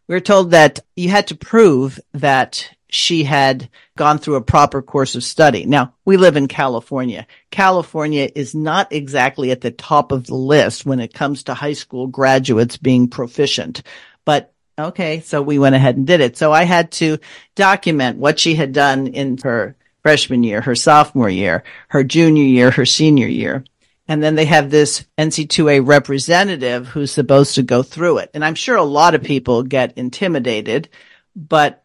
We 0.07 0.15
were 0.15 0.21
told 0.21 0.51
that 0.51 0.81
you 0.95 1.09
had 1.09 1.29
to 1.29 1.35
prove 1.35 1.99
that 2.13 2.69
she 2.91 3.25
had 3.25 3.71
gone 3.97 4.19
through 4.19 4.35
a 4.35 4.43
proper 4.43 4.83
course 4.83 5.15
of 5.15 5.25
study. 5.25 5.65
Now, 5.65 5.95
we 6.05 6.19
live 6.19 6.37
in 6.37 6.47
California. 6.47 7.27
California 7.51 8.29
is 8.35 8.55
not 8.55 8.93
exactly 8.93 9.51
at 9.51 9.63
the 9.63 9.71
top 9.71 10.13
of 10.13 10.27
the 10.27 10.35
list 10.35 10.85
when 10.85 11.01
it 11.01 11.15
comes 11.15 11.45
to 11.45 11.55
high 11.55 11.73
school 11.73 12.07
graduates 12.07 12.77
being 12.77 13.09
proficient. 13.09 13.83
But 14.27 14.53
okay, 14.79 15.21
so 15.21 15.41
we 15.41 15.59
went 15.59 15.75
ahead 15.75 15.97
and 15.97 16.07
did 16.07 16.21
it. 16.21 16.37
So 16.37 16.53
I 16.53 16.65
had 16.65 16.93
to 16.93 17.17
document 17.55 18.19
what 18.19 18.39
she 18.39 18.55
had 18.55 18.75
done 18.75 19.07
in 19.07 19.39
her 19.43 19.75
freshman 20.03 20.43
year, 20.43 20.61
her 20.61 20.75
sophomore 20.75 21.31
year, 21.31 21.63
her 21.89 22.05
junior 22.05 22.45
year, 22.45 22.71
her 22.71 22.87
senior 22.87 23.29
year. 23.29 23.65
And 24.09 24.23
then 24.23 24.35
they 24.35 24.47
have 24.47 24.71
this 24.71 25.07
NCAA 25.17 25.87
representative 25.87 26.89
who's 26.89 27.13
supposed 27.13 27.55
to 27.55 27.63
go 27.63 27.83
through 27.83 28.19
it. 28.19 28.31
And 28.35 28.45
I'm 28.45 28.57
sure 28.57 28.77
a 28.77 28.83
lot 28.83 29.15
of 29.15 29.23
people 29.23 29.63
get 29.63 29.97
intimidated, 29.97 30.89
but 31.37 31.85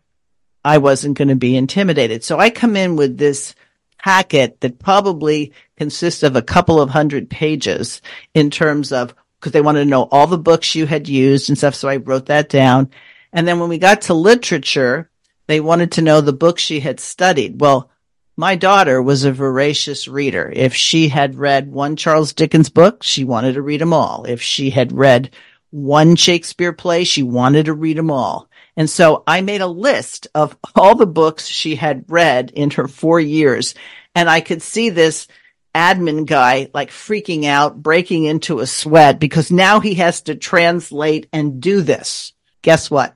I 0.65 0.79
wasn't 0.79 1.17
going 1.17 1.27
to 1.29 1.35
be 1.35 1.55
intimidated. 1.55 2.23
So 2.23 2.39
I 2.39 2.49
come 2.49 2.75
in 2.75 2.95
with 2.95 3.17
this 3.17 3.55
packet 3.99 4.59
that 4.61 4.79
probably 4.79 5.53
consists 5.77 6.23
of 6.23 6.35
a 6.35 6.41
couple 6.41 6.81
of 6.81 6.89
hundred 6.89 7.29
pages 7.29 8.01
in 8.33 8.49
terms 8.49 8.91
of 8.91 9.13
because 9.39 9.51
they 9.51 9.61
wanted 9.61 9.83
to 9.83 9.89
know 9.89 10.07
all 10.11 10.27
the 10.27 10.37
books 10.37 10.75
you 10.75 10.87
had 10.87 11.07
used 11.07 11.49
and 11.49 11.57
stuff. 11.57 11.75
So 11.75 11.87
I 11.87 11.97
wrote 11.97 12.25
that 12.25 12.49
down. 12.49 12.89
And 13.31 13.47
then 13.47 13.59
when 13.59 13.69
we 13.69 13.77
got 13.77 14.01
to 14.03 14.13
literature, 14.13 15.09
they 15.45 15.59
wanted 15.59 15.93
to 15.93 16.01
know 16.01 16.21
the 16.21 16.33
books 16.33 16.63
she 16.63 16.79
had 16.79 16.99
studied. 16.99 17.61
Well, 17.61 17.91
my 18.37 18.55
daughter 18.55 19.01
was 19.01 19.23
a 19.23 19.31
voracious 19.31 20.07
reader. 20.07 20.51
If 20.55 20.75
she 20.75 21.07
had 21.07 21.39
read 21.39 21.71
one 21.71 21.95
Charles 21.95 22.33
Dickens 22.33 22.69
book, 22.69 23.01
she 23.01 23.23
wanted 23.23 23.53
to 23.53 23.63
read 23.63 23.81
them 23.81 23.93
all. 23.93 24.25
If 24.25 24.43
she 24.43 24.69
had 24.69 24.91
read 24.91 25.31
one 25.71 26.15
Shakespeare 26.15 26.71
play, 26.71 27.03
she 27.03 27.23
wanted 27.23 27.65
to 27.65 27.73
read 27.73 27.97
them 27.97 28.11
all. 28.11 28.47
And 28.77 28.87
so 28.87 29.23
I 29.25 29.41
made 29.41 29.61
a 29.61 29.67
list 29.67 30.27
of 30.35 30.55
all 30.75 30.93
the 30.93 31.07
books 31.07 31.47
she 31.47 31.75
had 31.75 32.05
read 32.07 32.51
in 32.51 32.69
her 32.71 32.87
four 32.87 33.19
years. 33.19 33.73
And 34.13 34.29
I 34.29 34.41
could 34.41 34.61
see 34.61 34.91
this 34.91 35.27
admin 35.73 36.27
guy 36.27 36.69
like 36.75 36.91
freaking 36.91 37.45
out, 37.45 37.81
breaking 37.81 38.25
into 38.25 38.59
a 38.59 38.67
sweat 38.67 39.19
because 39.19 39.51
now 39.51 39.79
he 39.79 39.95
has 39.95 40.21
to 40.21 40.35
translate 40.35 41.27
and 41.33 41.59
do 41.59 41.81
this. 41.81 42.33
Guess 42.61 42.91
what? 42.91 43.15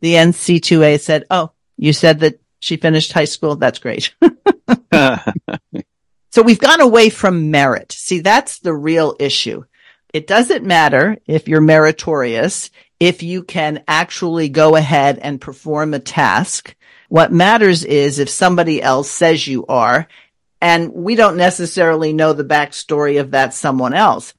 The 0.00 0.14
NCAA 0.14 0.98
said, 0.98 1.26
Oh, 1.30 1.52
you 1.76 1.92
said 1.92 2.20
that 2.20 2.40
she 2.58 2.76
finished 2.76 3.12
high 3.12 3.24
school. 3.26 3.56
That's 3.56 3.78
great. 3.78 4.14
so 6.30 6.42
we've 6.42 6.58
gone 6.58 6.80
away 6.80 7.10
from 7.10 7.50
merit. 7.50 7.92
See, 7.92 8.20
that's 8.20 8.58
the 8.58 8.74
real 8.74 9.16
issue. 9.18 9.64
It 10.12 10.26
doesn't 10.26 10.64
matter 10.64 11.18
if 11.26 11.48
you're 11.48 11.60
meritorious 11.60 12.70
if 13.00 13.22
you 13.24 13.42
can 13.42 13.82
actually 13.88 14.48
go 14.48 14.76
ahead 14.76 15.18
and 15.18 15.40
perform 15.40 15.92
a 15.92 15.98
task. 15.98 16.76
What 17.08 17.32
matters 17.32 17.84
is 17.84 18.18
if 18.18 18.28
somebody 18.28 18.80
else 18.80 19.10
says 19.10 19.44
you 19.46 19.66
are, 19.66 20.06
and 20.60 20.92
we 20.92 21.16
don't 21.16 21.36
necessarily 21.36 22.12
know 22.12 22.32
the 22.32 22.44
backstory 22.44 23.20
of 23.20 23.32
that 23.32 23.54
someone 23.54 23.92
else. 23.92 24.34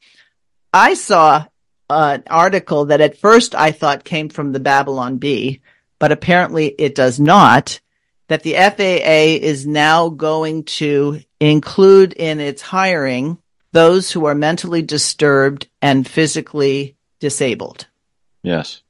I 0.72 0.94
saw 0.94 1.46
an 1.90 2.24
article 2.28 2.86
that 2.86 3.02
at 3.02 3.18
first 3.18 3.54
I 3.54 3.72
thought 3.74 4.06
came 4.06 4.30
from 4.30 4.54
the 4.54 4.62
Babylon 4.62 5.18
Bee, 5.18 5.62
but 6.00 6.14
apparently 6.14 6.68
it 6.68 6.96
does 6.96 7.20
not, 7.20 7.82
that 8.34 8.42
the 8.42 8.56
FAA 8.56 9.46
is 9.46 9.68
now 9.68 10.10
going 10.10 10.64
to 10.64 11.22
include 11.40 12.14
in 12.14 12.40
its 12.40 12.64
hiring 12.64 13.38
those 13.74 14.10
who 14.10 14.26
are 14.26 14.34
mentally 14.34 14.82
disturbed 14.82 15.68
and 15.84 16.08
physically 16.08 16.96
disabled. 17.20 17.86
Yes. 18.42 18.82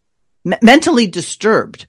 M- 0.45 0.59
mentally 0.61 1.07
disturbed. 1.07 1.87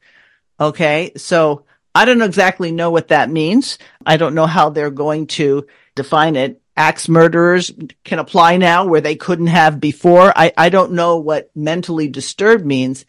Okay. 0.58 1.12
So 1.16 1.64
I 1.94 2.04
don't 2.06 2.22
exactly 2.22 2.72
know 2.72 2.90
what 2.90 3.08
that 3.08 3.30
means. 3.30 3.78
I 4.04 4.16
don't 4.16 4.34
know 4.34 4.46
how 4.46 4.70
they're 4.70 4.90
going 4.90 5.28
to 5.38 5.68
define 5.94 6.34
it. 6.34 6.60
Axe 6.76 7.08
murderers 7.08 7.70
can 8.02 8.18
apply 8.18 8.56
now 8.56 8.84
where 8.86 9.00
they 9.00 9.14
couldn't 9.14 9.46
have 9.46 9.78
before. 9.78 10.32
I, 10.34 10.52
I 10.56 10.70
don't 10.70 10.94
know 10.94 11.18
what 11.18 11.52
mentally 11.54 12.08
disturbed 12.08 12.66
means, 12.66 13.04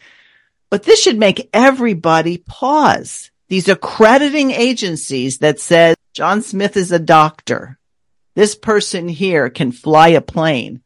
but 0.70 0.84
this 0.84 1.02
should 1.02 1.18
make 1.18 1.50
everybody 1.52 2.38
pause. 2.38 3.32
These 3.48 3.68
accrediting 3.68 4.52
agencies 4.52 5.40
that 5.40 5.60
says 5.60 5.96
John 6.14 6.42
Smith 6.42 6.78
is 6.78 6.92
a 6.92 7.00
doctor. 7.00 7.78
This 8.36 8.56
person 8.56 9.08
here 9.08 9.50
can 9.50 9.72
fly 9.72 10.10
a 10.10 10.22
plane. 10.22 10.82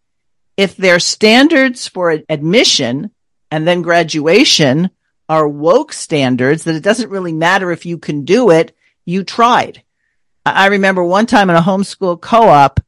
If 0.57 0.75
their 0.75 0.99
standards 0.99 1.87
for 1.87 2.19
admission 2.27 3.11
and 3.49 3.67
then 3.67 3.81
graduation 3.81 4.91
are 5.29 5.47
woke 5.47 5.93
standards 5.93 6.63
that 6.63 6.75
it 6.75 6.83
doesn't 6.83 7.11
really 7.11 7.31
matter 7.31 7.71
if 7.71 7.85
you 7.85 7.99
can 7.99 8.25
do 8.25 8.49
it. 8.49 8.75
You 9.05 9.23
tried. 9.23 9.83
I 10.45 10.67
remember 10.67 11.03
one 11.03 11.27
time 11.27 11.51
in 11.51 11.55
a 11.55 11.61
homeschool 11.61 12.19
co-op, 12.19 12.79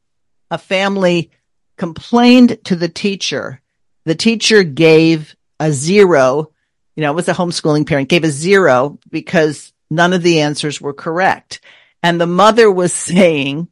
a 0.50 0.58
family 0.58 1.30
complained 1.76 2.58
to 2.64 2.74
the 2.74 2.88
teacher. 2.88 3.60
The 4.04 4.16
teacher 4.16 4.64
gave 4.64 5.36
a 5.60 5.70
zero, 5.70 6.50
you 6.96 7.02
know, 7.02 7.10
it 7.10 7.16
was 7.16 7.28
a 7.28 7.34
homeschooling 7.34 7.86
parent, 7.86 8.08
gave 8.08 8.24
a 8.24 8.30
zero 8.30 8.98
because 9.10 9.72
none 9.90 10.12
of 10.12 10.22
the 10.22 10.40
answers 10.40 10.80
were 10.80 10.92
correct. 10.92 11.60
And 12.02 12.20
the 12.20 12.26
mother 12.26 12.70
was 12.70 12.92
saying, 12.92 13.68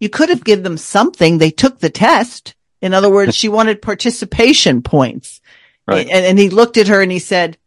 you 0.00 0.08
could 0.08 0.28
have 0.28 0.44
given 0.44 0.64
them 0.64 0.78
something. 0.78 1.38
They 1.38 1.50
took 1.50 1.78
the 1.78 1.90
test. 1.90 2.54
In 2.80 2.94
other 2.94 3.10
words, 3.10 3.34
she 3.34 3.48
wanted 3.48 3.82
participation 3.82 4.82
points. 4.82 5.40
Right. 5.86 6.08
And, 6.08 6.24
and 6.24 6.38
he 6.38 6.50
looked 6.50 6.76
at 6.76 6.88
her 6.88 7.02
and 7.02 7.10
he 7.10 7.18
said, 7.18 7.58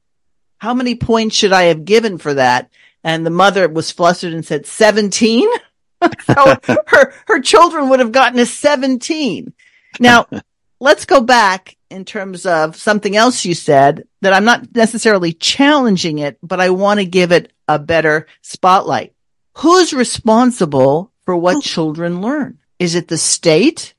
how 0.57 0.73
many 0.73 0.95
points 0.95 1.35
should 1.35 1.51
I 1.51 1.63
have 1.63 1.85
given 1.85 2.17
for 2.17 2.35
that? 2.35 2.69
And 3.03 3.25
the 3.25 3.31
mother 3.31 3.67
was 3.67 3.91
flustered 3.91 4.33
and 4.33 4.45
said, 4.45 4.65
17. 4.65 5.49
so 6.21 6.57
her, 6.87 7.13
her 7.27 7.41
children 7.41 7.89
would 7.89 7.99
have 7.99 8.11
gotten 8.11 8.39
a 8.39 8.45
17. 8.45 9.53
Now 9.99 10.27
let's 10.79 11.05
go 11.05 11.21
back 11.21 11.75
in 11.91 12.05
terms 12.05 12.45
of 12.45 12.75
something 12.75 13.15
else 13.15 13.45
you 13.45 13.53
said 13.53 14.07
that 14.21 14.33
I'm 14.33 14.45
not 14.45 14.73
necessarily 14.73 15.33
challenging 15.33 16.19
it, 16.19 16.37
but 16.41 16.59
I 16.59 16.69
want 16.69 16.99
to 16.99 17.05
give 17.05 17.31
it 17.31 17.51
a 17.67 17.77
better 17.77 18.27
spotlight. 18.41 19.13
Who's 19.57 19.93
responsible 19.93 21.11
for 21.25 21.35
what 21.35 21.57
oh. 21.57 21.61
children 21.61 22.21
learn? 22.21 22.59
Is 22.79 22.95
it 22.95 23.07
the 23.07 23.17
state 23.17 23.93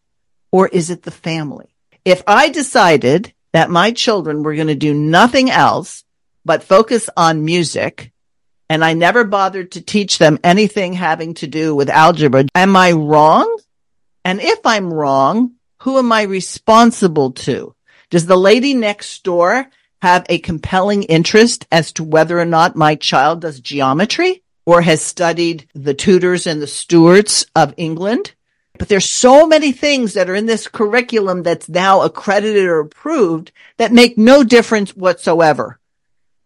or 0.51 0.69
is 0.69 0.91
it 0.91 1.03
the 1.03 1.11
family? 1.11 1.69
If 2.05 2.23
I 2.27 2.49
decided 2.49 3.33
that 3.53 3.71
my 3.71 3.93
children 3.93 4.43
were 4.43 4.55
going 4.55 4.67
to 4.69 4.75
do 4.75 4.95
nothing 4.95 5.51
else 5.51 6.05
but 6.45 6.65
focus 6.65 7.09
on 7.17 7.45
music 7.45 8.13
and 8.69 8.83
I 8.85 8.95
never 8.95 9.25
bothered 9.25 9.73
to 9.73 9.83
teach 9.83 10.19
them 10.19 10.39
anything 10.43 10.95
having 10.95 11.35
to 11.35 11.47
do 11.47 11.75
with 11.75 11.91
algebra, 11.91 12.47
am 12.55 12.75
I 12.75 12.93
wrong? 12.93 13.59
And 14.25 14.41
if 14.41 14.61
I'm 14.65 14.93
wrong, 14.93 15.53
who 15.83 15.99
am 15.99 16.11
I 16.11 16.23
responsible 16.23 17.33
to? 17.33 17.75
Does 18.13 18.27
the 18.27 18.37
lady 18.37 18.75
next 18.75 19.25
door 19.25 19.71
have 20.03 20.27
a 20.29 20.39
compelling 20.39 21.05
interest 21.05 21.67
as 21.73 21.93
to 21.93 22.05
whether 22.05 22.39
or 22.39 22.45
not 22.45 22.77
my 22.77 22.95
child 22.95 23.41
does 23.41 23.59
geometry 23.59 24.43
or 24.67 24.83
has 24.83 25.01
studied 25.01 25.67
the 25.75 25.95
Tudors 25.95 26.47
and 26.47 26.61
the 26.61 26.67
Stuarts 26.67 27.47
of 27.57 27.73
England? 27.79 28.35
But 28.79 28.91
there's 28.91 29.11
so 29.11 29.47
many 29.47 29.73
things 29.73 30.13
that 30.13 30.29
are 30.29 30.35
in 30.35 30.45
this 30.45 30.69
curriculum 30.69 31.43
that's 31.43 31.71
now 31.71 32.03
accredited 32.03 32.67
or 32.67 32.81
approved 32.81 33.51
that 33.79 33.93
make 33.93 34.19
no 34.19 34.45
difference 34.45 34.95
whatsoever. 34.95 35.79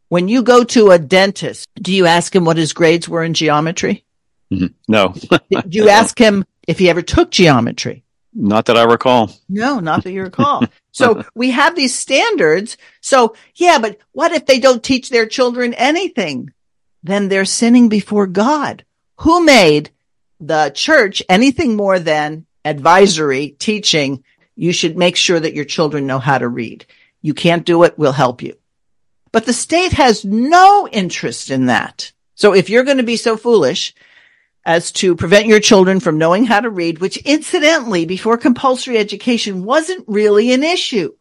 When 0.09 0.29
you 0.29 0.45
go 0.45 0.63
to 0.63 0.93
a 0.93 1.01
dentist, 1.01 1.69
do 1.83 1.93
you 1.93 2.07
ask 2.07 2.33
him 2.33 2.45
what 2.45 2.59
his 2.59 2.75
grades 2.75 3.09
were 3.09 3.25
in 3.25 3.35
geometry? 3.35 4.05
Mm-hmm. 4.53 4.67
No. 4.87 5.09
do 5.67 5.79
you 5.79 5.89
ask 5.89 6.17
him 6.17 6.45
if 6.69 6.79
he 6.79 6.89
ever 6.89 7.03
took 7.03 7.33
geometry? 7.33 8.05
Not 8.33 8.67
that 8.67 8.77
I 8.77 8.85
recall. 8.85 9.33
No, 9.49 9.81
not 9.81 10.05
that 10.05 10.13
you 10.13 10.23
recall. 10.23 10.63
so 10.99 11.25
we 11.35 11.51
have 11.51 11.77
these 11.77 11.95
standards. 11.95 12.79
So 13.03 13.37
yeah, 13.55 13.79
but 13.79 13.99
what 14.13 14.33
if 14.33 14.47
they 14.47 14.59
don't 14.59 14.83
teach 14.83 15.11
their 15.11 15.27
children 15.27 15.75
anything? 15.75 16.55
Then 17.03 17.29
they're 17.29 17.45
sinning 17.45 17.91
before 17.91 18.27
God. 18.27 18.83
Who 19.19 19.45
made 19.45 19.91
the 20.41 20.73
church 20.75 21.23
anything 21.29 21.77
more 21.77 21.99
than 21.99 22.47
advisory 22.65 23.51
teaching? 23.51 24.25
You 24.55 24.73
should 24.73 24.97
make 24.97 25.17
sure 25.17 25.39
that 25.39 25.53
your 25.53 25.67
children 25.67 26.07
know 26.07 26.19
how 26.19 26.39
to 26.39 26.49
read. 26.49 26.87
You 27.21 27.35
can't 27.35 27.67
do 27.67 27.83
it. 27.83 27.99
We'll 27.99 28.13
help 28.13 28.41
you. 28.41 28.57
But 29.33 29.45
the 29.45 29.53
state 29.53 29.93
has 29.93 30.25
no 30.25 30.89
interest 30.91 31.51
in 31.51 31.67
that. 31.67 32.11
So 32.37 32.55
if 32.55 32.71
you're 32.71 32.85
going 32.85 32.97
to 32.97 33.03
be 33.03 33.19
so 33.19 33.37
foolish 33.37 33.95
as 34.67 34.91
to 34.91 35.15
prevent 35.15 35.47
your 35.47 35.61
children 35.61 36.01
from 36.01 36.19
knowing 36.19 36.45
how 36.45 36.61
to 36.61 36.69
read, 36.69 36.99
which 36.99 37.17
incidentally, 37.19 38.05
before 38.05 38.37
compulsory 38.37 38.99
education 38.99 39.65
wasn't 39.65 40.05
really 40.09 40.53
an 40.53 40.65
issue. 40.65 41.15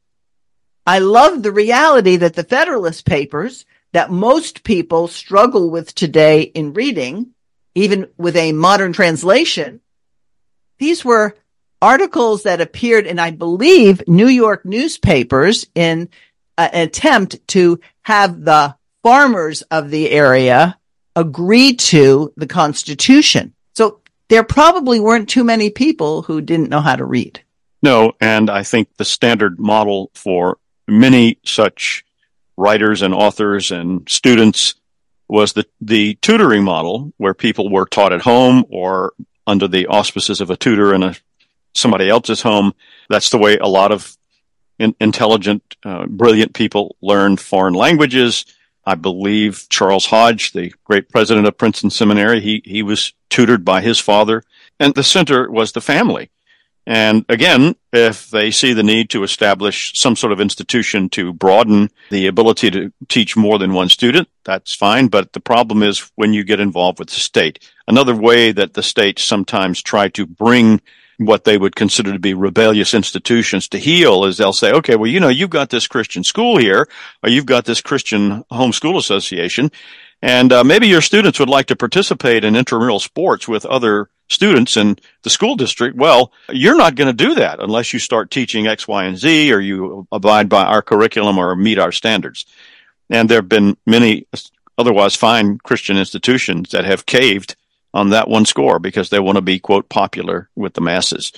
I 0.86 1.00
love 1.00 1.44
the 1.44 1.52
reality 1.52 2.18
that 2.18 2.34
the 2.34 2.44
Federalist 2.44 3.06
Papers 3.06 3.66
that 3.94 4.12
most 4.12 4.64
people 4.64 5.08
struggle 5.08 5.70
with 5.70 5.94
today 5.96 6.42
in 6.42 6.74
reading, 6.74 7.28
even 7.76 8.08
with 8.18 8.36
a 8.36 8.52
modern 8.52 8.92
translation, 8.92 9.80
these 10.80 11.06
were 11.06 11.36
articles 11.82 12.44
that 12.44 12.62
appeared 12.62 13.06
in, 13.06 13.20
I 13.20 13.32
believe, 13.32 14.08
New 14.08 14.28
York 14.28 14.66
newspapers 14.66 15.68
in 15.76 16.10
an 16.58 16.70
attempt 16.74 17.48
to 17.50 17.80
have 18.02 18.44
the 18.44 18.76
farmers 19.04 19.62
of 19.64 19.92
the 19.92 20.10
area 20.10 20.78
agree 21.16 21.76
to 21.76 22.34
the 22.36 22.48
Constitution. 22.48 23.54
So 23.74 24.02
there 24.30 24.44
probably 24.44 25.00
weren't 25.00 25.30
too 25.30 25.44
many 25.44 25.70
people 25.70 26.24
who 26.24 26.42
didn't 26.42 26.70
know 26.70 26.82
how 26.82 26.96
to 26.96 27.06
read. 27.06 27.42
No, 27.82 28.14
and 28.20 28.50
I 28.50 28.64
think 28.64 28.90
the 28.98 29.06
standard 29.06 29.60
model 29.60 30.12
for 30.16 30.58
many 30.88 31.38
such 31.46 32.04
writers 32.58 33.02
and 33.02 33.14
authors 33.14 33.72
and 33.72 34.08
students 34.10 34.76
was 35.28 35.54
the, 35.54 35.66
the 35.82 36.16
tutoring 36.16 36.64
model 36.64 37.14
where 37.18 37.34
people 37.34 37.70
were 37.70 37.86
taught 37.86 38.14
at 38.14 38.22
home 38.22 38.66
or 38.70 39.14
under 39.48 39.68
the 39.68 39.88
auspices 39.88 40.42
of 40.42 40.50
a 40.50 40.58
tutor 40.58 40.94
in 40.94 41.04
a, 41.04 41.16
somebody 41.74 42.10
else's 42.10 42.42
home. 42.42 42.74
That's 43.10 43.30
the 43.30 43.38
way 43.38 43.58
a 43.58 43.68
lot 43.68 43.92
of 43.92 44.16
in, 44.80 44.96
intelligent, 45.00 45.76
uh, 45.84 46.06
brilliant 46.08 46.54
people 46.54 46.96
learn 47.02 47.38
foreign 47.38 47.74
languages. 47.74 48.46
I 48.86 48.96
believe 48.96 49.66
Charles 49.70 50.06
Hodge, 50.06 50.52
the 50.52 50.74
great 50.84 51.10
president 51.10 51.48
of 51.48 51.58
Princeton 51.58 51.90
Seminary, 51.90 52.40
he, 52.40 52.62
he 52.66 52.84
was 52.84 53.14
tutored 53.30 53.66
by 53.66 53.82
his 53.82 54.00
father. 54.00 54.44
And 54.80 54.94
the 54.94 55.04
center 55.04 55.50
was 55.50 55.72
the 55.72 55.82
family. 55.82 56.30
And 56.88 57.26
again, 57.30 57.76
if 57.92 58.30
they 58.30 58.52
see 58.52 58.74
the 58.74 58.84
need 58.84 59.10
to 59.10 59.24
establish 59.24 59.94
some 60.00 60.16
sort 60.16 60.32
of 60.32 60.40
institution 60.40 61.10
to 61.10 61.34
broaden 61.34 61.90
the 62.12 62.28
ability 62.28 62.70
to 62.72 62.94
teach 63.08 63.36
more 63.36 63.58
than 63.58 63.74
one 63.74 63.90
student, 63.90 64.28
that's 64.44 64.76
fine. 64.76 65.08
But 65.08 65.34
the 65.34 65.40
problem 65.40 65.82
is 65.82 66.12
when 66.16 66.34
you 66.34 66.44
get 66.44 66.60
involved 66.60 67.00
with 67.00 67.10
the 67.10 67.16
state. 67.16 67.68
Another 67.88 68.16
way 68.16 68.52
that 68.52 68.76
the 68.76 68.84
states 68.84 69.24
sometimes 69.24 69.82
try 69.82 70.10
to 70.10 70.28
bring 70.28 70.80
what 71.18 71.44
they 71.44 71.58
would 71.58 71.76
consider 71.76 72.14
to 72.14 72.20
be 72.20 72.34
rebellious 72.34 72.94
institutions 72.94 73.68
to 73.70 73.78
heal 73.78 74.26
is 74.26 74.38
they'll 74.38 74.54
say, 74.54 74.72
okay, 74.72 74.96
well, 74.96 75.10
you 75.10 75.20
know, 75.20 75.30
you've 75.30 75.50
got 75.50 75.70
this 75.70 75.88
Christian 75.88 76.24
school 76.24 76.58
here, 76.58 76.88
or 77.24 77.30
you've 77.30 77.46
got 77.46 77.66
this 77.66 77.82
Christian 77.82 78.44
homeschool 78.52 78.98
association, 78.98 79.72
and 80.22 80.52
uh, 80.52 80.64
maybe 80.64 80.88
your 80.88 81.02
students 81.02 81.40
would 81.40 81.50
like 81.50 81.68
to 81.68 81.76
participate 81.76 82.44
in 82.44 82.56
intramural 82.56 83.00
sports 83.00 83.48
with 83.48 83.66
other 83.66 84.10
students 84.28 84.76
in 84.76 84.98
the 85.24 85.30
school 85.30 85.56
district. 85.56 85.96
Well, 85.96 86.32
you're 86.50 86.78
not 86.78 86.96
going 86.96 87.16
to 87.16 87.26
do 87.26 87.36
that 87.36 87.60
unless 87.60 87.94
you 87.94 88.00
start 88.00 88.32
teaching 88.32 88.68
X, 88.68 88.88
Y, 88.88 89.06
and 89.06 89.18
Z, 89.18 89.54
or 89.54 89.60
you 89.60 90.08
abide 90.12 90.50
by 90.50 90.64
our 90.64 90.82
curriculum 90.82 91.38
or 91.38 91.56
meet 91.56 91.80
our 91.80 91.92
standards. 91.92 92.46
And 93.10 93.30
there 93.30 93.38
have 93.38 93.50
been 93.50 93.78
many 93.86 94.26
otherwise 94.78 95.16
fine 95.16 95.60
Christian 95.60 95.98
institutions 95.98 96.72
that 96.72 96.86
have 96.86 97.06
caved 97.06 97.56
on 97.96 98.10
that 98.10 98.28
one 98.28 98.46
score 98.46 98.78
because 98.78 99.10
they 99.10 99.20
want 99.20 99.38
to 99.38 99.42
be, 99.42 99.58
quote, 99.58 99.88
popular 99.88 100.50
with 100.56 100.74
the 100.74 100.82
masses. 100.82 101.32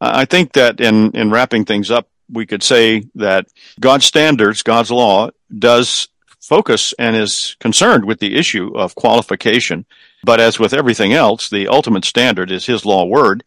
I 0.00 0.24
think 0.24 0.52
that 0.52 0.80
in, 0.80 1.10
in 1.10 1.30
wrapping 1.30 1.64
things 1.64 1.90
up, 1.90 2.08
we 2.30 2.46
could 2.46 2.62
say 2.62 3.04
that 3.16 3.48
God's 3.80 4.06
standards, 4.06 4.62
God's 4.62 4.90
law 4.90 5.30
does 5.56 6.08
focus 6.40 6.94
and 6.98 7.16
is 7.16 7.56
concerned 7.58 8.04
with 8.04 8.20
the 8.20 8.36
issue 8.36 8.72
of 8.76 8.94
qualification. 8.94 9.84
But 10.22 10.38
as 10.38 10.60
with 10.60 10.72
everything 10.72 11.12
else, 11.12 11.50
the 11.50 11.66
ultimate 11.68 12.04
standard 12.04 12.52
is 12.52 12.66
his 12.66 12.86
law 12.86 13.04
word 13.04 13.42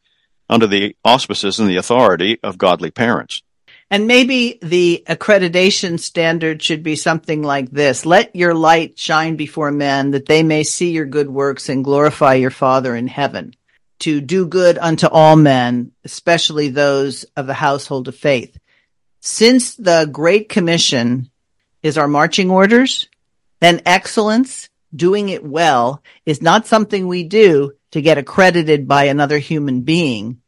under 0.49 0.67
the 0.67 0.95
auspices 1.05 1.59
and 1.59 1.69
the 1.69 1.77
authority 1.77 2.39
of 2.43 2.57
godly 2.57 2.91
parents. 2.91 3.41
And 3.91 4.05
maybe 4.05 4.59
the 4.61 5.03
accreditation 5.07 5.99
standard 5.99 6.61
should 6.61 6.83
be 6.83 6.95
something 6.95 7.41
like 7.41 7.71
this. 7.71 8.05
Let 8.05 8.35
your 8.35 8.53
light 8.53 8.99
shine 8.99 9.35
before 9.35 9.71
men 9.71 10.11
that 10.11 10.27
they 10.27 10.43
may 10.43 10.63
see 10.63 10.91
your 10.91 11.07
good 11.07 11.29
works 11.29 11.69
and 11.69 11.83
glorify 11.83 12.35
your 12.35 12.51
Father 12.51 12.95
in 12.95 13.07
heaven. 13.07 13.55
To 13.99 14.21
do 14.21 14.45
good 14.45 14.77
unto 14.77 15.07
all 15.07 15.35
men, 15.35 15.91
especially 16.05 16.69
those 16.69 17.23
of 17.35 17.47
the 17.47 17.53
household 17.53 18.07
of 18.07 18.15
faith. 18.15 18.57
Since 19.21 19.75
the 19.75 20.07
Great 20.09 20.49
Commission 20.49 21.29
is 21.83 21.97
our 21.97 22.07
marching 22.07 22.51
orders, 22.51 23.09
then 23.59 23.81
excellence, 23.85 24.69
doing 24.95 25.29
it 25.29 25.43
well, 25.43 26.01
is 26.25 26.41
not 26.41 26.67
something 26.67 27.07
we 27.07 27.23
do 27.23 27.73
to 27.91 28.01
get 28.01 28.17
accredited 28.17 28.87
by 28.87 29.05
another 29.05 29.39
human 29.39 29.81
being, 29.81 30.41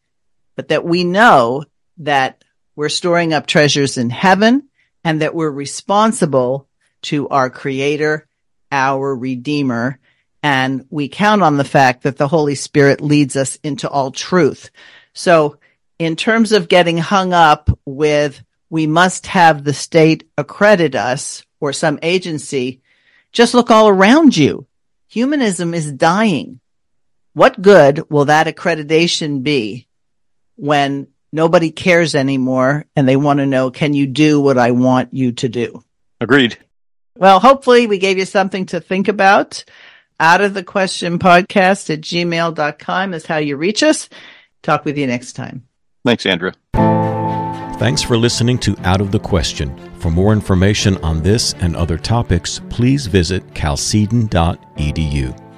but 0.55 0.69
that 0.69 0.85
we 0.85 1.03
know 1.03 1.65
that 1.97 2.43
we're 2.81 2.89
storing 2.89 3.31
up 3.31 3.45
treasures 3.45 3.99
in 3.99 4.09
heaven 4.09 4.67
and 5.03 5.21
that 5.21 5.35
we're 5.35 5.51
responsible 5.51 6.67
to 7.03 7.29
our 7.29 7.47
creator, 7.47 8.27
our 8.71 9.15
redeemer. 9.15 9.99
And 10.41 10.87
we 10.89 11.07
count 11.07 11.43
on 11.43 11.57
the 11.57 11.63
fact 11.63 12.01
that 12.01 12.17
the 12.17 12.27
Holy 12.27 12.55
Spirit 12.55 12.99
leads 12.99 13.35
us 13.35 13.55
into 13.57 13.87
all 13.87 14.09
truth. 14.09 14.71
So 15.13 15.59
in 15.99 16.15
terms 16.15 16.53
of 16.53 16.69
getting 16.69 16.97
hung 16.97 17.33
up 17.33 17.69
with 17.85 18.43
we 18.71 18.87
must 18.87 19.27
have 19.27 19.63
the 19.63 19.75
state 19.75 20.27
accredit 20.35 20.95
us 20.95 21.45
or 21.59 21.73
some 21.73 21.99
agency, 22.01 22.81
just 23.31 23.53
look 23.53 23.69
all 23.69 23.89
around 23.89 24.35
you. 24.35 24.65
Humanism 25.07 25.75
is 25.75 25.91
dying. 25.91 26.59
What 27.33 27.61
good 27.61 28.09
will 28.09 28.25
that 28.25 28.47
accreditation 28.47 29.43
be 29.43 29.87
when 30.55 31.09
nobody 31.31 31.71
cares 31.71 32.15
anymore 32.15 32.85
and 32.95 33.07
they 33.07 33.15
want 33.15 33.39
to 33.39 33.45
know, 33.45 33.71
can 33.71 33.93
you 33.93 34.07
do 34.07 34.39
what 34.41 34.57
I 34.57 34.71
want 34.71 35.13
you 35.13 35.31
to 35.33 35.49
do? 35.49 35.83
Agreed. 36.19 36.57
Well, 37.17 37.39
hopefully 37.39 37.87
we 37.87 37.97
gave 37.97 38.17
you 38.17 38.25
something 38.25 38.65
to 38.67 38.79
think 38.79 39.07
about. 39.07 39.63
Out 40.19 40.41
of 40.41 40.53
the 40.53 40.63
question 40.63 41.17
podcast 41.19 41.91
at 41.91 42.01
gmail.com 42.01 43.13
is 43.13 43.25
how 43.25 43.37
you 43.37 43.57
reach 43.57 43.81
us. 43.81 44.07
Talk 44.61 44.85
with 44.85 44.97
you 44.97 45.07
next 45.07 45.33
time. 45.33 45.67
Thanks, 46.05 46.25
Andrea. 46.25 46.53
Thanks 47.81 48.03
for 48.03 48.15
listening 48.15 48.59
to 48.59 48.75
Out 48.83 49.01
of 49.01 49.11
the 49.11 49.19
Question. 49.19 49.75
For 49.99 50.11
more 50.11 50.33
information 50.33 50.97
on 50.97 51.23
this 51.23 51.53
and 51.53 51.75
other 51.75 51.97
topics, 51.97 52.61
please 52.69 53.07
visit 53.07 53.43
chalcedon.edu. 53.55 55.50